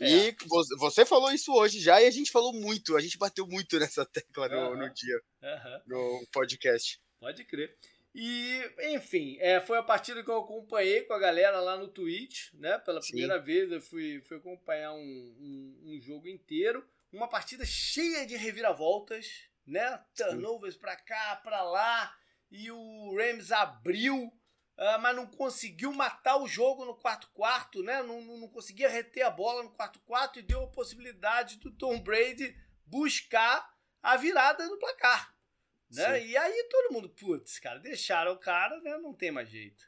E 0.00 0.28
é. 0.28 0.36
você 0.78 1.06
falou 1.06 1.32
isso 1.32 1.52
hoje 1.54 1.78
já 1.80 2.02
e 2.02 2.06
a 2.06 2.10
gente 2.10 2.30
falou 2.30 2.52
muito, 2.52 2.96
a 2.96 3.00
gente 3.00 3.16
bateu 3.16 3.46
muito 3.46 3.78
nessa 3.78 4.04
tecla 4.04 4.48
no, 4.48 4.70
uhum. 4.70 4.76
no 4.76 4.92
dia, 4.92 5.20
uhum. 5.42 5.80
no 5.86 6.26
podcast. 6.32 7.00
Pode 7.20 7.44
crer. 7.44 7.74
E, 8.18 8.62
enfim, 8.94 9.36
é, 9.40 9.60
foi 9.60 9.76
a 9.76 9.82
partida 9.82 10.24
que 10.24 10.30
eu 10.30 10.38
acompanhei 10.38 11.02
com 11.02 11.12
a 11.12 11.18
galera 11.18 11.60
lá 11.60 11.76
no 11.76 11.86
Twitch, 11.86 12.50
né? 12.54 12.78
Pela 12.78 13.02
Sim. 13.02 13.08
primeira 13.08 13.38
vez 13.38 13.70
eu 13.70 13.78
fui, 13.78 14.22
fui 14.22 14.38
acompanhar 14.38 14.94
um, 14.94 14.96
um, 14.98 15.82
um, 15.84 16.00
jogo 16.00 16.26
inteiro. 16.26 16.82
Uma 17.12 17.28
partida 17.28 17.66
cheia 17.66 18.24
de 18.24 18.34
reviravoltas, 18.34 19.50
né? 19.66 20.02
Turnovers 20.16 20.78
para 20.78 20.96
cá, 20.96 21.36
para 21.44 21.62
lá. 21.62 22.16
E 22.50 22.70
o 22.70 23.14
Rams 23.18 23.52
abriu, 23.52 24.16
uh, 24.16 24.98
mas 25.02 25.14
não 25.14 25.26
conseguiu 25.26 25.92
matar 25.92 26.38
o 26.38 26.48
jogo 26.48 26.86
no 26.86 26.96
quarto 26.96 27.28
quarto, 27.34 27.82
né? 27.82 28.02
Não, 28.02 28.22
não, 28.22 28.38
não 28.38 28.48
conseguia 28.48 28.88
reter 28.88 29.24
a 29.24 29.30
bola 29.30 29.62
no 29.62 29.74
quarto 29.74 30.00
quarto 30.00 30.38
e 30.38 30.42
deu 30.42 30.62
a 30.62 30.70
possibilidade 30.70 31.58
do 31.58 31.70
Tom 31.70 32.00
Brady 32.00 32.56
buscar 32.86 33.70
a 34.02 34.16
virada 34.16 34.66
no 34.66 34.78
placar. 34.78 35.35
Né? 35.90 36.26
E 36.26 36.36
aí 36.36 36.64
todo 36.70 36.92
mundo, 36.92 37.08
putz, 37.08 37.58
cara, 37.58 37.78
deixaram 37.78 38.32
o 38.32 38.38
cara, 38.38 38.80
né? 38.80 38.96
Não 38.98 39.14
tem 39.14 39.30
mais 39.30 39.48
jeito. 39.48 39.84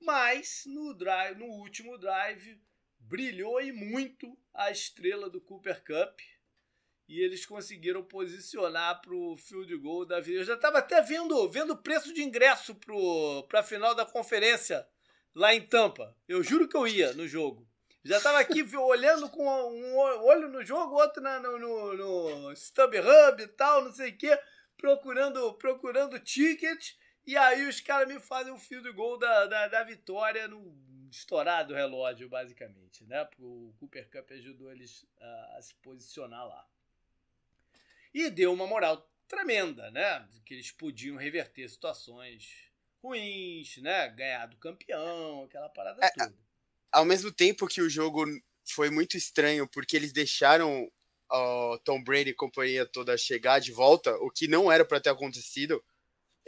Mas 0.00 0.64
no 0.66 0.94
drive, 0.94 1.38
no 1.38 1.46
último 1.46 1.98
drive, 1.98 2.60
brilhou 2.98 3.60
e 3.60 3.72
muito 3.72 4.38
a 4.54 4.70
estrela 4.70 5.28
do 5.30 5.40
Cooper 5.40 5.82
Cup. 5.84 6.20
E 7.08 7.20
eles 7.20 7.46
conseguiram 7.46 8.04
posicionar 8.04 9.00
pro 9.00 9.36
field 9.38 9.74
goal 9.78 10.04
da 10.04 10.20
vida. 10.20 10.40
Eu 10.40 10.44
já 10.44 10.54
estava 10.54 10.78
até 10.78 11.00
vendo 11.00 11.48
vendo 11.48 11.72
o 11.72 11.82
preço 11.82 12.12
de 12.12 12.22
ingresso 12.22 12.78
para 13.48 13.60
a 13.60 13.64
final 13.64 13.94
da 13.94 14.04
conferência 14.04 14.86
lá 15.34 15.54
em 15.54 15.66
Tampa. 15.66 16.14
Eu 16.28 16.42
juro 16.42 16.68
que 16.68 16.76
eu 16.76 16.86
ia 16.86 17.14
no 17.14 17.26
jogo. 17.26 17.66
Já 18.04 18.18
estava 18.18 18.38
aqui 18.38 18.62
olhando 18.76 19.28
com 19.30 19.42
um 19.42 19.96
olho 19.96 20.50
no 20.50 20.62
jogo, 20.62 20.96
outro 20.96 21.22
na, 21.22 21.40
no, 21.40 21.58
no, 21.58 21.96
no 21.96 22.52
StubHub 22.52 23.42
e 23.42 23.48
tal, 23.48 23.84
não 23.84 23.92
sei 23.92 24.10
o 24.10 24.16
quê 24.16 24.38
procurando, 24.78 25.52
procurando 25.54 26.18
ticket, 26.18 26.94
e 27.26 27.36
aí 27.36 27.66
os 27.66 27.80
caras 27.80 28.08
me 28.08 28.18
fazem 28.18 28.52
o 28.52 28.58
fio 28.58 28.82
do 28.82 28.94
gol 28.94 29.18
da, 29.18 29.46
da, 29.46 29.68
da 29.68 29.82
vitória 29.82 30.48
no 30.48 30.74
estourado 31.10 31.74
relógio, 31.74 32.28
basicamente, 32.28 33.04
né? 33.04 33.28
O 33.38 33.74
Cooper 33.78 34.08
Cup 34.10 34.30
ajudou 34.30 34.70
eles 34.72 35.06
a, 35.20 35.56
a 35.58 35.62
se 35.62 35.74
posicionar 35.76 36.46
lá. 36.46 36.66
E 38.14 38.30
deu 38.30 38.52
uma 38.52 38.66
moral 38.66 39.10
tremenda, 39.26 39.90
né? 39.90 40.26
Que 40.44 40.54
eles 40.54 40.70
podiam 40.70 41.16
reverter 41.16 41.68
situações 41.68 42.70
ruins, 43.02 43.76
né? 43.78 44.08
Ganhar 44.08 44.46
do 44.46 44.56
campeão, 44.56 45.44
aquela 45.44 45.68
parada 45.68 46.04
é, 46.04 46.10
toda. 46.10 46.34
Ao 46.92 47.04
mesmo 47.04 47.30
tempo 47.30 47.66
que 47.66 47.82
o 47.82 47.90
jogo 47.90 48.24
foi 48.64 48.90
muito 48.90 49.16
estranho, 49.16 49.68
porque 49.68 49.96
eles 49.96 50.12
deixaram 50.12 50.90
o 51.30 51.78
Tom 51.84 52.02
Brady 52.02 52.30
e 52.30 52.34
companhia 52.34 52.86
toda 52.86 53.16
chegar 53.16 53.58
de 53.58 53.72
volta, 53.72 54.14
o 54.16 54.30
que 54.30 54.48
não 54.48 54.70
era 54.70 54.84
para 54.84 55.00
ter 55.00 55.10
acontecido, 55.10 55.82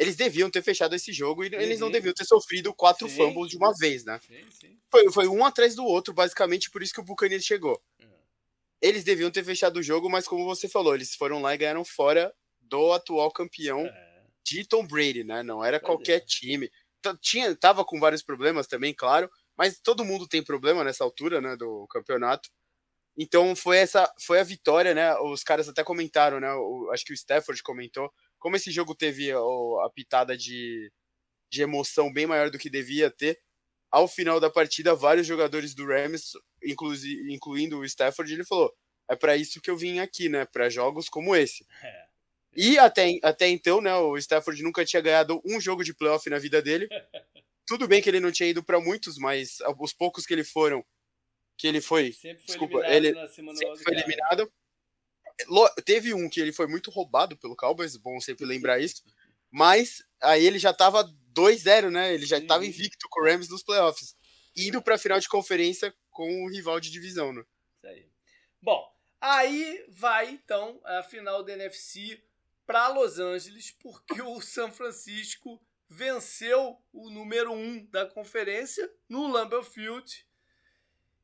eles 0.01 0.17
deviam 0.17 0.51
ter 0.51 0.63
fechado 0.63 0.95
esse 0.95 1.13
jogo 1.13 1.45
e 1.45 1.49
eles 1.55 1.79
não 1.79 1.91
deviam 1.91 2.15
ter 2.15 2.25
sofrido 2.25 2.73
quatro 2.73 3.07
sim, 3.07 3.17
fumbles 3.17 3.51
de 3.51 3.59
uma 3.59 3.73
vez, 3.77 4.05
né? 4.05 4.19
Sim, 4.27 4.51
sim. 4.51 4.79
Foi, 4.91 5.13
foi 5.13 5.29
um 5.29 5.45
atrás 5.45 5.75
do 5.75 5.85
outro, 5.85 6.15
basicamente, 6.15 6.71
por 6.71 6.83
isso 6.83 6.95
que 6.95 7.01
o 7.01 7.05
Buccaneers 7.05 7.45
chegou. 7.45 7.79
Uhum. 8.01 8.09
Eles 8.81 9.05
deviam 9.05 9.31
ter 9.31 9.45
fechado 9.45 9.77
o 9.77 9.83
jogo, 9.83 10.09
mas 10.09 10.27
como 10.27 10.45
você 10.47 10.69
falou, 10.69 10.95
eles 10.95 11.15
foram 11.15 11.43
lá 11.43 11.55
e 11.55 11.59
ganharam 11.59 11.85
fora 11.85 12.35
do 12.63 12.93
atual 12.95 13.31
campeão 13.31 13.85
é. 13.85 14.23
de 14.43 14.65
Tom 14.65 14.87
Brady, 14.87 15.23
né? 15.23 15.43
Não 15.43 15.63
era 15.63 15.79
qualquer 15.79 16.17
é. 16.17 16.21
time. 16.21 16.71
Tinha, 17.21 17.55
tava 17.55 17.85
com 17.85 18.01
vários 18.01 18.23
problemas 18.23 18.67
também, 18.67 18.95
claro, 18.95 19.31
mas 19.55 19.79
todo 19.79 20.05
mundo 20.05 20.27
tem 20.27 20.43
problema 20.43 20.83
nessa 20.83 21.05
altura, 21.05 21.43
né, 21.43 21.57
do 21.57 21.87
campeonato. 21.89 22.49
Então 23.23 23.55
foi 23.55 23.77
essa 23.77 24.11
foi 24.19 24.41
a 24.41 24.43
vitória, 24.43 24.95
né? 24.95 25.15
Os 25.19 25.43
caras 25.43 25.69
até 25.69 25.85
comentaram, 25.85 26.41
né? 26.41 26.51
O, 26.55 26.91
acho 26.91 27.05
que 27.05 27.13
o 27.13 27.15
Stafford 27.15 27.63
comentou 27.63 28.11
como 28.39 28.57
esse 28.57 28.73
jogo 28.73 28.95
teve 28.95 29.33
o, 29.35 29.79
a 29.81 29.91
pitada 29.91 30.35
de, 30.35 30.91
de 31.53 31.61
emoção 31.61 32.11
bem 32.11 32.27
maior 32.27 32.51
do 32.51 32.59
que 32.59 32.71
devia 32.71 33.11
ter. 33.11 33.39
Ao 33.91 34.09
final 34.09 34.41
da 34.41 34.49
partida, 34.49 34.95
vários 34.95 35.27
jogadores 35.27 35.75
do 35.75 35.87
Rams, 35.87 36.33
incluindo 37.29 37.79
o 37.79 37.85
Stafford, 37.85 38.33
ele 38.33 38.45
falou: 38.45 38.75
é 39.07 39.15
para 39.15 39.37
isso 39.37 39.61
que 39.61 39.71
eu 39.71 39.77
vim 39.77 39.99
aqui, 39.99 40.31
né? 40.31 40.47
Para 40.47 40.71
jogos 40.71 41.09
como 41.09 41.37
esse. 41.37 41.67
É. 41.83 42.05
E 42.57 42.79
até, 42.79 43.19
até 43.23 43.49
então, 43.49 43.83
né? 43.83 43.95
O 43.97 44.17
Stafford 44.17 44.63
nunca 44.63 44.85
tinha 44.85 45.03
ganhado 45.03 45.43
um 45.45 45.61
jogo 45.61 45.85
de 45.85 45.95
playoff 45.95 46.29
na 46.31 46.39
vida 46.39 46.63
dele. 46.63 46.89
Tudo 47.67 47.87
bem 47.87 48.01
que 48.01 48.09
ele 48.09 48.19
não 48.19 48.33
tinha 48.33 48.49
ido 48.49 48.65
para 48.65 48.81
muitos, 48.81 49.19
mas 49.19 49.59
os 49.79 49.93
poucos 49.93 50.25
que 50.25 50.33
ele 50.33 50.43
foram, 50.43 50.85
que 51.61 51.67
ele 51.67 51.81
foi. 51.83 52.13
Sempre 52.13 52.39
foi 52.39 52.47
desculpa, 52.47 52.87
ele 52.87 53.15
sempre 53.29 53.55
foi 53.85 53.95
eliminado. 53.95 54.51
Teve 55.85 56.15
um 56.15 56.29
que 56.29 56.41
ele 56.41 56.53
foi 56.53 56.67
muito 56.67 56.91
roubado 56.91 57.37
pelo 57.37 57.55
Cowboys, 57.55 57.97
bom 57.97 58.19
sempre 58.19 58.47
lembrar 58.47 58.81
isso. 58.81 59.03
Mas 59.51 60.03
aí 60.23 60.47
ele 60.47 60.59
já 60.59 60.73
tava 60.73 61.05
2-0, 61.35 61.91
né? 61.91 62.15
Ele 62.15 62.25
já 62.25 62.39
estava 62.39 62.65
invicto 62.65 63.07
com 63.11 63.21
o 63.21 63.25
Rams 63.25 63.51
nos 63.51 63.63
playoffs. 63.63 64.17
Indo 64.57 64.81
para 64.81 64.95
a 64.95 64.99
final 64.99 65.21
de 65.21 65.29
conferência 65.29 65.95
com 66.11 66.45
o 66.45 66.49
rival 66.49 66.81
de 66.81 66.91
divisão, 66.91 67.33
né? 67.33 67.45
Isso 67.77 67.87
aí. 67.87 68.07
Bom, 68.63 68.83
aí 69.21 69.85
vai 69.89 70.31
então 70.31 70.81
a 70.85 71.03
final 71.03 71.43
da 71.43 71.53
NFC 71.53 72.23
para 72.67 72.89
Los 72.89 73.19
Angeles, 73.19 73.71
porque 73.71 74.23
o 74.23 74.41
São 74.41 74.73
Francisco 74.73 75.61
venceu 75.89 76.81
o 76.93 77.11
número 77.11 77.53
1 77.53 77.57
um 77.57 77.87
da 77.87 78.07
conferência 78.07 78.91
no 79.09 79.27
Lambeau 79.27 79.63
Field 79.63 80.25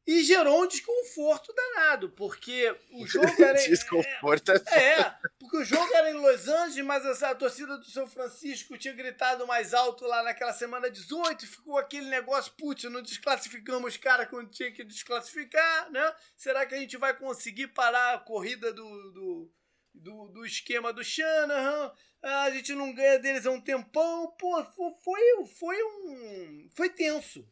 e 0.07 0.23
gerou 0.23 0.63
um 0.63 0.69
desconforto 0.69 1.53
danado, 1.53 2.11
porque 2.11 2.75
o 2.93 3.05
jogo 3.09 3.43
era. 3.43 3.55
desconforto 3.55 4.53
é, 4.53 5.01
é, 5.01 5.15
porque 5.39 5.57
o 5.57 5.65
jogo 5.65 5.93
era 5.95 6.11
em 6.11 6.15
Los 6.15 6.47
Angeles, 6.47 6.85
mas 6.85 7.23
a, 7.23 7.31
a, 7.31 7.35
torcida 7.35 7.77
do 7.77 7.85
São 7.85 8.07
Francisco 8.07 8.79
tinha 8.79 8.95
gritado 8.95 9.47
mais 9.47 9.75
alto 9.75 10.07
lá 10.07 10.23
naquela 10.23 10.53
semana 10.53 10.89
18, 10.89 11.45
e 11.45 11.49
ficou 11.49 11.77
aquele 11.77 12.07
negócio, 12.07 12.53
putz, 12.57 12.85
não 12.85 13.03
desclassificamos 13.03 13.95
os 13.95 13.97
caras 13.97 14.29
quando 14.29 14.51
tinha 14.51 14.71
que 14.71 14.85
desclassificar, 14.85 15.91
né? 15.91 16.15
Será 16.37 16.65
que 16.65 16.75
a 16.75 16.79
gente 16.79 16.97
vai 16.97 17.17
conseguir 17.17 17.69
parar 17.69 18.15
a 18.15 18.19
corrida 18.21 18.73
do, 18.73 19.13
do, 19.13 19.53
do, 19.93 20.29
do 20.29 20.47
esquema 20.47 20.93
do 20.93 21.03
Shanahan? 21.03 21.93
Ah, 22.23 22.45
a 22.45 22.51
gente 22.51 22.75
não 22.75 22.95
ganha 22.95 23.19
deles 23.19 23.47
há 23.47 23.51
um 23.51 23.61
tempão. 23.61 24.35
Pô, 24.39 24.65
foi, 25.05 25.47
foi 25.59 25.83
um. 25.83 26.69
Foi 26.75 26.89
tenso 26.89 27.47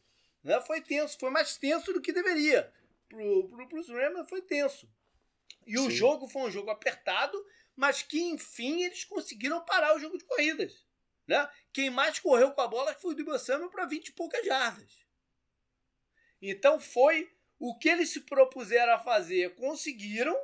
né? 0.45 0.61
Foi 0.61 0.81
tenso, 0.83 1.19
foi 1.19 1.31
mais 1.31 1.57
tenso 1.57 1.93
do 1.93 2.01
que 2.01 2.13
deveria. 2.13 2.73
Pro, 3.09 3.49
pro, 3.49 3.69
pros 3.69 3.89
Rams 3.89 4.29
foi 4.29 4.43
tenso. 4.43 4.89
E 5.67 5.77
Sim. 5.77 5.87
o 5.87 5.91
jogo 5.91 6.29
foi 6.29 6.43
um 6.43 6.51
jogo 6.51 6.71
apertado, 6.71 7.43
mas 7.75 8.03
que 8.03 8.21
enfim 8.21 8.83
eles 8.83 9.05
conseguiram 9.05 9.65
parar 9.65 9.97
o 9.97 9.99
jogo 9.99 10.19
de 10.19 10.25
corridas. 10.25 10.85
Né? 11.27 11.49
Quem 11.73 11.89
mais 11.89 12.19
correu 12.19 12.53
com 12.53 12.61
a 12.61 12.69
bola 12.69 12.95
foi 12.95 13.13
o 13.13 13.17
Debo 13.17 13.37
Samuel 13.39 13.71
para 13.71 13.87
20 13.87 14.09
e 14.09 14.13
poucas 14.13 14.45
jardas. 14.45 15.07
Então 16.41 16.79
foi 16.79 17.33
o 17.59 17.79
que 17.79 17.89
eles 17.89 18.11
se 18.11 18.21
propuseram 18.21 18.93
a 18.93 18.99
fazer, 18.99 19.55
conseguiram 19.55 20.37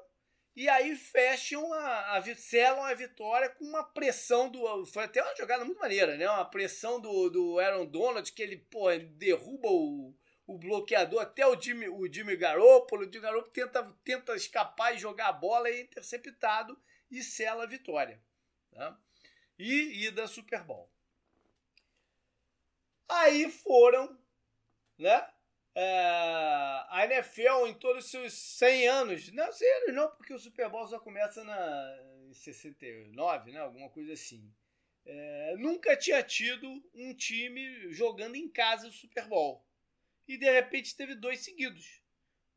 e 0.54 0.68
aí 0.68 0.96
fecham 0.96 1.72
a, 1.72 2.16
a 2.16 2.34
selam 2.36 2.82
a 2.84 2.92
vitória 2.94 3.48
com 3.48 3.64
uma 3.64 3.84
pressão 3.84 4.50
do. 4.50 4.84
Foi 4.86 5.04
até 5.04 5.22
uma 5.22 5.36
jogada 5.36 5.64
muito 5.64 5.78
maneira, 5.78 6.16
né? 6.16 6.28
Uma 6.28 6.44
pressão 6.44 7.00
do, 7.00 7.30
do 7.30 7.58
Aaron 7.58 7.86
Donald, 7.86 8.30
que 8.32 8.42
ele, 8.42 8.56
pô, 8.56 8.86
derruba 8.96 9.68
o, 9.68 10.14
o 10.46 10.58
bloqueador 10.58 11.22
até 11.22 11.46
o 11.46 11.60
Jimmy, 11.60 11.88
o 11.88 12.12
Jimmy 12.12 12.36
Garoppolo. 12.36 13.02
O 13.02 13.04
Jimmy 13.04 13.20
Garoppolo 13.20 13.52
tenta, 13.52 13.96
tenta 14.04 14.34
escapar 14.34 14.94
e 14.94 14.98
jogar 14.98 15.28
a 15.28 15.32
bola, 15.32 15.68
é 15.68 15.80
interceptado 15.80 16.76
e 17.10 17.22
sela 17.22 17.64
a 17.64 17.68
vitória. 17.68 18.20
Tá? 18.72 18.98
E 19.58 20.06
ida 20.06 20.26
Super 20.26 20.64
Bowl. 20.64 20.90
Aí 23.08 23.50
foram, 23.50 24.18
né? 24.98 25.28
É, 25.74 26.84
a 26.88 27.06
NFL 27.08 27.66
em 27.68 27.74
todos 27.74 28.04
os 28.04 28.10
seus 28.10 28.32
100 28.32 28.88
anos, 28.88 29.32
não 29.32 29.52
100 29.52 29.72
anos 29.76 29.94
não, 29.94 30.10
porque 30.16 30.34
o 30.34 30.38
Super 30.38 30.68
Bowl 30.68 30.86
só 30.88 30.98
começa 30.98 31.44
na, 31.44 31.98
em 32.28 32.34
69, 32.34 33.52
né, 33.52 33.60
alguma 33.60 33.88
coisa 33.88 34.12
assim. 34.12 34.52
É, 35.04 35.56
nunca 35.58 35.96
tinha 35.96 36.22
tido 36.22 36.68
um 36.94 37.14
time 37.14 37.90
jogando 37.92 38.36
em 38.36 38.48
casa 38.48 38.88
o 38.88 38.92
Super 38.92 39.26
Bowl. 39.26 39.64
E 40.28 40.36
de 40.36 40.50
repente 40.50 40.96
teve 40.96 41.14
dois 41.14 41.40
seguidos. 41.40 42.02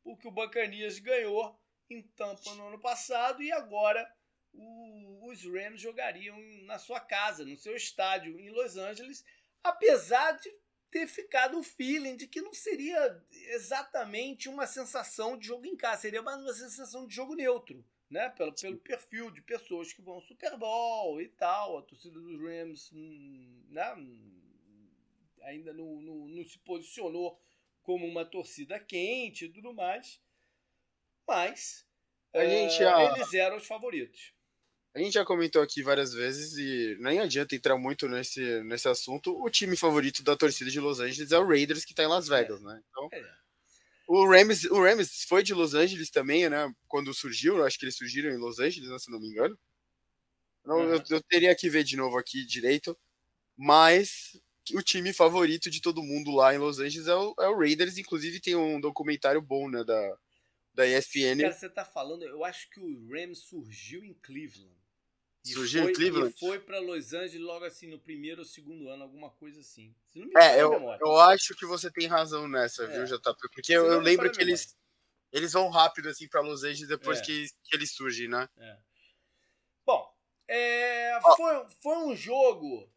Porque 0.02 0.28
o 0.28 0.30
Buccaneers 0.30 0.98
ganhou 0.98 1.58
em 1.88 2.02
Tampa 2.02 2.54
no 2.54 2.68
ano 2.68 2.78
passado 2.78 3.42
e 3.42 3.50
agora 3.50 4.08
o, 4.52 5.28
os 5.28 5.44
Rams 5.44 5.80
jogariam 5.80 6.38
na 6.64 6.78
sua 6.78 7.00
casa, 7.00 7.44
no 7.44 7.56
seu 7.56 7.74
estádio 7.74 8.38
em 8.38 8.50
Los 8.50 8.76
Angeles, 8.76 9.24
apesar 9.62 10.32
de 10.32 10.52
ter 10.94 11.08
ficado 11.08 11.58
o 11.58 11.62
feeling 11.64 12.16
de 12.16 12.28
que 12.28 12.40
não 12.40 12.54
seria 12.54 13.20
exatamente 13.32 14.48
uma 14.48 14.64
sensação 14.64 15.36
de 15.36 15.48
jogo 15.48 15.66
em 15.66 15.76
casa, 15.76 16.02
seria 16.02 16.22
mais 16.22 16.40
uma 16.40 16.54
sensação 16.54 17.04
de 17.04 17.12
jogo 17.12 17.34
neutro. 17.34 17.84
né? 18.08 18.28
Pelo, 18.28 18.54
pelo 18.54 18.78
perfil 18.78 19.28
de 19.32 19.42
pessoas 19.42 19.92
que 19.92 20.00
vão 20.00 20.14
ao 20.14 20.22
Super 20.22 20.56
Bowl 20.56 21.20
e 21.20 21.26
tal. 21.30 21.78
A 21.78 21.82
torcida 21.82 22.20
dos 22.20 22.40
Rams 22.40 22.92
hum, 22.92 23.64
né? 23.70 23.82
ainda 25.42 25.72
não, 25.72 26.00
não, 26.00 26.28
não 26.28 26.44
se 26.44 26.60
posicionou 26.60 27.40
como 27.82 28.06
uma 28.06 28.24
torcida 28.24 28.78
quente 28.78 29.46
e 29.46 29.48
tudo 29.48 29.74
mais. 29.74 30.22
Mas 31.26 31.84
a 32.32 32.44
gente 32.44 32.78
já... 32.78 33.02
eles 33.02 33.34
eram 33.34 33.56
os 33.56 33.66
favoritos. 33.66 34.32
A 34.94 35.00
gente 35.00 35.14
já 35.14 35.24
comentou 35.24 35.60
aqui 35.60 35.82
várias 35.82 36.12
vezes 36.12 36.56
e 36.56 36.96
nem 37.00 37.18
adianta 37.18 37.56
entrar 37.56 37.76
muito 37.76 38.08
nesse, 38.08 38.62
nesse 38.62 38.88
assunto. 38.88 39.36
O 39.42 39.50
time 39.50 39.76
favorito 39.76 40.22
da 40.22 40.36
torcida 40.36 40.70
de 40.70 40.78
Los 40.78 41.00
Angeles 41.00 41.32
é 41.32 41.38
o 41.38 41.46
Raiders, 41.46 41.84
que 41.84 41.92
está 41.92 42.04
em 42.04 42.06
Las 42.06 42.28
Vegas, 42.28 42.60
é. 42.60 42.64
né? 42.64 42.82
Então, 42.88 43.08
é. 43.12 43.34
o, 44.06 44.24
Rams, 44.30 44.64
o 44.66 44.80
Rams 44.80 45.24
foi 45.24 45.42
de 45.42 45.52
Los 45.52 45.74
Angeles 45.74 46.10
também, 46.10 46.48
né? 46.48 46.72
Quando 46.86 47.12
surgiu, 47.12 47.64
acho 47.64 47.76
que 47.76 47.86
eles 47.86 47.96
surgiram 47.96 48.30
em 48.30 48.38
Los 48.38 48.60
Angeles, 48.60 48.88
né, 48.88 48.98
se 49.00 49.10
não 49.10 49.18
me 49.18 49.26
engano. 49.26 49.58
Não, 50.64 50.76
uhum. 50.76 50.94
eu, 50.94 51.02
eu, 51.10 51.22
teria 51.24 51.54
que 51.56 51.68
ver 51.68 51.82
de 51.82 51.96
novo 51.96 52.16
aqui 52.16 52.46
direito. 52.46 52.96
Mas 53.56 54.40
o 54.74 54.80
time 54.80 55.12
favorito 55.12 55.70
de 55.70 55.80
todo 55.80 56.04
mundo 56.04 56.30
lá 56.30 56.54
em 56.54 56.58
Los 56.58 56.78
Angeles 56.78 57.08
é 57.08 57.14
o, 57.16 57.34
é 57.40 57.48
o 57.48 57.58
Raiders. 57.58 57.98
Inclusive 57.98 58.40
tem 58.40 58.54
um 58.54 58.80
documentário 58.80 59.42
bom, 59.42 59.68
né? 59.68 59.82
Da, 59.82 60.18
da 60.72 60.86
ESPN. 60.86 61.40
Cara, 61.40 61.52
você 61.52 61.68
tá 61.68 61.84
falando, 61.84 62.22
eu 62.22 62.44
acho 62.44 62.70
que 62.70 62.78
o 62.78 63.08
Rams 63.08 63.40
surgiu 63.40 64.04
em 64.04 64.14
Cleveland. 64.14 64.83
Surgiu 65.52 65.82
foi, 65.82 65.90
em 65.90 65.94
Cleveland? 65.94 66.34
E 66.34 66.38
foi 66.38 66.58
para 66.58 66.78
Los 66.80 67.12
Angeles 67.12 67.40
logo 67.40 67.64
assim 67.66 67.86
no 67.86 67.98
primeiro 67.98 68.40
ou 68.40 68.44
segundo 68.46 68.88
ano, 68.88 69.02
alguma 69.02 69.30
coisa 69.30 69.60
assim. 69.60 69.94
é, 70.36 70.62
eu, 70.62 70.72
eu 71.00 71.16
acho 71.20 71.54
que 71.54 71.66
você 71.66 71.90
tem 71.90 72.06
razão 72.06 72.48
nessa, 72.48 72.84
é. 72.84 72.86
viu, 72.86 73.04
JP? 73.04 73.48
Porque 73.52 73.72
eu, 73.72 73.84
eu 73.86 74.00
lembro 74.00 74.32
que 74.32 74.40
eles, 74.40 74.74
eles 75.30 75.52
vão 75.52 75.68
rápido 75.68 76.08
assim 76.08 76.26
para 76.26 76.40
Los 76.40 76.64
Angeles 76.64 76.88
depois 76.88 77.18
é. 77.18 77.22
que, 77.22 77.46
que 77.62 77.76
eles 77.76 77.90
surgem, 77.90 78.26
né? 78.26 78.48
É. 78.56 78.78
Bom, 79.84 80.10
é, 80.48 81.18
foi, 81.36 81.66
foi 81.82 81.96
um 81.98 82.16
jogo 82.16 82.90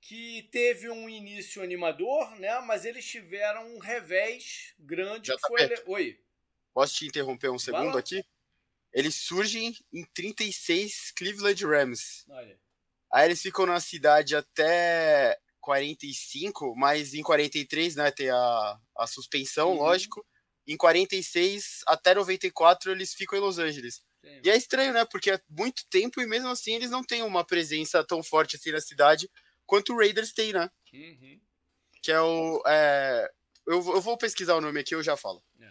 que 0.00 0.48
teve 0.52 0.88
um 0.88 1.08
início 1.08 1.62
animador, 1.62 2.30
né? 2.38 2.60
Mas 2.60 2.84
eles 2.84 3.04
tiveram 3.04 3.74
um 3.74 3.78
revés 3.78 4.72
grande. 4.78 5.32
JP, 5.32 5.40
foi... 5.48 5.82
Oi. 5.86 6.20
Posso 6.72 6.94
te 6.94 7.06
interromper 7.06 7.50
um 7.50 7.58
segundo 7.58 7.98
aqui? 7.98 8.24
Eles 8.92 9.14
surgem 9.14 9.76
em 9.92 10.04
36 10.14 11.12
Cleveland 11.16 11.64
Rams. 11.64 12.24
Olha. 12.28 12.58
Aí 13.12 13.26
eles 13.26 13.40
ficam 13.40 13.66
na 13.66 13.80
cidade 13.80 14.36
até 14.36 15.38
45, 15.60 16.74
mas 16.76 17.14
em 17.14 17.22
43, 17.22 17.96
né, 17.96 18.10
tem 18.10 18.30
a, 18.30 18.80
a 18.96 19.06
suspensão, 19.06 19.70
uhum. 19.70 19.78
lógico. 19.78 20.24
Em 20.66 20.76
46 20.76 21.80
até 21.86 22.14
94 22.14 22.90
eles 22.92 23.14
ficam 23.14 23.38
em 23.38 23.42
Los 23.42 23.58
Angeles. 23.58 24.02
Sim. 24.22 24.40
E 24.44 24.50
é 24.50 24.56
estranho, 24.56 24.92
né? 24.92 25.04
Porque 25.04 25.30
é 25.30 25.40
muito 25.48 25.86
tempo 25.88 26.20
e 26.20 26.26
mesmo 26.26 26.48
assim 26.48 26.74
eles 26.74 26.90
não 26.90 27.02
têm 27.02 27.22
uma 27.22 27.44
presença 27.44 28.04
tão 28.04 28.22
forte 28.22 28.56
assim 28.56 28.70
na 28.70 28.80
cidade 28.80 29.30
quanto 29.64 29.92
o 29.92 29.98
Raiders 29.98 30.32
tem, 30.32 30.52
né? 30.52 30.70
Uhum. 30.92 31.40
Que 32.02 32.12
é 32.12 32.20
o. 32.20 32.62
É... 32.66 33.30
Eu, 33.66 33.76
eu 33.76 34.00
vou 34.00 34.16
pesquisar 34.16 34.56
o 34.56 34.60
nome 34.60 34.80
aqui 34.80 34.94
eu 34.94 35.02
já 35.02 35.16
falo. 35.16 35.42
É. 35.60 35.68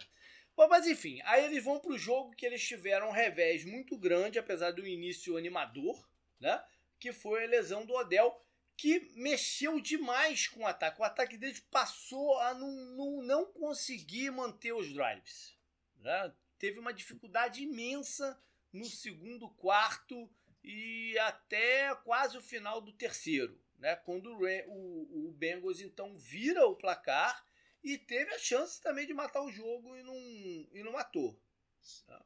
Bom, 0.58 0.68
mas 0.68 0.88
enfim, 0.88 1.22
aí 1.24 1.46
eles 1.46 1.64
vão 1.64 1.80
pro 1.80 2.00
jogo 2.00 2.36
que 2.36 2.44
eles 2.44 2.68
tiveram 2.68 3.10
um 3.10 3.14
revés 3.14 3.64
muito 3.64 3.96
grande, 3.96 4.40
apesar 4.40 4.72
do 4.72 4.88
início 4.88 5.38
animador, 5.38 6.10
né? 6.40 6.60
Que 7.00 7.14
foi 7.14 7.44
a 7.44 7.48
lesão 7.48 7.86
do 7.86 7.94
Odell, 7.94 8.44
que 8.76 9.12
mexeu 9.16 9.80
demais 9.80 10.48
com 10.48 10.62
o 10.62 10.66
ataque. 10.66 11.00
O 11.00 11.04
ataque 11.04 11.38
deles 11.38 11.60
passou 11.70 12.40
a 12.40 12.56
não, 12.56 12.72
não, 12.72 13.22
não 13.22 13.46
conseguir 13.46 14.32
manter 14.32 14.74
os 14.74 14.92
drives. 14.92 15.56
Né? 16.00 16.34
Teve 16.58 16.80
uma 16.80 16.92
dificuldade 16.92 17.62
imensa 17.62 18.42
no 18.74 18.86
segundo 18.86 19.50
quarto 19.50 20.28
e 20.64 21.16
até 21.20 21.94
quase 22.04 22.36
o 22.36 22.42
final 22.42 22.82
do 22.82 22.92
terceiro. 22.92 23.62
Né? 23.78 23.96
Quando 23.96 24.32
o, 24.32 24.44
o, 24.44 25.28
o 25.28 25.32
Bengals 25.34 25.82
então 25.82 26.18
vira 26.18 26.66
o 26.66 26.76
placar 26.76 27.47
e 27.84 27.98
teve 27.98 28.34
a 28.34 28.40
chance 28.40 28.82
também 28.82 29.06
de 29.06 29.14
matar 29.14 29.42
o 29.42 29.52
jogo 29.52 29.96
e 29.96 30.04
não, 30.04 30.16
e 30.16 30.84
não 30.84 30.92
matou. 30.92 31.40
Tá? 32.06 32.26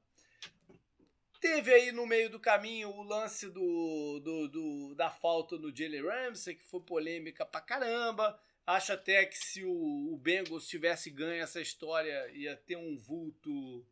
Teve 1.39 1.73
aí 1.73 1.91
no 1.91 2.05
meio 2.05 2.29
do 2.29 2.39
caminho 2.39 2.89
o 2.89 3.01
lance 3.01 3.49
do, 3.49 4.19
do, 4.19 4.47
do 4.47 4.95
da 4.95 5.09
falta 5.09 5.57
no 5.57 5.75
Jalen 5.75 6.03
Ramsey, 6.03 6.55
que 6.55 6.63
foi 6.63 6.81
polêmica 6.81 7.45
pra 7.45 7.59
caramba. 7.59 8.39
Acho 8.65 8.93
até 8.93 9.25
que 9.25 9.37
se 9.37 9.65
o, 9.65 10.13
o 10.13 10.17
Bengals 10.17 10.67
tivesse 10.67 11.09
ganho 11.09 11.41
essa 11.41 11.59
história, 11.59 12.29
ia 12.31 12.55
ter 12.55 12.75
um 12.75 12.95
vulto 12.95 13.83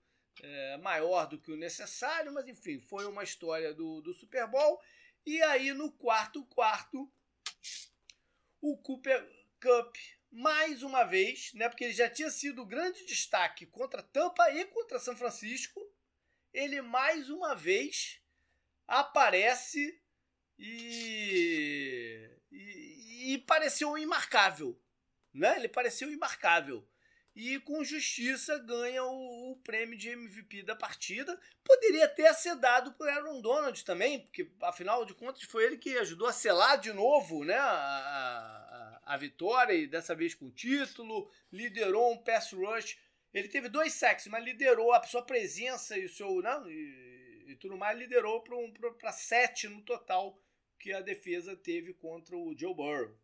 é, 0.44 0.78
maior 0.78 1.28
do 1.28 1.40
que 1.40 1.52
o 1.52 1.58
necessário, 1.58 2.32
mas 2.32 2.48
enfim, 2.48 2.80
foi 2.80 3.06
uma 3.06 3.24
história 3.24 3.74
do, 3.74 4.00
do 4.02 4.14
Super 4.14 4.48
Bowl. 4.48 4.80
E 5.26 5.42
aí 5.42 5.74
no 5.74 5.92
quarto 5.92 6.46
quarto, 6.46 7.12
o 8.62 8.78
Cooper 8.78 9.28
Cup 9.60 9.96
mais 10.32 10.84
uma 10.84 11.04
vez, 11.04 11.52
né, 11.54 11.68
porque 11.70 11.86
ele 11.86 11.94
já 11.94 12.10
tinha 12.10 12.30
sido 12.30 12.66
grande 12.66 13.06
destaque 13.06 13.66
contra 13.66 14.04
Tampa 14.04 14.50
e 14.52 14.66
contra 14.66 15.00
São 15.00 15.16
Francisco, 15.16 15.80
ele 16.54 16.82
mais 16.82 17.30
uma 17.30 17.56
vez 17.56 18.22
aparece 18.88 20.02
e, 20.58 22.30
e, 22.52 23.34
e 23.34 23.38
pareceu 23.40 23.98
imarcável, 23.98 24.80
né? 25.34 25.56
Ele 25.58 25.70
pareceu 25.70 26.12
imarcável 26.12 26.88
e 27.36 27.58
com 27.60 27.84
justiça 27.84 28.58
ganha 28.60 29.04
o, 29.04 29.52
o, 29.52 29.56
prêmio 29.58 29.98
de 29.98 30.10
MVP 30.10 30.64
da 30.64 30.76
partida. 30.76 31.40
Poderia 31.64 32.08
ter 32.08 32.34
ser 32.34 32.56
dado 32.56 32.92
para 32.94 33.16
Aaron 33.16 33.40
Donald 33.40 33.86
também, 33.86 34.20
porque 34.20 34.52
afinal 34.62 35.06
de 35.06 35.14
contas 35.14 35.44
foi 35.44 35.64
ele 35.64 35.78
que 35.78 35.98
ajudou 36.00 36.28
a 36.28 36.34
selar 36.34 36.78
de 36.78 36.92
novo 36.92 37.46
né, 37.46 37.56
a, 37.58 38.59
a, 39.10 39.18
vitória, 39.18 39.74
e 39.74 39.88
dessa 39.88 40.16
vez 40.16 40.36
com 40.36 40.46
o 40.46 40.52
título, 40.52 41.30
liderou 41.52 42.14
um 42.14 42.18
pass 42.18 42.52
rush. 42.54 42.98
Ele 43.34 43.48
teve 43.48 43.68
dois 43.68 43.94
sacks, 43.94 44.28
mas 44.28 44.44
liderou 44.44 44.94
a 44.94 45.04
sua 45.04 45.24
presença 45.24 45.98
e 45.98 46.06
o 46.06 46.10
seu. 46.10 46.42
Não, 46.42 46.66
né, 46.66 46.72
e, 46.72 47.46
e 47.48 47.56
tudo 47.56 47.78
mais, 47.78 47.98
liderou 47.98 48.42
para 48.42 48.56
um, 48.56 48.72
sete 49.12 49.68
no 49.68 49.82
total 49.82 50.40
que 50.78 50.94
a 50.94 51.02
defesa 51.02 51.56
teve 51.56 51.94
contra 51.94 52.38
o 52.38 52.56
Joe 52.58 52.74
Burrow. 52.74 53.18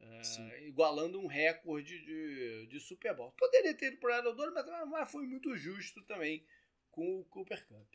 É, 0.00 0.66
igualando 0.66 1.18
um 1.18 1.26
recorde 1.26 1.98
de, 2.04 2.66
de 2.66 2.80
Super 2.80 3.14
Bowl. 3.14 3.32
Poderia 3.32 3.74
ter 3.74 3.86
ido 3.86 3.96
para 3.98 4.28
o 4.28 4.52
mas, 4.52 4.88
mas 4.88 5.10
foi 5.10 5.26
muito 5.26 5.56
justo 5.56 6.02
também 6.02 6.44
com 6.90 7.20
o 7.20 7.24
Cooper 7.24 7.66
Cup. 7.66 7.88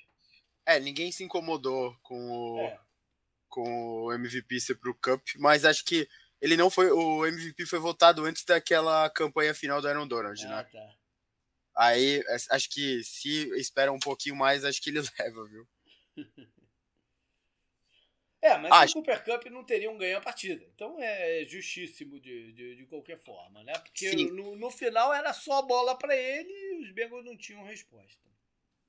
É, 0.65 0.79
ninguém 0.79 1.11
se 1.11 1.23
incomodou 1.23 1.95
com 2.01 2.31
o, 2.31 2.59
é. 2.61 2.79
com 3.47 4.03
o 4.05 4.13
MVP 4.13 4.59
ser 4.59 4.75
pro 4.75 4.95
Cup, 4.95 5.21
mas 5.37 5.65
acho 5.65 5.85
que 5.85 6.07
ele 6.41 6.55
não 6.57 6.69
foi. 6.69 6.91
O 6.91 7.25
MVP 7.25 7.65
foi 7.65 7.79
votado 7.79 8.25
antes 8.25 8.43
daquela 8.43 9.09
campanha 9.09 9.53
final 9.53 9.81
do 9.81 9.87
Aaron 9.87 10.07
Donald, 10.07 10.45
ah, 10.45 10.49
né? 10.49 10.63
Tá. 10.71 10.95
Aí 11.75 12.23
acho 12.51 12.69
que 12.69 13.03
se 13.03 13.49
espera 13.57 13.91
um 13.91 13.99
pouquinho 13.99 14.35
mais, 14.35 14.65
acho 14.65 14.81
que 14.81 14.89
ele 14.89 15.01
leva, 15.19 15.47
viu? 15.47 15.67
É, 18.41 18.57
mas 18.57 18.71
Acho... 18.71 18.91
o 18.91 19.03
Cooper 19.03 19.23
Cup 19.23 19.45
não 19.51 19.65
teriam 19.65 19.97
ganho 19.97 20.17
a 20.17 20.21
partida. 20.21 20.65
Então 20.73 20.97
é 20.97 21.45
justíssimo 21.45 22.19
de, 22.19 22.53
de, 22.53 22.75
de 22.77 22.85
qualquer 22.85 23.19
forma, 23.19 23.63
né? 23.63 23.73
Porque 23.79 24.15
no, 24.31 24.55
no, 24.55 24.71
final 24.71 25.13
era 25.13 25.33
só 25.33 25.61
bola 25.61 25.97
para 25.97 26.15
ele 26.15 26.49
e 26.49 26.81
os 26.81 26.91
Bengals 26.91 27.25
não 27.25 27.37
tinham 27.37 27.65
resposta. 27.65 28.29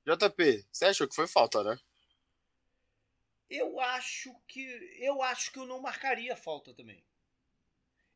JP, 0.05 0.65
você 0.71 0.85
achou 0.85 1.07
que 1.07 1.15
foi 1.15 1.27
falta, 1.27 1.63
né? 1.63 1.77
Eu 3.49 3.77
acho 3.81 4.33
que 4.47 4.63
eu 4.97 5.21
acho 5.21 5.51
que 5.51 5.59
eu 5.59 5.65
não 5.65 5.81
marcaria 5.81 6.35
falta 6.37 6.73
também. 6.73 7.03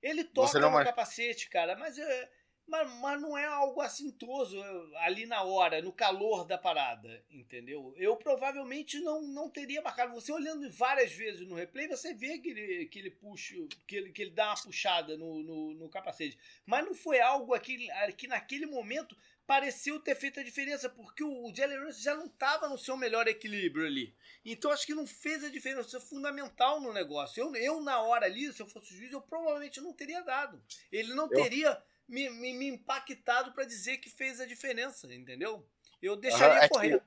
Ele 0.06 0.24
toca 0.24 0.60
no 0.60 0.70
mar... 0.70 0.86
capacete, 0.86 1.50
cara, 1.50 1.76
mas 1.76 1.98
é, 1.98 2.30
mas, 2.68 2.92
mas 3.00 3.20
não 3.20 3.36
é 3.36 3.44
algo 3.46 3.82
assintoso 3.82 4.62
ali 4.98 5.26
na 5.26 5.42
hora, 5.42 5.82
no 5.82 5.92
calor 5.92 6.46
da 6.46 6.60
parada, 6.60 7.26
entendeu? 7.28 7.92
Eu 7.98 8.16
provavelmente 8.16 9.00
não, 9.00 9.24
não 9.24 9.50
teria 9.50 9.82
marcado. 9.82 10.14
Você 10.14 10.32
olhando 10.32 10.70
várias 10.70 11.12
vezes 11.12 11.48
no 11.48 11.56
replay, 11.56 11.88
você 11.88 12.14
vê 12.14 12.38
que 12.38 12.50
ele, 12.50 12.86
que 12.86 13.00
ele 13.00 13.10
puxa, 13.10 13.56
que 13.88 13.96
ele, 13.96 14.12
que 14.12 14.22
ele 14.22 14.32
dá 14.32 14.50
uma 14.50 14.62
puxada 14.62 15.18
no, 15.18 15.42
no, 15.42 15.74
no 15.74 15.90
capacete. 15.90 16.38
Mas 16.68 16.86
não 16.86 16.94
foi 16.94 17.20
algo 17.20 17.56
aqui, 17.56 17.88
que 18.16 18.28
naquele 18.28 18.68
momento 18.68 19.18
pareceu 19.46 20.00
ter 20.00 20.16
feito 20.16 20.40
a 20.40 20.44
diferença, 20.44 20.90
porque 20.90 21.24
o 21.24 21.54
Jalen 21.56 21.80
Ramsey 21.80 22.04
já 22.04 22.16
não 22.16 22.26
estava 22.26 22.68
no 22.68 22.78
seu 22.78 22.98
melhor 22.98 23.28
equilíbrio 23.28 23.86
ali. 23.86 24.16
Então 24.44 24.72
acho 24.72 24.86
que 24.86 24.94
não 24.94 25.06
fez 25.06 25.44
a 25.44 25.50
diferença, 25.50 25.98
é 25.98 26.00
fundamental 26.00 26.82
no 26.82 26.92
negócio. 26.92 27.42
Eu, 27.42 27.56
eu 27.56 27.82
na 27.82 28.02
hora 28.02 28.26
ali, 28.26 28.52
se 28.52 28.62
eu 28.62 28.68
fosse 28.68 28.96
juiz, 28.96 29.12
eu 29.12 29.22
provavelmente 29.22 29.82
não 29.82 29.94
teria 29.94 30.22
dado. 30.22 30.62
Ele 30.92 31.14
não 31.14 31.26
eu... 31.26 31.42
teria 31.42 31.82
me, 32.08 32.30
me, 32.30 32.54
me 32.54 32.68
impactado 32.68 33.54
para 33.54 33.66
dizer 33.66 33.98
que 33.98 34.10
fez 34.10 34.40
a 34.40 34.46
diferença, 34.46 35.12
entendeu? 35.14 35.68
Eu 36.02 36.16
deixaria 36.16 36.64
é 36.64 36.68
correr. 36.68 37.00
Que, 37.00 37.06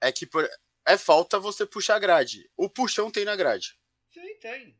é 0.00 0.12
que 0.12 0.26
por, 0.26 0.48
é 0.86 0.96
falta 0.96 1.38
você 1.38 1.66
puxar 1.66 1.96
a 1.96 2.00
grade. 2.00 2.50
O 2.56 2.68
puxão 2.68 3.10
tem 3.10 3.24
na 3.24 3.36
grade. 3.36 3.78
Sim, 4.12 4.34
tem. 4.40 4.76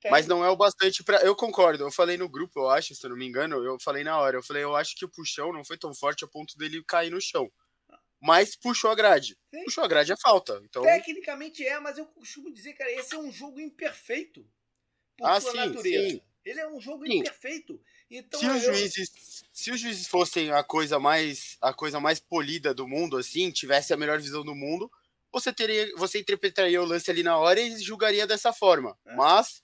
Tem. 0.00 0.10
Mas 0.10 0.26
não 0.26 0.44
é 0.44 0.48
o 0.48 0.56
bastante 0.56 1.02
para. 1.02 1.18
Eu 1.18 1.34
concordo. 1.34 1.84
Eu 1.84 1.90
falei 1.90 2.16
no 2.16 2.28
grupo, 2.28 2.60
eu 2.60 2.70
acho, 2.70 2.94
se 2.94 3.04
eu 3.04 3.10
não 3.10 3.16
me 3.16 3.26
engano, 3.26 3.64
eu 3.64 3.78
falei 3.80 4.04
na 4.04 4.18
hora. 4.18 4.36
Eu 4.36 4.42
falei, 4.42 4.62
eu 4.62 4.76
acho 4.76 4.96
que 4.96 5.04
o 5.04 5.08
puxão 5.08 5.52
não 5.52 5.64
foi 5.64 5.76
tão 5.76 5.92
forte 5.92 6.24
a 6.24 6.28
ponto 6.28 6.56
dele 6.56 6.82
cair 6.84 7.10
no 7.10 7.20
chão. 7.20 7.50
mas 8.20 8.56
puxou 8.56 8.90
a 8.90 8.94
grade. 8.94 9.36
Sim. 9.52 9.64
Puxou 9.64 9.84
a 9.84 9.88
grade 9.88 10.12
é 10.12 10.16
falta. 10.16 10.60
Então... 10.64 10.82
Tecnicamente 10.82 11.64
é, 11.64 11.78
mas 11.78 11.98
eu 11.98 12.06
costumo 12.06 12.52
dizer, 12.52 12.74
cara, 12.74 12.90
esse 12.92 13.14
é 13.14 13.18
um 13.18 13.30
jogo 13.30 13.60
imperfeito. 13.60 14.44
Por 15.16 15.28
ah, 15.28 15.40
sua 15.40 15.52
sim, 15.52 15.58
natureza. 15.58 16.10
Sim. 16.10 16.22
Ele 16.44 16.60
é 16.60 16.68
um 16.68 16.80
jogo 16.80 17.06
sim. 17.06 17.18
imperfeito. 17.18 17.80
Então, 18.10 18.40
se, 18.40 18.46
eu... 18.46 18.54
os 18.54 18.62
juízes, 18.62 19.44
se 19.52 19.70
os 19.70 19.80
juízes 19.80 20.06
fossem 20.06 20.50
a 20.50 20.62
coisa 20.62 20.98
mais 20.98 21.58
a 21.60 21.74
coisa 21.74 22.00
mais 22.00 22.20
polida 22.20 22.72
do 22.72 22.88
mundo, 22.88 23.16
assim, 23.16 23.50
tivesse 23.50 23.92
a 23.92 23.96
melhor 23.96 24.18
visão 24.18 24.44
do 24.44 24.54
mundo, 24.54 24.90
você 25.32 25.52
teria, 25.52 25.90
você 25.96 26.18
interpretaria 26.18 26.80
o 26.80 26.86
lance 26.86 27.10
ali 27.10 27.22
na 27.22 27.36
hora 27.36 27.60
e 27.60 27.78
julgaria 27.78 28.26
dessa 28.26 28.52
forma. 28.52 28.96
É. 29.04 29.14
Mas 29.14 29.62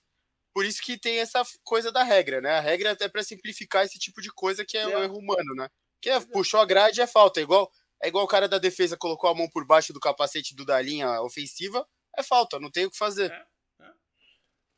por 0.55 0.65
isso 0.65 0.81
que 0.81 0.97
tem 0.97 1.19
essa 1.19 1.43
coisa 1.65 1.91
da 1.91 2.01
regra, 2.01 2.39
né? 2.39 2.51
A 2.51 2.61
regra 2.61 2.95
é 2.97 3.09
para 3.09 3.21
simplificar 3.21 3.83
esse 3.83 3.99
tipo 3.99 4.21
de 4.21 4.31
coisa 4.31 4.63
que 4.63 4.77
é, 4.77 4.83
é. 4.83 4.87
o 4.87 5.03
erro 5.03 5.17
humano, 5.17 5.53
né? 5.53 5.67
Que 6.01 6.09
é, 6.09 6.17
puxou 6.21 6.61
a 6.61 6.65
grade 6.65 7.01
é 7.01 7.05
falta, 7.05 7.41
é 7.41 7.43
igual 7.43 7.69
é 8.01 8.07
igual 8.07 8.23
o 8.23 8.27
cara 8.27 8.47
da 8.47 8.57
defesa 8.57 8.95
colocou 8.95 9.29
a 9.29 9.35
mão 9.35 9.49
por 9.49 9.65
baixo 9.65 9.91
do 9.91 9.99
capacete 9.99 10.55
do 10.55 10.65
da 10.65 10.81
linha 10.81 11.21
ofensiva, 11.21 11.85
é 12.17 12.23
falta, 12.23 12.57
não 12.57 12.71
tem 12.71 12.85
o 12.85 12.91
que 12.91 12.97
fazer. 12.97 13.31
É. 13.31 13.45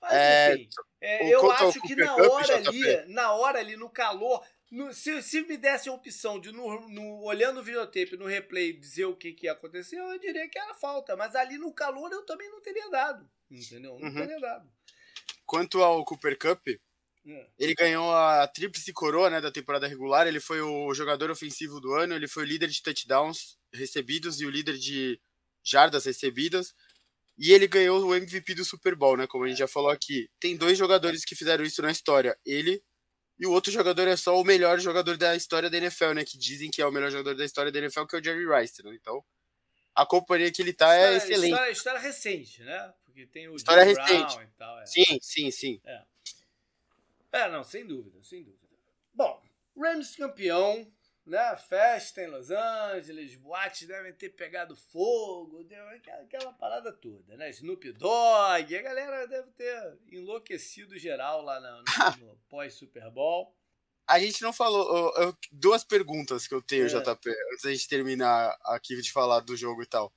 Mas, 0.01 0.13
é, 0.13 0.55
enfim, 0.55 0.69
é, 0.99 1.35
eu 1.35 1.51
acho 1.51 1.81
que 1.81 1.95
na 1.95 2.15
hora 2.15 2.55
ali, 2.55 3.13
na 3.13 3.33
hora 3.33 3.59
ali, 3.59 3.77
no 3.77 3.89
calor, 3.89 4.43
no, 4.71 4.91
se, 4.91 5.21
se 5.21 5.41
me 5.41 5.57
desse 5.57 5.89
a 5.89 5.93
opção 5.93 6.39
de, 6.39 6.51
no, 6.51 6.89
no, 6.89 7.23
olhando 7.23 7.59
o 7.59 7.63
videotape, 7.63 8.17
no 8.17 8.25
replay, 8.25 8.73
dizer 8.73 9.05
o 9.05 9.15
que, 9.15 9.31
que 9.31 9.45
ia 9.45 9.51
acontecer, 9.51 9.97
eu 9.97 10.19
diria 10.19 10.49
que 10.49 10.57
era 10.57 10.73
falta. 10.73 11.15
Mas 11.15 11.35
ali 11.35 11.57
no 11.57 11.73
calor 11.73 12.11
eu 12.11 12.25
também 12.25 12.49
não 12.49 12.61
teria 12.61 12.89
dado. 12.89 13.29
Entendeu? 13.49 13.97
Não 13.99 14.07
uhum. 14.07 14.15
teria 14.15 14.39
dado. 14.39 14.76
Quanto 15.47 15.81
ao 15.81 16.05
Cooper 16.05 16.37
Cup, 16.37 16.67
é. 16.67 17.47
ele 17.57 17.73
ganhou 17.73 18.13
a 18.13 18.47
tríplice 18.47 18.93
coroa 18.93 19.29
né, 19.29 19.41
da 19.41 19.51
temporada 19.51 19.87
regular. 19.87 20.27
Ele 20.27 20.39
foi 20.39 20.61
o 20.61 20.93
jogador 20.93 21.31
ofensivo 21.31 21.79
do 21.79 21.93
ano, 21.93 22.13
ele 22.13 22.27
foi 22.27 22.43
o 22.43 22.45
líder 22.45 22.69
de 22.69 22.83
touchdowns 22.83 23.57
recebidos 23.73 24.39
e 24.39 24.45
o 24.45 24.49
líder 24.49 24.77
de 24.77 25.19
jardas 25.63 26.05
recebidas. 26.05 26.75
E 27.37 27.51
ele 27.51 27.67
ganhou 27.67 28.03
o 28.03 28.15
MVP 28.15 28.53
do 28.53 28.65
Super 28.65 28.95
Bowl, 28.95 29.15
né? 29.17 29.25
Como 29.25 29.45
a 29.45 29.47
gente 29.47 29.59
já 29.59 29.67
falou 29.67 29.89
aqui. 29.89 30.29
Tem 30.39 30.55
dois 30.55 30.77
jogadores 30.77 31.23
que 31.23 31.35
fizeram 31.35 31.63
isso 31.63 31.81
na 31.81 31.91
história. 31.91 32.37
Ele 32.45 32.83
e 33.39 33.45
o 33.45 33.51
outro 33.51 33.71
jogador 33.71 34.07
é 34.07 34.15
só 34.15 34.39
o 34.39 34.43
melhor 34.43 34.79
jogador 34.79 35.15
da 35.15 35.35
história 35.35 35.69
da 35.69 35.77
NFL, 35.77 36.13
né? 36.13 36.25
Que 36.25 36.37
dizem 36.37 36.71
que 36.71 36.81
é 36.81 36.87
o 36.87 36.91
melhor 36.91 37.11
jogador 37.11 37.35
da 37.35 37.45
história 37.45 37.71
da 37.71 37.79
NFL, 37.79 38.05
que 38.05 38.15
é 38.15 38.19
o 38.19 38.23
Jerry 38.23 38.45
Rice, 38.45 38.83
né? 38.83 38.95
Então, 38.99 39.23
a 39.93 40.05
companhia 40.05 40.51
que 40.51 40.61
ele 40.61 40.73
tá 40.73 40.95
é 40.95 40.97
história, 40.97 41.13
é 41.13 41.17
excelente. 41.17 41.51
História, 41.51 41.71
história 41.71 41.99
recente, 41.99 42.63
né? 42.63 42.93
Porque 43.17 43.25
tem 43.25 43.47
o 43.47 43.55
história 43.55 43.83
Jim 43.83 43.95
recente. 43.95 44.35
Brown 44.35 44.43
e 44.43 44.57
tal. 44.59 44.79
É. 44.79 44.85
Sim, 44.85 45.19
sim, 45.19 45.49
sim. 45.49 45.81
É. 45.83 46.03
é, 47.31 47.49
não, 47.49 47.63
sem 47.63 47.83
dúvida, 47.83 48.21
sem 48.21 48.43
dúvida. 48.43 48.67
Bom, 49.11 49.41
Rams 49.75 50.15
campeão, 50.15 50.87
né? 51.25 51.57
Festa 51.57 52.21
em 52.21 52.27
Los 52.27 52.51
Angeles, 52.51 53.35
boates 53.35 53.87
devem 53.87 54.13
ter 54.13 54.29
pegado 54.29 54.75
fogo, 54.75 55.63
deu 55.63 55.83
aquela, 55.89 56.21
aquela 56.21 56.53
parada 56.53 56.93
toda, 56.93 57.35
né? 57.35 57.49
Snoop 57.49 57.91
Dogg, 57.93 58.77
a 58.77 58.81
galera 58.83 59.25
deve 59.25 59.49
ter 59.53 59.97
enlouquecido 60.11 60.95
geral 60.95 61.41
lá 61.41 61.59
no, 61.59 61.77
no, 61.77 61.83
no 62.33 62.37
pós-Super 62.47 63.09
Bowl. 63.09 63.51
A 64.05 64.19
gente 64.19 64.43
não 64.43 64.53
falou. 64.53 65.35
duas 65.51 65.83
perguntas 65.83 66.47
que 66.47 66.53
eu 66.53 66.61
tenho, 66.61 66.85
é. 66.85 66.87
JP, 66.87 67.29
antes 67.51 67.63
da 67.63 67.71
gente 67.71 67.87
terminar 67.87 68.55
aqui 68.65 68.95
de 69.01 69.11
falar 69.11 69.39
do 69.39 69.57
jogo 69.57 69.81
e 69.81 69.87
tal. 69.87 70.13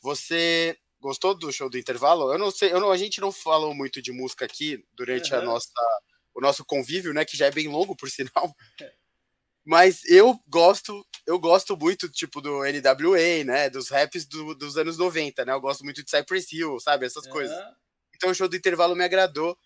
Você 0.00 0.78
gostou 1.04 1.34
do 1.34 1.52
show 1.52 1.68
do 1.68 1.76
intervalo? 1.76 2.32
Eu 2.32 2.38
não 2.38 2.50
sei, 2.50 2.72
eu 2.72 2.80
não, 2.80 2.90
a 2.90 2.96
gente 2.96 3.20
não 3.20 3.30
falou 3.30 3.74
muito 3.74 4.00
de 4.00 4.10
música 4.10 4.46
aqui 4.46 4.82
durante 4.94 5.34
uhum. 5.34 5.38
a 5.38 5.42
nossa, 5.42 5.70
o 6.34 6.40
nosso 6.40 6.64
convívio, 6.64 7.12
né? 7.12 7.26
Que 7.26 7.36
já 7.36 7.44
é 7.46 7.50
bem 7.50 7.68
longo, 7.68 7.94
por 7.94 8.08
sinal. 8.10 8.56
Mas 9.62 10.02
eu 10.06 10.40
gosto, 10.48 11.06
eu 11.26 11.38
gosto 11.38 11.76
muito, 11.76 12.08
tipo, 12.08 12.40
do 12.40 12.60
NWA, 12.64 13.44
né? 13.44 13.68
Dos 13.68 13.90
raps 13.90 14.24
do, 14.24 14.54
dos 14.54 14.78
anos 14.78 14.96
90, 14.96 15.44
né? 15.44 15.52
Eu 15.52 15.60
gosto 15.60 15.84
muito 15.84 16.02
de 16.02 16.10
Cypress 16.10 16.50
Hill, 16.50 16.80
sabe? 16.80 17.04
Essas 17.04 17.26
uhum. 17.26 17.32
coisas. 17.32 17.56
Então 18.14 18.30
o 18.30 18.34
show 18.34 18.48
do 18.48 18.56
intervalo 18.56 18.96
me 18.96 19.04
agradou, 19.04 19.58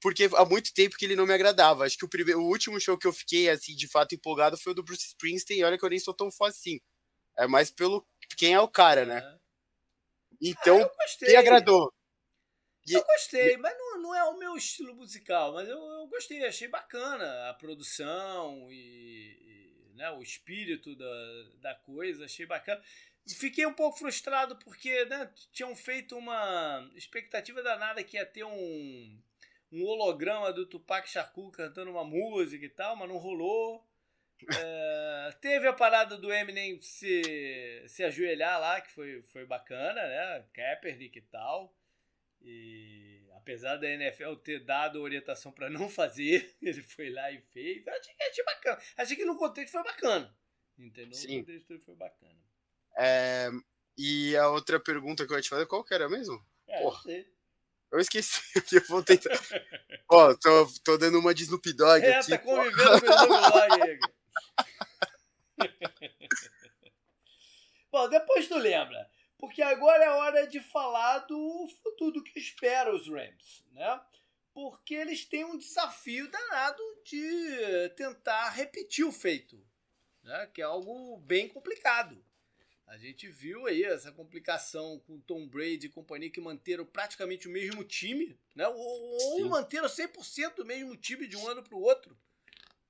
porque 0.00 0.30
há 0.36 0.44
muito 0.44 0.72
tempo 0.72 0.96
que 0.96 1.04
ele 1.04 1.16
não 1.16 1.26
me 1.26 1.34
agradava. 1.34 1.84
Acho 1.84 1.98
que 1.98 2.04
o, 2.04 2.08
primeiro, 2.08 2.40
o 2.40 2.46
último 2.46 2.80
show 2.80 2.96
que 2.96 3.06
eu 3.06 3.12
fiquei, 3.12 3.50
assim, 3.50 3.74
de 3.74 3.88
fato 3.88 4.14
empolgado 4.14 4.56
foi 4.56 4.70
o 4.70 4.74
do 4.76 4.82
Bruce 4.84 5.06
Springsteen, 5.06 5.60
e 5.60 5.64
olha 5.64 5.76
que 5.76 5.84
eu 5.84 5.90
nem 5.90 5.98
sou 5.98 6.14
tão 6.14 6.30
fã 6.30 6.46
assim. 6.46 6.80
É 7.36 7.48
mais 7.48 7.72
pelo 7.72 8.06
quem 8.36 8.54
é 8.54 8.60
o 8.60 8.68
cara, 8.68 9.04
né? 9.04 9.38
Então, 10.40 10.82
ah, 10.82 11.26
me 11.26 11.36
agradou. 11.36 11.92
Eu 12.86 13.02
gostei, 13.02 13.56
mas 13.56 13.76
não, 13.78 14.02
não, 14.02 14.14
é 14.14 14.24
o 14.24 14.38
meu 14.38 14.56
estilo 14.56 14.94
musical, 14.94 15.54
mas 15.54 15.68
eu, 15.68 15.78
eu 15.78 16.06
gostei, 16.06 16.44
achei 16.44 16.68
bacana 16.68 17.48
a 17.48 17.54
produção 17.54 18.68
e, 18.70 19.90
né, 19.94 20.10
o 20.10 20.22
espírito 20.22 20.94
da, 20.94 21.42
da 21.60 21.74
coisa, 21.76 22.26
achei 22.26 22.44
bacana. 22.44 22.82
Fiquei 23.26 23.64
um 23.64 23.72
pouco 23.72 23.98
frustrado 23.98 24.56
porque 24.56 25.06
né, 25.06 25.32
tinham 25.50 25.74
feito 25.74 26.14
uma 26.16 26.90
expectativa 26.94 27.62
danada 27.62 28.04
que 28.04 28.18
ia 28.18 28.26
ter 28.26 28.44
um, 28.44 29.18
um 29.72 29.84
holograma 29.84 30.52
do 30.52 30.66
Tupac 30.66 31.08
Shakur 31.08 31.50
cantando 31.50 31.90
uma 31.90 32.04
música 32.04 32.66
e 32.66 32.68
tal, 32.68 32.96
mas 32.96 33.08
não 33.08 33.16
rolou. 33.16 33.82
É, 34.56 35.32
teve 35.40 35.66
a 35.66 35.72
parada 35.72 36.16
do 36.16 36.32
Eminem 36.32 36.80
se, 36.80 37.84
se 37.88 38.02
ajoelhar 38.04 38.60
lá, 38.60 38.80
que 38.80 38.90
foi, 38.92 39.22
foi 39.22 39.46
bacana, 39.46 39.94
né? 39.94 40.44
Kaepernick 40.52 41.18
e 41.18 41.22
tal. 41.22 41.74
E 42.42 43.26
apesar 43.36 43.76
da 43.76 43.88
NFL 43.88 44.34
ter 44.36 44.64
dado 44.64 45.00
orientação 45.00 45.50
para 45.50 45.70
não 45.70 45.88
fazer, 45.88 46.54
ele 46.60 46.82
foi 46.82 47.10
lá 47.10 47.30
e 47.30 47.40
fez. 47.40 47.86
Achei, 47.88 48.14
achei 48.20 48.44
bacana. 48.44 48.82
Achei 48.96 49.16
que 49.16 49.24
no 49.24 49.36
contexto 49.36 49.72
foi 49.72 49.82
bacana. 49.82 50.36
Entendeu? 50.78 51.14
Sim. 51.14 51.38
No 51.38 51.46
contexto 51.46 51.80
foi 51.80 51.94
bacana. 51.94 52.38
É, 52.96 53.50
e 53.96 54.36
a 54.36 54.48
outra 54.48 54.78
pergunta 54.78 55.26
que 55.26 55.32
eu 55.32 55.36
ia 55.36 55.42
te 55.42 55.48
fazer, 55.48 55.66
qual 55.66 55.84
que 55.84 55.94
era 55.94 56.08
mesmo? 56.08 56.44
É, 56.66 56.80
Porra, 56.80 57.10
eu, 57.10 57.24
eu 57.92 58.00
esqueci 58.00 58.40
que 58.62 58.76
eu 58.76 58.84
vou 58.88 59.02
tentar. 59.02 59.30
Ó, 60.08 60.34
tô, 60.34 60.66
tô 60.84 60.98
dando 60.98 61.18
uma 61.18 61.34
de 61.34 61.44
Snoop 61.44 61.72
Dogg 61.72 62.04
é, 62.04 62.18
aqui. 62.18 62.30
tá 62.30 62.38
convivendo 62.38 63.00
com 63.00 63.06
o 63.06 63.14
Snoop 63.14 63.52
Dogg. 63.52 64.00
Bom, 67.90 68.08
depois 68.08 68.48
tu 68.48 68.56
lembra 68.56 69.10
porque 69.44 69.60
agora 69.60 70.04
é 70.04 70.10
hora 70.10 70.46
de 70.46 70.58
falar 70.58 71.18
do 71.20 71.68
futuro 71.82 72.22
que 72.22 72.38
espera 72.38 72.94
os 72.94 73.08
Rams, 73.08 73.62
né? 73.72 74.00
Porque 74.54 74.94
eles 74.94 75.26
têm 75.26 75.44
um 75.44 75.58
desafio 75.58 76.30
danado 76.30 76.82
de 77.04 77.90
tentar 77.96 78.50
repetir 78.50 79.04
o 79.04 79.12
feito, 79.12 79.62
né? 80.22 80.50
Que 80.54 80.62
é 80.62 80.64
algo 80.64 81.18
bem 81.18 81.46
complicado. 81.46 82.24
A 82.86 82.96
gente 82.96 83.28
viu 83.28 83.66
aí 83.66 83.82
essa 83.82 84.12
complicação 84.12 84.98
com 85.00 85.20
Tom 85.20 85.46
Brady 85.46 85.86
e 85.86 85.90
companhia 85.90 86.30
que 86.30 86.40
manteram 86.40 86.86
praticamente 86.86 87.46
o 87.46 87.50
mesmo 87.50 87.84
time, 87.84 88.38
né? 88.54 88.66
Ou, 88.68 88.76
ou 88.76 89.48
manteram 89.48 89.88
100% 89.88 90.54
do 90.54 90.64
mesmo 90.64 90.96
time 90.96 91.26
de 91.26 91.36
um 91.36 91.48
ano 91.48 91.62
para 91.62 91.76
o 91.76 91.82
outro. 91.82 92.16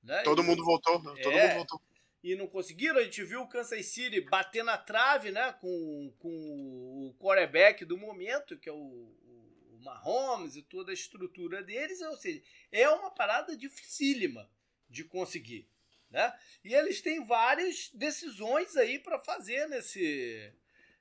Né? 0.05 0.23
Todo 0.23 0.43
e, 0.43 0.45
mundo 0.45 0.65
voltou, 0.65 1.03
né? 1.03 1.23
todo 1.23 1.37
é, 1.37 1.49
mundo 1.49 1.57
voltou 1.57 1.81
e 2.25 2.35
não 2.35 2.47
conseguiram. 2.47 2.99
A 2.99 3.05
gente 3.05 3.23
viu 3.23 3.43
o 3.43 3.49
Kansas 3.49 3.85
City 3.87 4.23
bater 4.23 4.65
na 4.65 4.79
trave, 4.79 5.31
né? 5.31 5.53
Com, 5.61 6.13
com 6.19 6.31
o 6.31 7.15
quarterback 7.19 7.85
do 7.85 7.99
momento, 7.99 8.59
que 8.59 8.69
é 8.69 8.73
o, 8.73 8.77
o 8.77 9.81
Mahomes 9.83 10.57
e 10.57 10.63
toda 10.63 10.91
a 10.91 10.95
estrutura 10.95 11.63
deles. 11.63 12.01
Ou 12.01 12.17
seja, 12.17 12.43
é 12.73 12.89
uma 12.89 13.11
parada 13.11 13.55
dificílima 13.55 14.51
de 14.89 15.05
conseguir. 15.05 15.69
Né? 16.11 16.33
E 16.65 16.75
eles 16.75 17.03
têm 17.03 17.27
várias 17.27 17.91
decisões 17.93 18.75
aí 18.77 18.99
para 18.99 19.19
fazer 19.19 19.69
nesse, 19.69 20.53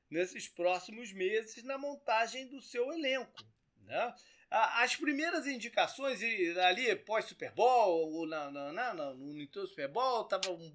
nesses 0.10 0.50
próximos 0.50 1.14
meses 1.14 1.64
na 1.64 1.78
montagem 1.78 2.48
do 2.48 2.62
seu 2.62 2.92
elenco. 2.92 3.46
Né? 3.84 4.16
As 4.56 4.96
primeiras 4.96 5.48
indicações 5.48 6.22
ali 6.58 6.96
pós-Super 6.98 7.52
Bowl, 7.54 8.14
ou 8.14 8.28
na, 8.28 8.52
na, 8.52 8.72
na, 8.72 8.94
no, 8.94 9.34
no 9.34 9.68
Super 9.68 9.88
Bowl, 9.88 10.22
estava 10.22 10.52
um 10.52 10.70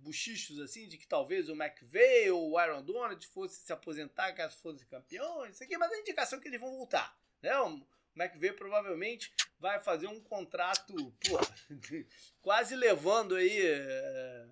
buchichos 0.00 0.58
assim 0.60 0.88
de 0.88 0.96
que 0.96 1.06
talvez 1.06 1.50
o 1.50 1.54
McVeigh 1.54 2.30
ou 2.30 2.52
o 2.52 2.58
Aaron 2.58 2.82
Donald 2.82 3.26
fosse 3.26 3.60
se 3.60 3.70
aposentar 3.70 4.32
caso 4.32 4.56
fosse 4.56 4.86
campeão, 4.86 5.44
isso 5.44 5.62
aqui, 5.62 5.76
mas 5.76 5.92
é 5.92 6.00
indicação 6.00 6.40
que 6.40 6.48
eles 6.48 6.60
vão 6.60 6.74
voltar. 6.74 7.14
Né? 7.42 7.54
O 7.60 7.86
McVeigh 8.16 8.56
provavelmente 8.56 9.30
vai 9.60 9.78
fazer 9.78 10.06
um 10.06 10.20
contrato 10.20 10.94
pô, 10.94 11.38
quase 12.40 12.74
levando 12.74 13.34
aí 13.34 13.60
é, 13.60 14.46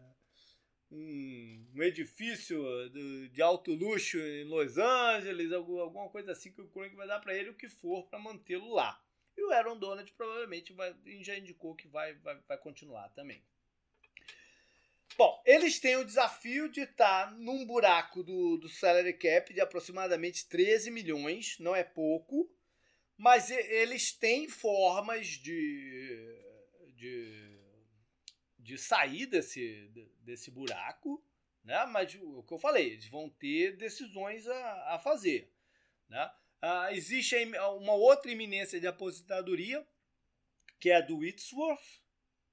um, 0.90 1.65
um, 1.76 1.82
edifício 1.82 2.58
de, 2.90 3.28
de, 3.28 3.42
alto 3.42 3.72
luxo 3.72 4.18
em 4.18 4.44
Los 4.44 4.78
Angeles, 4.78 5.52
alguma 5.52 6.08
coisa 6.08 6.32
assim 6.32 6.52
que 6.52 6.60
o 6.60 6.68
Kroenke 6.68 6.96
vai 6.96 7.06
dar 7.06 7.20
para 7.20 7.34
ele 7.34 7.50
o 7.50 7.54
que 7.54 7.68
for 7.68 8.06
para 8.06 8.18
mantê-lo 8.18 8.72
lá. 8.72 9.00
E 9.36 9.42
o 9.42 9.52
Aaron 9.52 9.78
Donald 9.78 10.10
provavelmente 10.12 10.72
vai, 10.72 10.94
já 11.20 11.36
indicou 11.36 11.74
que 11.74 11.86
vai, 11.88 12.14
vai, 12.14 12.38
vai 12.48 12.58
continuar 12.58 13.08
também. 13.10 13.42
Bom, 15.16 15.42
eles 15.46 15.80
têm 15.80 15.96
o 15.96 16.04
desafio 16.04 16.68
de 16.68 16.80
estar 16.80 17.32
num 17.32 17.64
buraco 17.64 18.22
do, 18.22 18.58
do 18.58 18.68
salary 18.68 19.14
cap 19.14 19.52
de 19.52 19.60
aproximadamente 19.60 20.46
13 20.46 20.90
milhões, 20.90 21.58
não 21.58 21.74
é 21.74 21.82
pouco, 21.82 22.50
mas 23.16 23.50
eles 23.50 24.12
têm 24.12 24.46
formas 24.46 25.26
de, 25.26 26.38
de, 26.94 27.58
de 28.58 28.76
sair 28.76 29.24
desse, 29.24 29.90
desse 30.20 30.50
buraco, 30.50 31.24
né? 31.66 31.84
Mas 31.86 32.14
o 32.14 32.44
que 32.44 32.54
eu 32.54 32.58
falei, 32.58 32.92
eles 32.92 33.08
vão 33.08 33.28
ter 33.28 33.76
decisões 33.76 34.46
a, 34.46 34.94
a 34.94 34.98
fazer, 34.98 35.52
né? 36.08 36.30
Ah, 36.62 36.92
existe 36.92 37.36
uma 37.76 37.92
outra 37.92 38.30
iminência 38.30 38.80
de 38.80 38.86
aposentadoria, 38.86 39.86
que 40.80 40.90
é 40.90 40.96
a 40.96 41.00
do 41.00 41.18
Whitworth, 41.18 42.00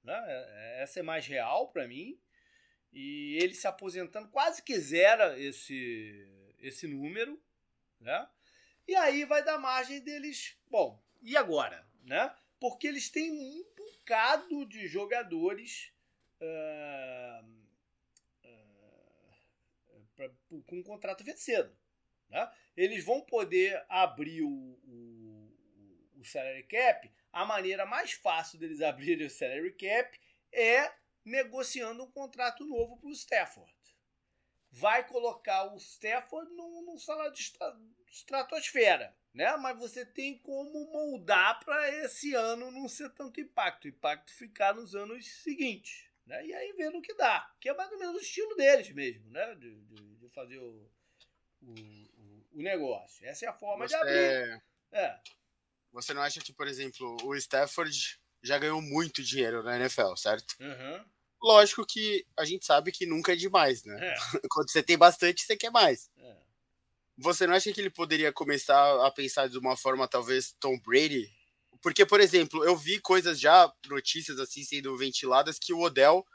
né? 0.02 0.22
É, 0.26 0.82
essa 0.82 1.00
é 1.00 1.02
mais 1.02 1.26
real 1.26 1.70
para 1.70 1.88
mim. 1.88 2.20
E 2.92 3.38
ele 3.40 3.54
se 3.54 3.66
aposentando 3.66 4.28
quase 4.28 4.62
que 4.62 4.78
zera 4.78 5.38
esse, 5.38 6.52
esse 6.58 6.86
número, 6.86 7.42
né? 8.00 8.28
E 8.86 8.94
aí 8.94 9.24
vai 9.24 9.42
dar 9.42 9.58
margem 9.58 10.00
deles. 10.00 10.56
Bom, 10.68 11.02
e 11.22 11.36
agora? 11.36 11.88
Né? 12.02 12.34
Porque 12.60 12.86
eles 12.86 13.08
têm 13.08 13.32
um 13.32 13.64
bocado 13.74 14.66
de 14.66 14.86
jogadores 14.86 15.92
uh, 16.40 17.53
pra, 20.14 20.30
com 20.48 20.76
um 20.76 20.82
contrato 20.82 21.24
vencido. 21.24 21.76
Né? 22.28 22.50
Eles 22.76 23.04
vão 23.04 23.20
poder 23.20 23.84
abrir 23.88 24.42
o, 24.42 24.48
o, 24.48 25.52
o 26.16 26.24
salary 26.24 26.64
cap. 26.64 27.10
A 27.32 27.44
maneira 27.44 27.84
mais 27.84 28.12
fácil 28.12 28.58
deles 28.58 28.80
abrirem 28.82 29.26
o 29.26 29.30
salary 29.30 29.72
cap 29.72 30.18
é 30.52 30.92
negociando 31.24 32.04
um 32.04 32.10
contrato 32.10 32.64
novo 32.64 32.96
para 32.98 33.08
o 33.08 33.12
Stafford. 33.12 33.72
Vai 34.70 35.06
colocar 35.06 35.72
o 35.72 35.76
Stafford 35.76 36.52
num, 36.52 36.82
num 36.84 36.98
salário 36.98 37.32
de 37.32 37.52
estratosfera, 38.10 39.16
né? 39.32 39.56
Mas 39.56 39.78
você 39.78 40.04
tem 40.04 40.36
como 40.38 40.90
moldar 40.92 41.64
para 41.64 41.88
esse 42.04 42.34
ano 42.34 42.72
não 42.72 42.88
ser 42.88 43.10
tanto 43.10 43.40
impacto, 43.40 43.84
o 43.84 43.88
impacto 43.88 44.32
ficar 44.32 44.74
nos 44.74 44.94
anos 44.94 45.26
seguintes, 45.42 46.10
né? 46.26 46.46
E 46.46 46.54
aí 46.54 46.72
vendo 46.72 46.98
o 46.98 47.02
que 47.02 47.14
dá, 47.14 47.48
que 47.60 47.68
é 47.68 47.74
mais 47.74 47.90
ou 47.92 47.98
menos 47.98 48.16
o 48.16 48.20
estilo 48.20 48.54
deles 48.56 48.90
mesmo, 48.90 49.30
né? 49.30 49.54
De, 49.54 49.74
de, 49.82 50.16
de 50.16 50.28
fazer 50.30 50.58
o, 50.58 50.90
o, 51.62 51.74
o, 52.52 52.62
negócio. 52.62 53.26
Essa 53.26 53.46
é 53.46 53.48
a 53.48 53.52
forma 53.52 53.86
você, 53.86 53.94
de 53.94 54.00
abrir. 54.00 54.62
É. 54.92 55.20
Você 55.92 56.14
não 56.14 56.22
acha 56.22 56.40
que, 56.40 56.52
por 56.52 56.66
exemplo, 56.66 57.16
o 57.24 57.34
Stafford 57.36 58.20
já 58.42 58.58
ganhou 58.58 58.80
muito 58.82 59.22
dinheiro 59.22 59.62
na 59.62 59.76
NFL, 59.76 60.14
certo? 60.16 60.54
Uhum. 60.60 61.04
Lógico 61.42 61.86
que 61.86 62.26
a 62.36 62.44
gente 62.44 62.64
sabe 62.64 62.90
que 62.90 63.06
nunca 63.06 63.32
é 63.32 63.36
demais, 63.36 63.84
né? 63.84 64.08
É. 64.08 64.14
Quando 64.50 64.70
você 64.70 64.82
tem 64.82 64.96
bastante, 64.96 65.42
você 65.42 65.56
quer 65.56 65.70
mais. 65.70 66.10
É. 66.18 66.36
Você 67.18 67.46
não 67.46 67.54
acha 67.54 67.72
que 67.72 67.80
ele 67.80 67.90
poderia 67.90 68.32
começar 68.32 69.06
a 69.06 69.10
pensar 69.10 69.48
de 69.48 69.58
uma 69.58 69.76
forma, 69.76 70.08
talvez, 70.08 70.52
Tom 70.58 70.78
Brady? 70.80 71.32
Porque, 71.84 72.06
por 72.06 72.18
exemplo, 72.18 72.64
eu 72.64 72.74
vi 72.74 72.98
coisas 72.98 73.38
já, 73.38 73.70
notícias 73.86 74.40
assim, 74.40 74.64
sendo 74.64 74.96
ventiladas, 74.96 75.58
que 75.58 75.72
o 75.72 75.82
Odell 75.82 76.26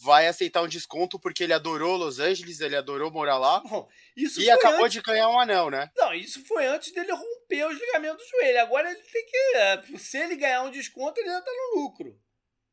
vai 0.00 0.26
aceitar 0.26 0.62
um 0.62 0.68
desconto 0.68 1.20
porque 1.20 1.44
ele 1.44 1.52
adorou 1.52 1.96
Los 1.96 2.18
Angeles, 2.18 2.60
ele 2.60 2.76
adorou 2.76 3.10
morar 3.10 3.36
lá. 3.36 3.60
Bom, 3.60 3.86
e 4.16 4.50
acabou 4.50 4.86
antes... 4.86 4.94
de 4.94 5.02
ganhar 5.02 5.28
um 5.28 5.38
anel, 5.38 5.70
né? 5.70 5.90
Não, 5.96 6.14
isso 6.14 6.42
foi 6.46 6.66
antes 6.66 6.92
dele 6.92 7.12
romper 7.12 7.66
os 7.66 7.78
ligamentos 7.78 8.24
do 8.24 8.30
joelho. 8.30 8.60
Agora 8.60 8.90
ele 8.90 9.00
tem 9.00 9.26
que. 9.26 9.56
É, 9.56 9.82
se 9.98 10.16
ele 10.16 10.36
ganhar 10.36 10.62
um 10.62 10.70
desconto, 10.70 11.20
ele 11.20 11.28
já 11.28 11.42
tá 11.42 11.50
no 11.50 11.82
lucro 11.82 12.18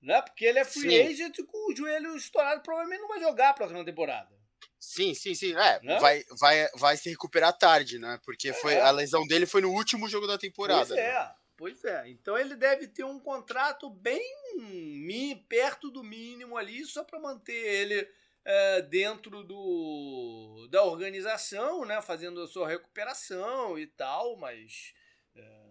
né? 0.03 0.21
Porque 0.21 0.45
ele 0.45 0.59
é 0.59 0.65
free 0.65 0.89
sim. 0.89 1.07
agent 1.07 1.37
com 1.47 1.71
o 1.71 1.75
joelho 1.75 2.15
estourado, 2.15 2.61
provavelmente 2.61 3.01
não 3.01 3.07
vai 3.07 3.21
jogar 3.21 3.49
a 3.49 3.53
próxima 3.53 3.83
temporada. 3.85 4.29
Sim, 4.77 5.13
sim, 5.13 5.33
sim. 5.33 5.55
É, 5.55 5.79
né? 5.81 5.97
vai, 5.97 6.23
vai, 6.37 6.67
vai 6.75 6.97
se 6.97 7.09
recuperar 7.09 7.57
tarde, 7.57 7.97
né? 7.97 8.19
Porque 8.25 8.49
é. 8.49 8.53
foi, 8.53 8.77
a 8.77 8.91
lesão 8.91 9.25
dele 9.25 9.45
foi 9.45 9.61
no 9.61 9.71
último 9.71 10.09
jogo 10.09 10.27
da 10.27 10.37
temporada. 10.37 10.87
Pois 10.87 10.99
é, 10.99 11.13
né? 11.13 11.31
Pois 11.63 11.81
é. 11.85 12.09
Então 12.09 12.37
ele 12.37 12.57
deve 12.57 12.89
ter 12.89 13.05
um 13.05 13.17
contrato 13.17 13.89
bem 13.89 14.21
perto 15.47 15.89
do 15.89 16.03
mínimo 16.03 16.57
ali, 16.57 16.85
só 16.85 17.05
para 17.05 17.21
manter 17.21 17.53
ele 17.53 18.05
é, 18.43 18.81
dentro 18.81 19.45
do, 19.45 20.67
da 20.69 20.83
organização, 20.83 21.85
né? 21.85 22.01
Fazendo 22.01 22.41
a 22.41 22.47
sua 22.47 22.67
recuperação 22.67 23.79
e 23.79 23.87
tal, 23.87 24.35
mas. 24.35 24.93
É, 25.37 25.63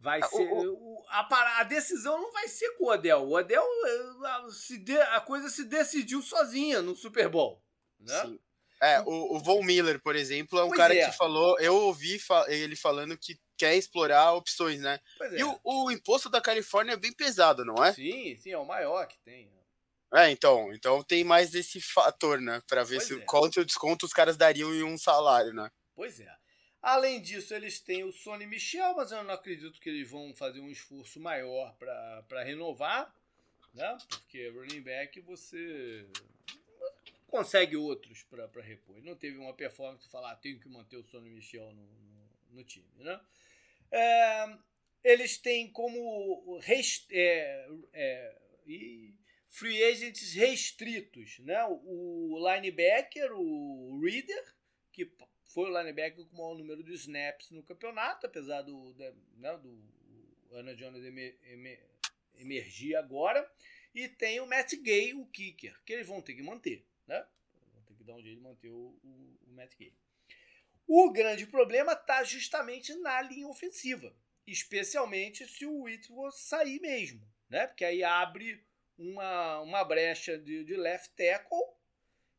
Vai 0.00 0.20
ah, 0.22 0.26
ser. 0.26 0.48
O, 0.50 1.04
a, 1.06 1.60
a, 1.60 1.64
decisão 1.64 2.18
não 2.18 2.32
vai 2.32 2.48
ser 2.48 2.70
com 2.78 2.86
o 2.86 2.90
Odell. 2.90 3.24
O 3.24 3.36
Odell, 3.36 3.66
a, 4.24 4.50
se 4.50 4.78
de, 4.78 4.98
a 4.98 5.20
coisa 5.20 5.50
se 5.50 5.64
decidiu 5.64 6.22
sozinha 6.22 6.80
no 6.80 6.96
Super 6.96 7.28
Bowl. 7.28 7.62
Né? 8.00 8.22
Sim. 8.22 8.40
É, 8.82 9.00
o, 9.02 9.36
o 9.36 9.38
Von 9.38 9.62
Miller, 9.62 10.00
por 10.00 10.16
exemplo, 10.16 10.58
é 10.58 10.64
um 10.64 10.68
pois 10.68 10.78
cara 10.78 10.96
é. 10.96 11.08
que 11.08 11.16
falou. 11.16 11.60
Eu 11.60 11.76
ouvi 11.76 12.18
ele 12.48 12.74
falando 12.74 13.16
que 13.18 13.38
quer 13.62 13.76
explorar 13.76 14.32
opções, 14.32 14.80
né? 14.80 14.98
Pois 15.16 15.32
e 15.34 15.40
é. 15.40 15.44
o, 15.44 15.60
o, 15.62 15.90
imposto 15.92 16.28
da 16.28 16.40
Califórnia 16.40 16.94
é 16.94 16.96
bem 16.96 17.12
pesado, 17.12 17.64
não 17.64 17.82
é? 17.84 17.92
Sim, 17.92 18.36
sim, 18.36 18.50
é 18.50 18.58
o 18.58 18.66
maior 18.66 19.06
que 19.06 19.16
tem. 19.20 19.48
É, 20.12 20.30
então, 20.30 20.72
então 20.74 21.00
tem 21.04 21.22
mais 21.22 21.54
esse 21.54 21.80
fator, 21.80 22.40
né? 22.40 22.60
Para 22.68 22.82
ver 22.82 22.96
pois 22.96 23.06
se 23.06 23.14
é. 23.14 23.24
quanto 23.24 23.64
desconto 23.64 24.04
os 24.04 24.12
caras 24.12 24.36
dariam 24.36 24.74
em 24.74 24.82
um 24.82 24.98
salário, 24.98 25.54
né? 25.54 25.70
Pois 25.94 26.18
é. 26.18 26.36
Além 26.82 27.22
disso, 27.22 27.54
eles 27.54 27.78
têm 27.78 28.02
o 28.02 28.12
Sony 28.12 28.46
Michel, 28.46 28.96
mas 28.96 29.12
eu 29.12 29.22
não 29.22 29.32
acredito 29.32 29.80
que 29.80 29.88
eles 29.88 30.10
vão 30.10 30.34
fazer 30.34 30.58
um 30.58 30.68
esforço 30.68 31.20
maior 31.20 31.72
para 31.76 32.42
renovar, 32.42 33.14
né? 33.72 33.96
Porque 34.08 34.48
running 34.48 34.82
back 34.82 35.20
você 35.20 36.04
consegue 37.28 37.76
outros 37.76 38.24
para 38.24 38.60
repor. 38.60 39.00
Não 39.02 39.14
teve 39.14 39.38
uma 39.38 39.54
performance 39.54 40.02
de 40.02 40.10
falar, 40.10 40.32
ah, 40.32 40.36
tenho 40.36 40.58
que 40.58 40.68
manter 40.68 40.96
o 40.96 41.04
Sony 41.04 41.30
Michel 41.30 41.72
no, 41.72 41.86
no, 41.86 42.28
no 42.50 42.64
time, 42.64 42.90
né? 42.96 43.20
É, 43.92 44.58
eles 45.04 45.36
têm 45.36 45.70
como 45.70 46.58
rest, 46.58 47.06
é, 47.12 47.68
é, 47.92 48.36
free 49.48 49.84
agents 49.84 50.32
restritos, 50.32 51.38
né? 51.40 51.62
O 51.66 52.38
linebacker, 52.50 53.32
o 53.32 54.00
Reader, 54.00 54.54
que 54.90 55.12
foi 55.52 55.70
o 55.70 55.78
linebacker 55.78 56.24
com 56.24 56.34
o 56.34 56.38
maior 56.38 56.56
número 56.56 56.82
de 56.82 56.94
snaps 56.94 57.50
no 57.50 57.62
campeonato, 57.62 58.26
apesar 58.26 58.62
do, 58.62 58.94
né, 59.36 59.56
do 59.58 59.78
Ana 60.52 60.74
Jones 60.74 61.04
emer, 61.04 61.38
emer, 61.44 61.86
emergir 62.36 62.96
agora. 62.96 63.46
E 63.94 64.08
tem 64.08 64.40
o 64.40 64.46
Matt 64.46 64.74
Gay, 64.76 65.12
o 65.12 65.26
kicker, 65.26 65.78
que 65.84 65.92
eles 65.92 66.06
vão 66.06 66.22
ter 66.22 66.34
que 66.34 66.42
manter. 66.42 66.86
Né? 67.06 67.22
Vão 67.74 67.82
ter 67.82 67.94
que 67.94 68.04
dar 68.04 68.14
um 68.14 68.22
jeito 68.22 68.36
de 68.36 68.42
manter 68.42 68.70
o, 68.70 68.98
o, 69.02 69.38
o 69.46 69.52
Matt 69.52 69.76
Gay. 69.76 69.92
O 70.86 71.10
grande 71.10 71.46
problema 71.46 71.92
está 71.92 72.22
justamente 72.24 72.94
na 72.94 73.22
linha 73.22 73.48
ofensiva, 73.48 74.14
especialmente 74.46 75.46
se 75.46 75.64
o 75.64 75.82
Whitworth 75.82 76.34
sair 76.34 76.80
mesmo, 76.80 77.26
né? 77.48 77.66
porque 77.66 77.84
aí 77.84 78.02
abre 78.02 78.64
uma, 78.98 79.60
uma 79.60 79.84
brecha 79.84 80.36
de, 80.36 80.64
de 80.64 80.76
left 80.76 81.14
tackle 81.16 81.58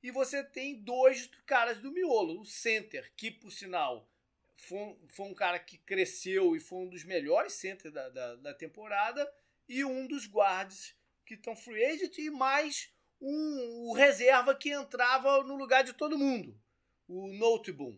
e 0.01 0.11
você 0.11 0.43
tem 0.43 0.75
dois 0.75 1.29
caras 1.45 1.79
do 1.79 1.91
miolo. 1.91 2.41
O 2.41 2.45
center, 2.45 3.11
que 3.15 3.31
por 3.31 3.51
sinal 3.51 4.09
foi, 4.57 4.97
foi 5.07 5.25
um 5.27 5.33
cara 5.33 5.57
que 5.57 5.77
cresceu 5.77 6.55
e 6.55 6.59
foi 6.59 6.79
um 6.79 6.89
dos 6.89 7.05
melhores 7.05 7.53
centers 7.53 7.93
da, 7.93 8.09
da, 8.09 8.35
da 8.35 8.53
temporada. 8.53 9.31
E 9.67 9.85
um 9.85 10.05
dos 10.05 10.27
guards 10.27 10.93
que 11.25 11.35
estão 11.35 11.55
free 11.55 11.85
agent 11.85 12.17
e 12.17 12.29
mais 12.29 12.93
um, 13.21 13.89
o 13.89 13.93
reserva 13.93 14.53
que 14.53 14.69
entrava 14.69 15.41
no 15.43 15.55
lugar 15.55 15.85
de 15.85 15.93
todo 15.93 16.17
mundo. 16.17 16.59
O 17.07 17.27
Noteboom 17.27 17.97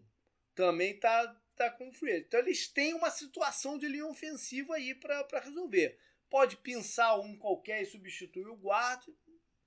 também 0.55 0.97
tá, 0.99 1.39
tá 1.55 1.69
com 1.69 1.91
free. 1.91 2.19
Então 2.19 2.39
eles 2.39 2.67
têm 2.67 2.93
uma 2.93 3.11
situação 3.11 3.77
de 3.77 3.87
linha 3.87 4.07
ofensiva 4.07 4.75
aí 4.75 4.95
para 4.95 5.39
resolver. 5.39 5.99
Pode 6.29 6.57
pensar 6.57 7.15
um 7.19 7.37
qualquer 7.37 7.83
e 7.83 7.85
substituir 7.85 8.47
o 8.47 8.55
guarda, 8.55 9.13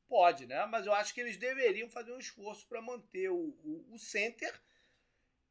Pode, 0.08 0.46
né? 0.46 0.64
Mas 0.66 0.86
eu 0.86 0.94
acho 0.94 1.12
que 1.12 1.20
eles 1.20 1.36
deveriam 1.36 1.90
fazer 1.90 2.12
um 2.12 2.18
esforço 2.18 2.66
para 2.66 2.80
manter 2.80 3.28
o, 3.28 3.54
o, 3.62 3.94
o, 3.94 3.98
center. 3.98 4.58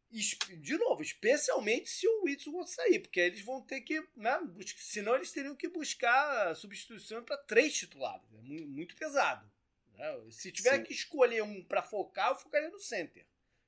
De 0.10 0.78
novo, 0.78 1.04
especialmente 1.04 1.90
se 1.90 2.08
o 2.08 2.24
Whitson 2.24 2.66
sair, 2.66 3.00
porque 3.00 3.20
eles 3.20 3.42
vão 3.42 3.62
ter 3.62 3.82
que. 3.82 4.02
Né, 4.16 4.40
senão 4.78 5.16
eles 5.16 5.32
teriam 5.32 5.56
que 5.56 5.68
buscar 5.68 6.56
substituição 6.56 7.24
para 7.24 7.38
três 7.38 7.74
titulares. 7.78 8.26
É 8.34 8.42
muito 8.42 8.96
pesado. 8.96 9.48
Né? 9.94 10.32
Se 10.32 10.52
tiver 10.52 10.78
Sim. 10.78 10.84
que 10.84 10.94
escolher 10.94 11.44
um 11.44 11.64
para 11.64 11.84
focar, 11.84 12.30
eu 12.30 12.36
focaria 12.36 12.70
no 12.70 12.80
center, 12.80 13.28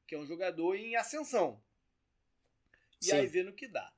que 0.10 0.16
é 0.16 0.18
um 0.18 0.26
jogador 0.26 0.76
em 0.76 0.96
ascensão. 0.96 1.64
E 3.00 3.06
Sim. 3.06 3.12
aí 3.12 3.28
vendo 3.28 3.52
o 3.52 3.56
que 3.56 3.68
dá. 3.68 3.94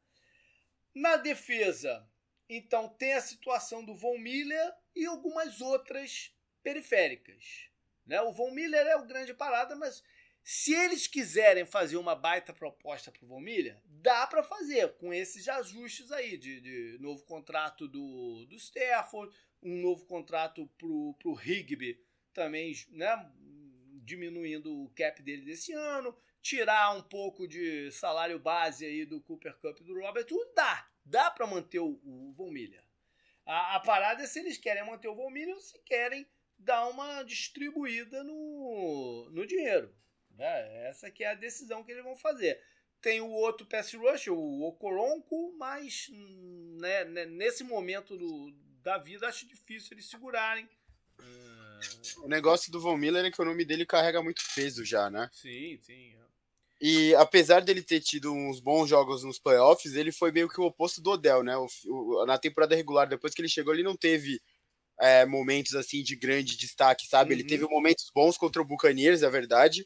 Na 0.93 1.15
defesa, 1.15 2.05
então 2.49 2.89
tem 2.89 3.13
a 3.13 3.21
situação 3.21 3.83
do 3.85 3.95
Von 3.95 4.17
Miller 4.17 4.73
e 4.93 5.05
algumas 5.05 5.61
outras 5.61 6.35
periféricas. 6.61 7.69
Né? 8.05 8.21
O 8.21 8.33
Von 8.33 8.51
Miller 8.51 8.85
é 8.87 8.97
o 8.97 9.07
grande 9.07 9.33
parada, 9.33 9.73
mas 9.73 10.03
se 10.43 10.73
eles 10.73 11.07
quiserem 11.07 11.65
fazer 11.65 11.95
uma 11.95 12.13
baita 12.13 12.51
proposta 12.51 13.09
para 13.09 13.23
o 13.23 13.27
Von 13.29 13.39
Miller, 13.39 13.79
dá 13.85 14.27
para 14.27 14.43
fazer 14.43 14.97
com 14.97 15.13
esses 15.13 15.47
ajustes 15.47 16.11
aí 16.11 16.37
de, 16.37 16.59
de, 16.59 16.97
novo 16.99 17.23
contrato 17.23 17.87
do, 17.87 18.45
do 18.47 18.55
Stafford, 18.57 19.33
um 19.63 19.81
novo 19.81 20.05
contrato 20.05 20.67
para 20.77 20.87
o 20.89 21.39
Higby 21.41 22.03
também, 22.33 22.73
né? 22.89 23.31
Diminuindo 24.01 24.83
o 24.83 24.89
cap 24.89 25.21
dele 25.21 25.45
desse 25.45 25.71
ano, 25.73 26.15
tirar 26.41 26.95
um 26.95 27.01
pouco 27.01 27.47
de 27.47 27.91
salário 27.91 28.39
base 28.39 28.85
aí 28.85 29.05
do 29.05 29.21
Cooper 29.21 29.55
Cup 29.59 29.79
e 29.79 29.83
do 29.83 29.99
Robert 29.99 30.25
Wood, 30.29 30.51
dá, 30.55 30.89
dá 31.05 31.31
para 31.31 31.47
manter 31.47 31.79
o, 31.79 31.99
o 32.03 32.33
Von 32.35 32.51
Miller. 32.51 32.83
A, 33.45 33.75
a, 33.75 33.79
parada 33.79 34.23
é 34.23 34.27
se 34.27 34.39
eles 34.39 34.57
querem 34.57 34.85
manter 34.85 35.07
o 35.07 35.15
Von 35.15 35.29
Miller 35.29 35.55
ou 35.55 35.61
se 35.61 35.77
querem 35.79 36.27
dar 36.57 36.87
uma 36.87 37.23
distribuída 37.23 38.23
no, 38.23 39.29
no 39.31 39.45
dinheiro. 39.45 39.95
Né? 40.31 40.87
Essa 40.87 41.09
que 41.09 41.23
é 41.23 41.31
a 41.31 41.35
decisão 41.35 41.83
que 41.83 41.91
eles 41.91 42.03
vão 42.03 42.15
fazer. 42.15 42.61
Tem 43.01 43.19
o 43.19 43.29
outro 43.29 43.65
pass 43.65 43.93
rush, 43.93 44.27
o 44.27 44.61
Okoronko, 44.61 45.55
mas 45.57 46.07
né, 46.79 47.03
nesse 47.25 47.63
momento 47.63 48.15
do, 48.15 48.51
da 48.83 48.99
vida 48.99 49.27
acho 49.27 49.47
difícil 49.47 49.93
eles 49.93 50.09
segurarem. 50.09 50.69
O 52.23 52.27
negócio 52.27 52.71
do 52.71 52.79
Von 52.79 52.97
Miller 52.97 53.25
é 53.25 53.31
que 53.31 53.41
o 53.41 53.45
nome 53.45 53.65
dele 53.65 53.85
carrega 53.85 54.21
muito 54.21 54.41
peso 54.55 54.83
já, 54.85 55.09
né? 55.09 55.29
Sim, 55.33 55.79
sim. 55.81 56.15
É. 56.15 56.21
E 56.81 57.13
apesar 57.15 57.61
dele 57.61 57.83
ter 57.83 58.01
tido 58.01 58.33
uns 58.33 58.59
bons 58.59 58.89
jogos 58.89 59.23
nos 59.23 59.37
playoffs, 59.37 59.93
ele 59.93 60.11
foi 60.11 60.31
meio 60.31 60.49
que 60.49 60.59
o 60.59 60.65
oposto 60.65 60.99
do 60.99 61.11
Odell, 61.11 61.43
né? 61.43 61.55
O, 61.55 61.67
o, 61.87 62.25
na 62.25 62.37
temporada 62.37 62.75
regular, 62.75 63.07
depois 63.07 63.33
que 63.33 63.41
ele 63.41 63.49
chegou, 63.49 63.73
ele 63.73 63.83
não 63.83 63.95
teve 63.95 64.41
é, 64.99 65.25
momentos 65.25 65.75
assim 65.75 66.01
de 66.01 66.15
grande 66.15 66.57
destaque, 66.57 67.07
sabe? 67.07 67.33
Uhum. 67.33 67.39
Ele 67.39 67.47
teve 67.47 67.65
momentos 67.65 68.09
bons 68.13 68.37
contra 68.37 68.61
o 68.61 68.65
Buccaneers, 68.65 69.21
é 69.21 69.29
verdade, 69.29 69.85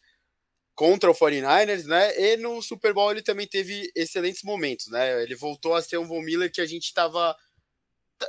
contra 0.73 1.11
o 1.11 1.13
49ers, 1.13 1.83
né? 1.85 2.17
E 2.17 2.37
no 2.37 2.61
Super 2.61 2.93
Bowl 2.93 3.11
ele 3.11 3.21
também 3.21 3.47
teve 3.47 3.91
excelentes 3.93 4.43
momentos, 4.43 4.87
né? 4.87 5.21
Ele 5.21 5.35
voltou 5.35 5.73
a 5.73 5.81
ser 5.81 5.97
um 5.97 6.05
Von 6.05 6.21
Miller 6.21 6.51
que 6.51 6.61
a 6.61 6.65
gente 6.65 6.85
estava 6.85 7.35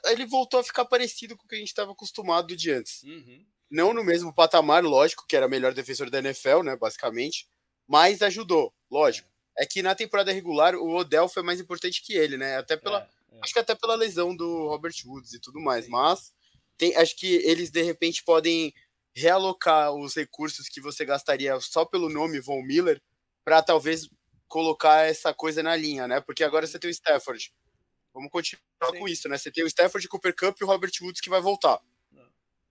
ele 0.06 0.26
voltou 0.26 0.60
a 0.60 0.64
ficar 0.64 0.84
parecido 0.84 1.36
com 1.36 1.44
o 1.44 1.48
que 1.48 1.54
a 1.54 1.58
gente 1.58 1.68
estava 1.68 1.92
acostumado 1.92 2.56
de 2.56 2.70
antes. 2.70 3.02
Uhum. 3.02 3.46
Não 3.70 3.92
no 3.92 4.04
mesmo 4.04 4.34
patamar, 4.34 4.84
lógico, 4.84 5.26
que 5.28 5.36
era 5.36 5.46
o 5.46 5.50
melhor 5.50 5.74
defensor 5.74 6.08
da 6.08 6.18
NFL, 6.18 6.62
né, 6.62 6.76
basicamente, 6.76 7.48
mas 7.86 8.22
ajudou, 8.22 8.72
lógico. 8.90 9.28
É 9.58 9.64
que 9.64 9.82
na 9.82 9.94
temporada 9.94 10.32
regular 10.32 10.74
o 10.74 10.94
Odell 10.94 11.28
foi 11.28 11.42
mais 11.42 11.60
importante 11.60 12.02
que 12.02 12.12
ele, 12.12 12.36
né? 12.36 12.58
Até 12.58 12.76
pela, 12.76 13.00
é, 13.32 13.36
é. 13.36 13.40
acho 13.42 13.52
que 13.52 13.58
até 13.58 13.74
pela 13.74 13.94
lesão 13.94 14.36
do 14.36 14.68
Robert 14.68 14.94
Woods 15.04 15.32
e 15.32 15.40
tudo 15.40 15.60
mais, 15.60 15.86
Sim. 15.86 15.90
mas 15.90 16.32
tem, 16.76 16.94
acho 16.96 17.16
que 17.16 17.36
eles 17.36 17.70
de 17.70 17.82
repente 17.82 18.22
podem 18.22 18.74
realocar 19.14 19.94
os 19.94 20.14
recursos 20.14 20.68
que 20.68 20.80
você 20.80 21.04
gastaria 21.04 21.58
só 21.58 21.86
pelo 21.86 22.10
nome 22.10 22.38
Von 22.38 22.62
Miller 22.62 23.00
para 23.42 23.62
talvez 23.62 24.08
colocar 24.46 25.06
essa 25.06 25.32
coisa 25.32 25.62
na 25.62 25.74
linha, 25.74 26.06
né? 26.06 26.20
Porque 26.20 26.44
agora 26.44 26.66
você 26.66 26.78
tem 26.78 26.90
o 26.90 26.92
Stafford. 26.92 27.50
Vamos 28.12 28.30
continuar 28.30 28.62
Sim. 28.92 28.98
com 28.98 29.08
isso, 29.08 29.28
né? 29.28 29.38
Você 29.38 29.50
tem 29.50 29.64
o 29.64 29.66
Stafford, 29.66 30.06
Cooper 30.08 30.34
Cup 30.36 30.60
e 30.60 30.64
o 30.64 30.66
Robert 30.66 30.92
Woods 31.00 31.20
que 31.20 31.30
vai 31.30 31.40
voltar. 31.40 31.80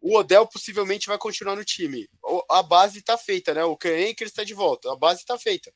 O 0.08 0.20
Odell 0.20 0.45
possivelmente 0.45 1.08
vai 1.08 1.18
continuar 1.18 1.56
no 1.56 1.66
time. 1.66 2.08
A 2.47 2.62
base 2.62 3.01
tá 3.01 3.18
feita, 3.18 3.56
né? 3.56 3.64
O 3.64 3.76
Ken 3.76 4.12
Akers 4.12 4.30
está 4.30 4.43
de 4.43 4.53
volta. 4.53 4.93
A 4.93 4.95
base 4.95 5.26
tá 5.26 5.36
feita. 5.36 5.74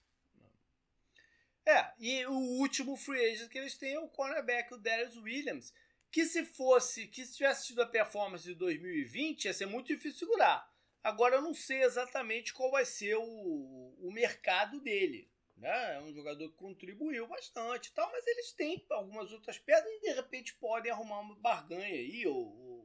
É, 1.66 1.92
e 1.98 2.24
o 2.28 2.36
último 2.60 2.96
free 2.96 3.26
agent 3.26 3.50
que 3.50 3.58
eles 3.58 3.76
têm 3.76 3.96
é 3.96 4.00
o 4.00 4.08
cornerback, 4.08 4.72
o 4.72 4.78
Darius 4.78 5.18
Williams, 5.18 5.74
que 6.12 6.28
se 6.28 6.46
fosse, 6.46 7.08
que 7.08 7.26
se 7.26 7.38
tivesse 7.38 7.66
tido 7.66 7.82
a 7.82 7.88
performance 7.88 8.44
de 8.44 8.54
2020, 8.54 9.46
ia 9.46 9.54
ser 9.54 9.66
muito 9.66 9.88
difícil 9.88 10.20
segurar. 10.20 10.72
Agora 11.04 11.38
eu 11.38 11.42
não 11.42 11.56
sei 11.56 11.82
exatamente 11.82 12.54
qual 12.54 12.70
vai 12.70 12.86
ser 12.86 13.16
o, 13.16 13.96
o 14.00 14.12
mercado 14.12 14.80
dele. 14.80 15.28
Né? 15.58 15.96
É 15.96 16.02
um 16.02 16.14
jogador 16.14 16.48
que 16.50 16.56
contribuiu 16.56 17.26
bastante 17.26 17.88
e 17.88 17.94
tal, 17.94 18.12
mas 18.12 18.28
eles 18.28 18.52
têm 18.52 18.86
algumas 18.92 19.32
outras 19.32 19.58
pedras 19.58 19.92
e 19.92 20.02
de 20.02 20.12
repente 20.14 20.54
podem 20.54 20.92
arrumar 20.92 21.22
uma 21.22 21.34
barganha 21.34 21.96
aí, 21.96 22.28
ou 22.28 22.80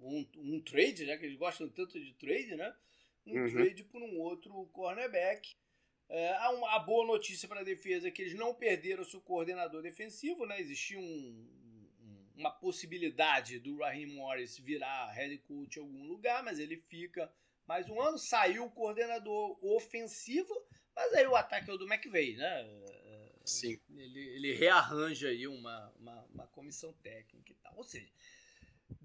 um, 0.00 0.26
um, 0.36 0.60
trade, 0.60 1.04
né? 1.06 1.16
que 1.16 1.26
eles 1.26 1.38
gostam 1.38 1.68
tanto 1.68 1.98
de 2.00 2.12
trade, 2.14 2.56
né? 2.56 2.74
Um 3.26 3.38
uhum. 3.38 3.50
trade 3.50 3.84
por 3.84 4.02
um 4.02 4.18
outro 4.18 4.66
cornerback. 4.72 5.54
É, 6.08 6.30
a, 6.30 6.48
a 6.74 6.78
boa 6.80 7.06
notícia 7.06 7.46
para 7.46 7.60
a 7.60 7.64
defesa 7.64 8.08
é 8.08 8.10
que 8.10 8.22
eles 8.22 8.34
não 8.34 8.54
perderam 8.54 9.04
seu 9.04 9.20
coordenador 9.20 9.82
defensivo, 9.82 10.46
né? 10.46 10.60
Existia 10.60 10.98
um, 10.98 11.48
uma 12.34 12.50
possibilidade 12.50 13.58
do 13.60 13.76
Raheem 13.76 14.06
Morris 14.06 14.58
virar 14.58 15.12
head 15.12 15.38
coach 15.38 15.76
em 15.76 15.82
algum 15.82 16.04
lugar, 16.04 16.42
mas 16.42 16.58
ele 16.58 16.76
fica 16.76 17.32
mais 17.66 17.88
um 17.88 18.00
ano. 18.00 18.18
Saiu 18.18 18.64
o 18.64 18.70
coordenador 18.70 19.58
ofensivo, 19.64 20.52
mas 20.96 21.12
aí 21.12 21.26
o 21.26 21.36
ataque 21.36 21.70
é 21.70 21.74
o 21.74 21.76
do 21.76 21.86
McVeigh, 21.86 22.36
né? 22.36 22.66
Sim. 23.44 23.80
Ele, 23.96 24.20
ele 24.20 24.52
rearranja 24.54 25.28
aí 25.28 25.46
uma, 25.46 25.92
uma, 25.98 26.24
uma 26.26 26.46
comissão 26.48 26.92
técnica 26.94 27.52
e 27.52 27.56
tal. 27.56 27.76
Ou 27.76 27.84
seja, 27.84 28.10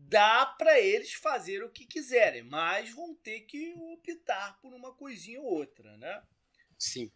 dá 0.07 0.45
para 0.45 0.79
eles 0.79 1.13
fazer 1.13 1.63
o 1.63 1.69
que 1.69 1.85
quiserem, 1.85 2.43
mas 2.43 2.91
vão 2.91 3.13
ter 3.15 3.41
que 3.41 3.73
optar 3.93 4.59
por 4.61 4.73
uma 4.73 4.93
coisinha 4.93 5.41
ou 5.41 5.47
outra, 5.47 5.97
né? 5.97 6.23
Sim. 6.77 7.11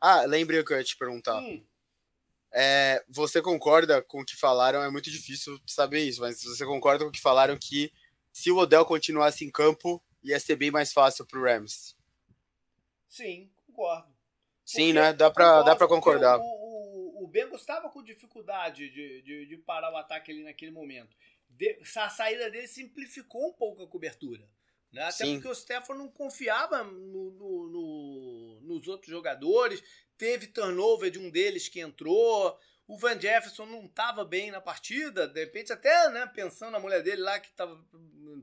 Ah, 0.00 0.22
lembrei 0.22 0.60
o 0.60 0.64
que 0.64 0.72
eu 0.72 0.78
ia 0.78 0.84
te 0.84 0.96
perguntar. 0.96 1.40
Hum. 1.40 1.64
É, 2.52 3.04
você 3.08 3.40
concorda 3.40 4.02
com 4.02 4.20
o 4.20 4.24
que 4.24 4.36
falaram? 4.36 4.82
É 4.82 4.90
muito 4.90 5.10
difícil 5.10 5.60
saber 5.66 6.00
isso, 6.00 6.20
mas 6.20 6.42
você 6.42 6.64
concorda 6.64 7.04
com 7.04 7.10
o 7.10 7.12
que 7.12 7.20
falaram 7.20 7.56
que 7.58 7.92
se 8.32 8.50
o 8.50 8.56
Odell 8.56 8.84
continuasse 8.84 9.44
em 9.44 9.50
campo, 9.50 10.02
ia 10.22 10.38
ser 10.40 10.56
bem 10.56 10.70
mais 10.70 10.92
fácil 10.92 11.26
pro 11.26 11.42
Rams? 11.42 11.96
Sim, 13.08 13.50
concordo. 13.66 14.08
Sim, 14.64 14.86
porque, 14.86 14.92
né? 14.92 15.12
Dá 15.12 15.30
pra, 15.30 15.62
dá 15.62 15.76
pra 15.76 15.88
concordar. 15.88 16.38
O, 16.38 16.42
o, 16.42 17.24
o 17.24 17.26
Bengals 17.26 17.60
estava 17.60 17.88
com 17.88 18.02
dificuldade 18.02 18.88
de, 18.88 19.22
de, 19.22 19.46
de, 19.46 19.56
parar 19.56 19.92
o 19.92 19.96
ataque 19.96 20.30
ali 20.30 20.44
naquele 20.44 20.70
momento. 20.70 21.16
A 21.96 22.10
saída 22.10 22.50
dele 22.50 22.68
simplificou 22.68 23.48
um 23.48 23.52
pouco 23.52 23.82
a 23.82 23.88
cobertura. 23.88 24.48
Né? 24.92 25.02
Até 25.02 25.24
Sim. 25.24 25.34
porque 25.34 25.48
o 25.48 25.54
Stefan 25.54 25.94
não 25.94 26.08
confiava 26.08 26.82
no, 26.84 27.30
no, 27.30 27.68
no, 27.68 28.60
nos 28.62 28.88
outros 28.88 29.10
jogadores, 29.10 29.82
teve 30.16 30.46
turnover 30.46 31.10
de 31.10 31.18
um 31.18 31.30
deles 31.30 31.68
que 31.68 31.80
entrou. 31.80 32.58
O 32.86 32.98
Van 32.98 33.20
Jefferson 33.20 33.66
não 33.66 33.84
estava 33.84 34.24
bem 34.24 34.50
na 34.50 34.60
partida, 34.60 35.28
de 35.28 35.38
repente 35.38 35.72
até 35.72 36.10
né, 36.10 36.26
pensando 36.26 36.72
na 36.72 36.80
mulher 36.80 37.02
dele 37.02 37.22
lá 37.22 37.38
que 37.38 37.52
tava, 37.52 37.80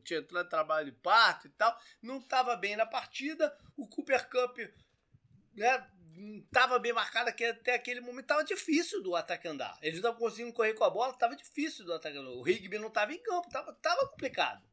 tinha 0.06 0.20
entrado 0.20 0.48
trabalho 0.48 0.90
de 0.90 0.98
parto 1.00 1.48
e 1.48 1.50
tal, 1.50 1.78
não 2.02 2.20
estava 2.20 2.56
bem 2.56 2.78
na 2.78 2.86
partida. 2.86 3.54
O 3.76 3.86
Cooper 3.88 4.30
Cup 4.30 4.58
né, 5.54 5.86
estava 6.46 6.80
bem 6.80 6.94
marcado 6.94 7.34
que 7.34 7.46
até 7.46 7.76
aquele 7.76 8.02
momento 8.02 8.22
estava 8.22 8.44
difícil 8.44 9.02
do 9.04 9.16
ataque 9.16 9.48
andar. 9.48 9.78
Eles 9.82 10.02
não 10.02 10.16
conseguindo 10.16 10.54
correr 10.54 10.74
com 10.74 10.84
a 10.84 10.90
bola, 10.90 11.14
estava 11.14 11.36
difícil 11.36 11.86
do 11.86 11.94
ataque 11.94 12.18
andar. 12.18 12.32
O 12.32 12.42
Rigby 12.42 12.80
não 12.80 12.88
estava 12.88 13.14
em 13.14 13.22
campo, 13.22 13.48
estava 13.48 13.74
tava 13.74 14.08
complicado. 14.08 14.64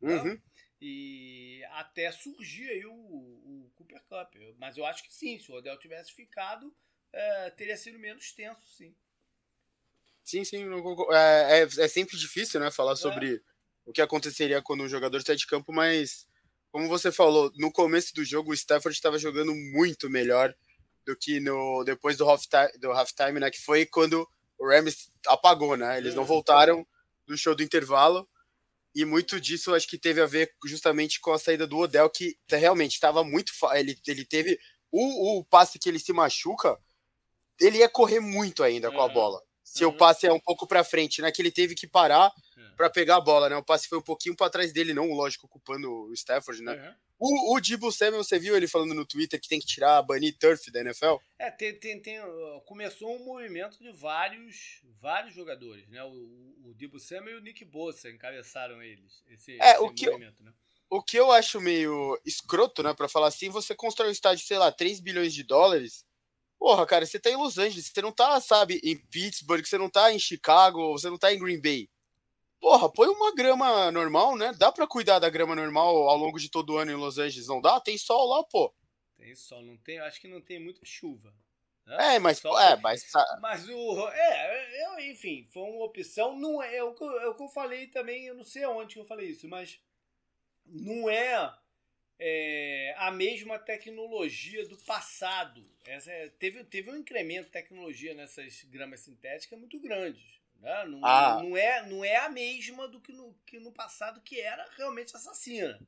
Uhum. 0.00 0.40
E 0.80 1.62
até 1.72 2.10
surgir 2.10 2.68
aí 2.68 2.86
o, 2.86 2.92
o, 2.92 3.72
Cooper 3.74 4.02
Cup. 4.02 4.34
Mas 4.58 4.76
eu 4.76 4.84
acho 4.84 5.02
que 5.02 5.12
sim, 5.12 5.38
se 5.38 5.50
o 5.50 5.54
Odell 5.54 5.78
tivesse 5.78 6.12
ficado, 6.12 6.74
é, 7.12 7.50
teria 7.50 7.76
sido 7.76 7.98
menos 7.98 8.32
tenso, 8.32 8.62
sim. 8.76 8.94
Sim, 10.24 10.44
sim. 10.44 10.64
É, 11.12 11.58
é, 11.58 11.62
é 11.62 11.88
sempre 11.88 12.16
difícil, 12.16 12.60
né, 12.60 12.70
falar 12.70 12.92
é. 12.92 12.96
sobre 12.96 13.42
o 13.84 13.92
que 13.92 14.00
aconteceria 14.00 14.62
quando 14.62 14.84
um 14.84 14.88
jogador 14.88 15.20
sai 15.22 15.36
de 15.36 15.46
campo, 15.46 15.72
mas 15.72 16.26
como 16.70 16.88
você 16.88 17.12
falou, 17.12 17.52
no 17.56 17.70
começo 17.72 18.14
do 18.14 18.24
jogo 18.24 18.50
o 18.50 18.54
Stafford 18.54 18.96
estava 18.96 19.18
jogando 19.18 19.54
muito 19.54 20.08
melhor 20.08 20.54
do 21.06 21.16
que 21.16 21.40
no 21.40 21.84
depois 21.84 22.16
do 22.16 22.28
halftime, 22.28 22.72
do 22.78 22.92
halftime, 22.92 23.40
né, 23.40 23.50
que 23.50 23.60
foi 23.60 23.86
quando 23.86 24.26
o 24.58 24.68
Rams 24.68 25.10
apagou, 25.26 25.76
né? 25.76 25.98
Eles 25.98 26.14
não 26.14 26.22
é. 26.22 26.26
voltaram 26.26 26.86
do 27.26 27.36
show 27.36 27.54
do 27.54 27.62
intervalo 27.62 28.28
e 28.94 29.04
muito 29.04 29.40
disso 29.40 29.74
acho 29.74 29.88
que 29.88 29.98
teve 29.98 30.20
a 30.20 30.26
ver 30.26 30.54
justamente 30.66 31.20
com 31.20 31.32
a 31.32 31.38
saída 31.38 31.66
do 31.66 31.78
Odell, 31.78 32.10
que 32.10 32.36
realmente 32.50 32.92
estava 32.92 33.24
muito. 33.24 33.52
Ele, 33.72 33.98
ele 34.06 34.24
teve. 34.24 34.58
O, 34.90 35.38
o 35.38 35.44
passe 35.44 35.78
que 35.78 35.88
ele 35.88 35.98
se 35.98 36.12
machuca, 36.12 36.78
ele 37.58 37.78
ia 37.78 37.88
correr 37.88 38.20
muito 38.20 38.62
ainda 38.62 38.90
uhum. 38.90 38.96
com 38.96 39.00
a 39.00 39.08
bola. 39.08 39.40
Se 39.62 39.84
uhum. 39.84 39.96
passe 39.96 40.26
é 40.26 40.32
um 40.32 40.40
pouco 40.40 40.66
para 40.66 40.84
frente, 40.84 41.22
né? 41.22 41.30
Que 41.30 41.40
ele 41.40 41.50
teve 41.50 41.74
que 41.74 41.86
parar 41.86 42.32
uhum. 42.56 42.76
para 42.76 42.90
pegar 42.90 43.16
a 43.16 43.20
bola, 43.20 43.48
né? 43.48 43.56
O 43.56 43.64
passe 43.64 43.88
foi 43.88 43.98
um 43.98 44.02
pouquinho 44.02 44.36
para 44.36 44.50
trás 44.50 44.72
dele, 44.72 44.92
não, 44.92 45.12
lógico, 45.12 45.46
ocupando 45.46 45.90
o 45.90 46.12
Stafford, 46.12 46.62
né? 46.62 46.74
Uhum. 46.74 46.94
O, 47.24 47.54
o 47.54 47.60
Dibu 47.60 47.92
Samuel, 47.92 48.24
você 48.24 48.36
viu 48.36 48.56
ele 48.56 48.66
falando 48.66 48.94
no 48.94 49.06
Twitter 49.06 49.40
que 49.40 49.48
tem 49.48 49.60
que 49.60 49.66
tirar 49.66 49.96
a 49.96 50.02
Bunny 50.02 50.32
Turf 50.32 50.72
da 50.72 50.80
NFL? 50.80 51.18
É, 51.38 51.52
tem, 51.52 51.72
tem, 51.78 52.02
tem, 52.02 52.18
começou 52.66 53.14
um 53.14 53.24
movimento 53.24 53.78
de 53.78 53.92
vários, 53.92 54.82
vários 55.00 55.32
jogadores, 55.32 55.88
né? 55.88 56.02
O, 56.02 56.56
o 56.64 56.74
Dibu 56.74 56.98
Samuel 56.98 57.36
e 57.36 57.38
o 57.38 57.40
Nick 57.40 57.64
Bosa 57.64 58.10
encabeçaram 58.10 58.82
eles, 58.82 59.22
esse, 59.28 59.52
é, 59.60 59.74
esse 59.74 59.80
o 59.80 59.94
que 59.94 60.06
movimento, 60.06 60.40
eu, 60.40 60.46
né? 60.46 60.52
O 60.90 61.00
que 61.00 61.16
eu 61.16 61.30
acho 61.30 61.60
meio 61.60 62.20
escroto, 62.26 62.82
né, 62.82 62.92
pra 62.92 63.08
falar 63.08 63.28
assim, 63.28 63.48
você 63.48 63.74
constrói 63.74 64.08
um 64.08 64.12
estádio, 64.12 64.44
sei 64.44 64.58
lá, 64.58 64.70
3 64.70 64.98
bilhões 64.98 65.32
de 65.32 65.44
dólares, 65.44 66.04
porra, 66.62 66.86
cara, 66.86 67.04
você 67.04 67.18
tá 67.18 67.28
em 67.28 67.34
Los 67.34 67.58
Angeles, 67.58 67.90
você 67.92 68.00
não 68.00 68.12
tá, 68.12 68.40
sabe, 68.40 68.80
em 68.84 68.96
Pittsburgh, 68.96 69.64
você 69.64 69.76
não 69.76 69.90
tá 69.90 70.12
em 70.12 70.18
Chicago, 70.18 70.92
você 70.92 71.10
não 71.10 71.18
tá 71.18 71.34
em 71.34 71.38
Green 71.38 71.60
Bay 71.60 71.90
Porra, 72.60 72.88
põe 72.88 73.08
uma 73.08 73.34
grama 73.34 73.90
normal, 73.90 74.36
né? 74.36 74.52
Dá 74.56 74.70
para 74.70 74.86
cuidar 74.86 75.18
da 75.18 75.28
grama 75.28 75.56
normal 75.56 76.08
ao 76.08 76.16
longo 76.16 76.38
de 76.38 76.48
todo 76.48 76.74
o 76.74 76.76
ano 76.78 76.92
em 76.92 76.94
Los 76.94 77.18
Angeles, 77.18 77.48
não 77.48 77.60
dá? 77.60 77.80
Tem 77.80 77.98
sol 77.98 78.28
lá, 78.28 78.44
pô. 78.44 78.72
Tem 79.16 79.34
sol, 79.34 79.60
não 79.62 79.76
tem, 79.76 79.98
acho 79.98 80.20
que 80.20 80.28
não 80.28 80.40
tem 80.40 80.60
muita 80.60 80.84
chuva. 80.84 81.34
Né? 81.84 82.14
É, 82.14 82.18
mas 82.20 82.38
sol, 82.38 82.56
é, 82.56 82.76
mas 82.76 83.04
mas 83.40 83.68
o 83.68 84.08
é, 84.10 84.84
eu, 84.86 85.00
enfim, 85.10 85.48
foi 85.52 85.64
uma 85.64 85.84
opção, 85.84 86.38
não 86.38 86.62
é, 86.62 86.76
é 86.76 86.84
o, 86.84 86.94
que, 86.94 87.02
é 87.02 87.26
o 87.26 87.34
que 87.34 87.42
eu 87.42 87.48
falei 87.48 87.88
também, 87.88 88.26
eu 88.26 88.36
não 88.36 88.44
sei 88.44 88.62
aonde 88.62 88.94
que 88.94 89.00
eu 89.00 89.04
falei 89.04 89.30
isso, 89.30 89.48
mas 89.48 89.80
não 90.64 91.10
é, 91.10 91.52
é 92.24 92.94
a 92.98 93.10
mesma 93.10 93.58
tecnologia 93.58 94.66
do 94.68 94.76
passado. 94.76 95.68
Essa, 95.84 96.12
é, 96.12 96.28
teve, 96.28 96.62
teve 96.64 96.90
um 96.90 96.96
incremento 96.96 97.46
de 97.46 97.52
tecnologia 97.52 98.14
nessas 98.14 98.62
gramas 98.64 99.00
sintéticas 99.00 99.58
muito 99.58 99.80
grande. 99.80 100.40
Né? 100.60 100.84
Não, 100.84 101.04
ah. 101.04 101.42
não, 101.42 101.56
é, 101.56 101.86
não 101.88 102.04
é 102.04 102.16
a 102.16 102.28
mesma 102.28 102.86
do 102.86 103.00
que 103.00 103.12
no, 103.12 103.34
que 103.44 103.58
no 103.58 103.72
passado, 103.72 104.20
que 104.20 104.40
era 104.40 104.64
realmente 104.76 105.16
assassina. 105.16 105.80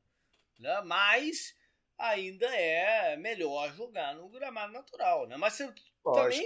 né? 0.58 0.80
Mas 0.84 1.54
ainda 1.96 2.46
é 2.46 3.16
melhor 3.16 3.72
jogar 3.72 4.16
no 4.16 4.28
gramado 4.28 4.72
natural, 4.72 5.28
né? 5.28 5.36
Mas 5.36 5.54
você 5.54 5.72
também 6.02 6.44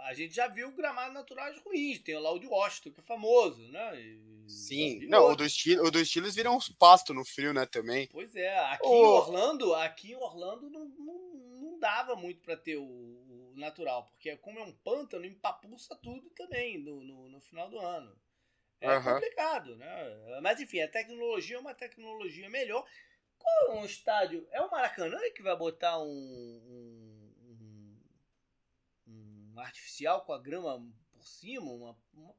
a 0.00 0.12
gente 0.12 0.34
já 0.34 0.46
viu 0.48 0.70
gramados 0.72 1.14
naturais 1.14 1.56
ruins, 1.62 1.98
tem 2.00 2.18
lá 2.18 2.30
o 2.30 2.38
de 2.38 2.46
Washington, 2.46 2.90
que 2.90 3.00
é 3.00 3.04
famoso, 3.04 3.66
né? 3.68 3.98
E 3.98 4.31
Sim, 4.52 5.06
não, 5.08 5.30
o 5.30 5.36
do, 5.36 5.44
estilo, 5.44 5.86
o 5.86 5.90
do 5.90 6.04
Steelers 6.04 6.34
vira 6.34 6.50
um 6.50 6.58
pasto 6.78 7.12
no 7.12 7.24
frio, 7.24 7.52
né, 7.52 7.66
também. 7.66 8.08
Pois 8.08 8.34
é, 8.36 8.58
aqui 8.58 8.86
oh. 8.86 8.94
em 8.94 9.06
Orlando, 9.06 9.74
aqui 9.74 10.12
em 10.12 10.16
Orlando 10.16 10.70
não, 10.70 10.84
não, 10.98 11.18
não 11.60 11.78
dava 11.78 12.14
muito 12.14 12.40
para 12.42 12.56
ter 12.56 12.76
o, 12.76 12.84
o, 12.84 13.52
natural, 13.56 14.06
porque 14.06 14.36
como 14.36 14.58
é 14.58 14.62
um 14.62 14.72
pântano, 14.72 15.24
empapuça 15.24 15.96
tudo 15.96 16.30
também 16.30 16.78
no, 16.78 17.02
no, 17.02 17.28
no 17.28 17.40
final 17.40 17.68
do 17.68 17.78
ano. 17.78 18.16
É 18.80 18.96
uhum. 18.96 19.04
complicado, 19.04 19.76
né? 19.76 20.40
Mas 20.42 20.60
enfim, 20.60 20.80
a 20.80 20.88
tecnologia 20.88 21.56
é 21.56 21.60
uma 21.60 21.74
tecnologia 21.74 22.50
melhor. 22.50 22.84
Qual 23.38 23.76
é 23.76 23.80
um 23.80 23.84
estádio? 23.84 24.46
É 24.50 24.60
o 24.60 24.70
Maracanã 24.70 25.18
que 25.34 25.42
vai 25.42 25.56
botar 25.56 26.00
um, 26.00 26.04
um, 26.04 27.32
um, 29.06 29.52
um 29.54 29.60
artificial 29.60 30.24
com 30.24 30.32
a 30.32 30.38
grama 30.38 30.84
por 31.12 31.24
cima? 31.24 31.70
Uma, 31.70 31.96
uma, 32.12 32.34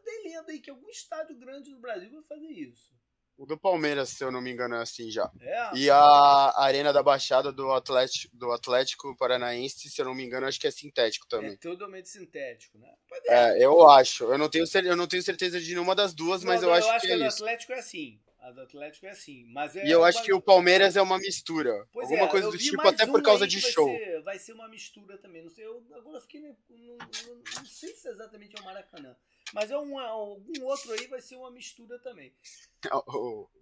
eu 0.00 0.22
dei 0.22 0.32
lendo 0.32 0.50
aí 0.50 0.60
que 0.60 0.70
algum 0.70 0.88
estádio 0.88 1.36
grande 1.36 1.70
do 1.70 1.78
Brasil 1.78 2.10
vai 2.10 2.22
fazer 2.22 2.48
isso. 2.48 2.98
O 3.36 3.46
do 3.46 3.56
Palmeiras, 3.56 4.10
se 4.10 4.22
eu 4.22 4.30
não 4.30 4.42
me 4.42 4.50
engano, 4.50 4.74
é 4.74 4.82
assim 4.82 5.10
já. 5.10 5.30
É. 5.40 5.70
E 5.74 5.88
a 5.88 6.52
Arena 6.58 6.92
da 6.92 7.02
Baixada 7.02 7.50
do 7.50 7.72
Atlético, 7.72 8.36
do 8.36 8.52
Atlético 8.52 9.16
Paranaense, 9.16 9.88
se 9.88 9.98
eu 9.98 10.04
não 10.04 10.14
me 10.14 10.22
engano, 10.22 10.46
acho 10.46 10.60
que 10.60 10.66
é 10.66 10.70
sintético 10.70 11.26
também. 11.26 11.52
É 11.52 11.56
totalmente 11.56 12.10
sintético, 12.10 12.76
né? 12.76 12.94
É, 13.26 13.62
é, 13.62 13.64
eu 13.64 13.88
acho. 13.88 14.24
Eu 14.24 14.36
não, 14.36 14.50
tenho, 14.50 14.66
eu 14.84 14.94
não 14.94 15.06
tenho 15.06 15.22
certeza 15.22 15.58
de 15.58 15.70
nenhuma 15.70 15.94
das 15.94 16.12
duas, 16.12 16.44
não, 16.44 16.52
mas 16.52 16.62
eu, 16.62 16.68
eu 16.68 16.74
acho, 16.74 16.88
acho 16.90 17.00
que, 17.00 17.06
que 17.06 17.12
é 17.14 17.16
a 17.16 17.28
do 17.28 17.34
Atlético 17.34 17.72
é 17.72 17.78
assim. 17.78 18.20
A 18.40 18.50
do 18.50 18.60
Atlético 18.62 19.06
é 19.06 19.10
assim. 19.10 19.44
Mas 19.52 19.76
é 19.76 19.86
e 19.86 19.90
eu 19.90 20.04
acho 20.04 20.22
que 20.22 20.32
o 20.34 20.40
Palmeiras 20.40 20.96
é 20.96 21.02
uma 21.02 21.18
mistura. 21.18 21.86
Pois 21.92 22.04
alguma 22.04 22.26
é, 22.26 22.30
coisa 22.30 22.50
do 22.50 22.58
tipo, 22.58 22.86
até 22.86 23.06
por 23.06 23.22
causa 23.22 23.46
de 23.46 23.58
vai 23.58 23.70
show. 23.70 23.88
Ser, 23.88 24.22
vai 24.22 24.38
ser 24.38 24.52
uma 24.52 24.68
mistura 24.68 25.16
também. 25.16 25.42
Não 25.42 25.50
sei, 25.50 25.64
eu 25.64 25.82
agora 25.94 26.20
fiquei. 26.20 26.40
Não, 26.40 26.48
não, 26.48 27.36
não, 27.36 27.64
sei 27.64 27.94
se 27.94 28.08
exatamente 28.08 28.54
é 28.54 28.60
o 28.60 28.64
Maracanã. 28.64 29.16
Mas 29.52 29.70
é 29.70 29.78
um, 29.78 29.98
algum 29.98 30.64
outro 30.64 30.92
aí 30.92 31.06
vai 31.06 31.20
ser 31.20 31.36
uma 31.36 31.50
mistura 31.50 31.98
também. 31.98 32.32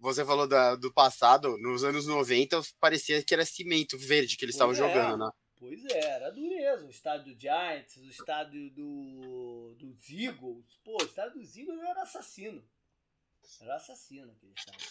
Você 0.01 0.25
falou 0.25 0.47
da, 0.47 0.77
do 0.77 0.93
passado, 0.93 1.57
nos 1.59 1.83
anos 1.83 2.07
90, 2.07 2.61
parecia 2.79 3.23
que 3.23 3.35
era 3.35 3.45
cimento 3.45 3.97
verde 3.97 4.37
que 4.37 4.45
eles 4.45 4.55
estavam 4.55 4.75
é, 4.75 4.77
jogando, 4.77 5.25
né? 5.25 5.31
Pois 5.59 5.85
é, 5.87 5.99
era 5.99 6.31
dureza. 6.31 6.87
O 6.87 6.91
estádio 6.91 7.35
do 7.35 7.41
Giants, 7.41 7.97
o 7.97 8.09
estádio 8.09 8.71
do, 8.71 9.75
dos 9.77 10.11
Eagles. 10.11 10.79
Pô, 10.85 10.97
o 11.01 11.05
estádio 11.05 11.41
dos 11.41 11.57
Eagles 11.57 11.81
era 11.81 12.03
assassino. 12.03 12.63
Era 13.61 13.77
assassino 13.77 14.31
aquele 14.31 14.53
estádio. 14.57 14.87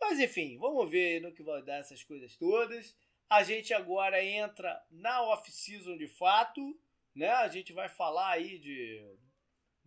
Mas 0.00 0.18
enfim, 0.18 0.58
vamos 0.58 0.90
ver 0.90 1.20
no 1.20 1.32
que 1.32 1.42
vai 1.42 1.62
dar 1.62 1.76
essas 1.76 2.02
coisas 2.02 2.36
todas. 2.36 2.94
A 3.28 3.42
gente 3.42 3.72
agora 3.72 4.22
entra 4.22 4.82
na 4.90 5.22
off-season 5.22 5.96
de 5.96 6.08
fato, 6.08 6.78
né? 7.14 7.28
A 7.28 7.48
gente 7.48 7.72
vai 7.72 7.88
falar 7.88 8.30
aí 8.30 8.58
de, 8.58 9.00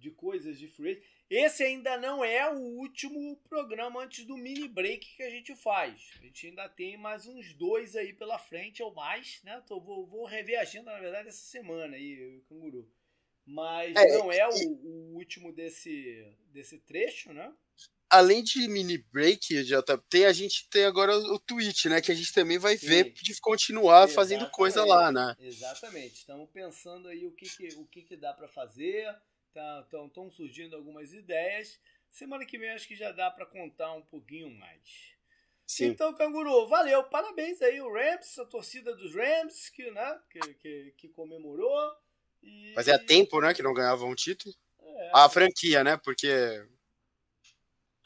de 0.03 0.11
coisas 0.11 0.59
de 0.59 0.67
free 0.67 1.01
Esse 1.29 1.63
ainda 1.63 1.97
não 1.97 2.23
é 2.23 2.47
o 2.53 2.59
último 2.59 3.37
programa 3.47 4.03
antes 4.03 4.25
do 4.25 4.35
mini 4.35 4.67
break 4.67 5.15
que 5.15 5.23
a 5.23 5.29
gente 5.29 5.55
faz. 5.55 6.11
A 6.19 6.25
gente 6.25 6.47
ainda 6.47 6.67
tem 6.67 6.97
mais 6.97 7.25
uns 7.25 7.53
dois 7.53 7.95
aí 7.95 8.11
pela 8.11 8.37
frente 8.37 8.83
ou 8.83 8.93
mais, 8.93 9.41
né? 9.43 9.63
Tô, 9.65 9.79
vou, 9.79 10.05
vou 10.05 10.25
rever 10.25 10.59
a 10.59 10.63
agenda, 10.63 10.91
na 10.91 10.99
verdade, 10.99 11.29
essa 11.29 11.45
semana 11.45 11.95
aí, 11.95 12.37
o 12.37 12.41
Canguru. 12.41 12.91
Mas 13.45 13.95
é, 13.95 14.17
não 14.17 14.31
é 14.31 14.47
o, 14.47 14.51
o, 14.51 15.15
último 15.15 15.53
desse, 15.53 16.25
desse 16.51 16.77
trecho, 16.79 17.33
né? 17.33 17.53
Além 18.09 18.43
de 18.43 18.67
mini 18.67 18.97
break, 18.97 19.63
JP, 19.63 20.25
a 20.25 20.33
gente 20.33 20.69
tem 20.69 20.85
agora 20.85 21.17
o 21.17 21.39
Twitch, 21.39 21.85
né? 21.85 21.99
Que 21.99 22.11
a 22.11 22.15
gente 22.15 22.31
também 22.31 22.59
vai 22.59 22.77
Sim. 22.77 22.87
ver 22.87 23.13
de 23.13 23.39
continuar 23.39 24.03
Exatamente. 24.03 24.15
fazendo 24.15 24.51
coisa 24.51 24.85
lá, 24.85 25.11
né? 25.11 25.35
Exatamente. 25.39 26.15
Estamos 26.15 26.49
pensando 26.51 27.07
aí 27.07 27.25
o 27.25 27.31
que, 27.31 27.49
que 27.49 27.75
o 27.75 27.85
que, 27.87 28.03
que 28.03 28.15
dá 28.15 28.33
para 28.33 28.47
fazer. 28.47 29.13
Estão 29.53 30.09
tá, 30.09 30.31
surgindo 30.31 30.75
algumas 30.75 31.13
ideias. 31.13 31.79
Semana 32.09 32.45
que 32.45 32.57
vem 32.57 32.71
acho 32.71 32.87
que 32.87 32.95
já 32.95 33.11
dá 33.11 33.29
para 33.31 33.45
contar 33.45 33.93
um 33.93 34.01
pouquinho 34.01 34.49
mais. 34.51 35.13
Sim. 35.65 35.85
Então, 35.85 36.13
Canguru, 36.13 36.67
valeu, 36.67 37.03
parabéns 37.05 37.61
aí 37.61 37.79
o 37.81 37.91
Rams, 37.91 38.37
a 38.37 38.45
torcida 38.45 38.95
dos 38.95 39.15
Rams, 39.15 39.69
que, 39.69 39.89
né, 39.91 40.19
que, 40.29 40.53
que, 40.55 40.93
que 40.97 41.07
comemorou. 41.09 41.95
E... 42.41 42.73
Fazia 42.75 42.99
tempo, 42.99 43.39
né, 43.39 43.53
que 43.53 43.63
não 43.63 43.73
ganhava 43.73 44.05
um 44.05 44.13
título. 44.13 44.53
É, 44.81 45.11
a 45.13 45.29
franquia, 45.29 45.83
né? 45.83 45.97
Porque. 45.97 46.65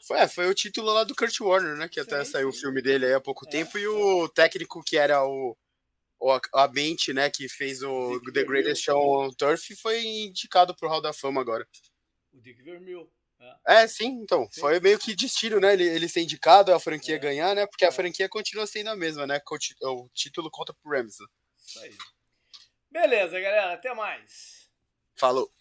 Foi, 0.06 0.18
é, 0.18 0.28
foi 0.28 0.48
o 0.48 0.54
título 0.54 0.92
lá 0.92 1.04
do 1.04 1.14
Kurt 1.14 1.38
Warner, 1.40 1.76
né? 1.76 1.88
Que 1.88 2.02
sim, 2.02 2.06
até 2.06 2.24
saiu 2.24 2.50
sim. 2.52 2.58
o 2.58 2.60
filme 2.60 2.80
dele 2.80 3.06
aí 3.06 3.14
há 3.14 3.20
pouco 3.20 3.46
é, 3.46 3.50
tempo. 3.50 3.78
E 3.78 3.86
o 3.86 4.28
técnico 4.28 4.82
que 4.82 4.96
era 4.96 5.24
o. 5.24 5.56
o 6.18 6.38
a 6.54 6.68
mente, 6.68 7.12
né? 7.12 7.30
Que 7.30 7.48
fez 7.48 7.82
o 7.82 8.18
Dick 8.18 8.32
The 8.32 8.44
Greatest 8.44 8.84
Show 8.84 9.24
on 9.24 9.30
Turf 9.30 9.74
foi 9.80 10.02
indicado 10.04 10.74
pro 10.74 10.88
Hall 10.88 11.00
da 11.00 11.12
Fama 11.12 11.40
agora. 11.40 11.66
O 12.32 12.40
Dick 12.40 12.62
Vermeil. 12.62 13.10
É, 13.66 13.82
é 13.82 13.88
sim, 13.88 14.20
então. 14.22 14.48
Sim. 14.50 14.60
Foi 14.60 14.80
meio 14.80 14.98
que 14.98 15.14
destino, 15.14 15.60
né? 15.60 15.72
Ele, 15.72 15.84
ele 15.84 16.08
ser 16.08 16.22
indicado, 16.22 16.72
a 16.72 16.80
franquia 16.80 17.16
é. 17.16 17.18
ganhar, 17.18 17.54
né? 17.54 17.66
Porque 17.66 17.84
a 17.84 17.88
é. 17.88 17.92
franquia 17.92 18.28
continua 18.28 18.66
sendo 18.66 18.90
a 18.90 18.96
mesma, 18.96 19.26
né? 19.26 19.40
O 19.82 20.08
título 20.12 20.50
conta 20.50 20.74
pro 20.74 20.90
Rams. 20.90 21.16
Isso 21.64 21.78
aí. 21.80 21.96
Beleza, 22.90 23.38
galera. 23.38 23.74
Até 23.74 23.94
mais. 23.94 24.68
Falou. 25.14 25.52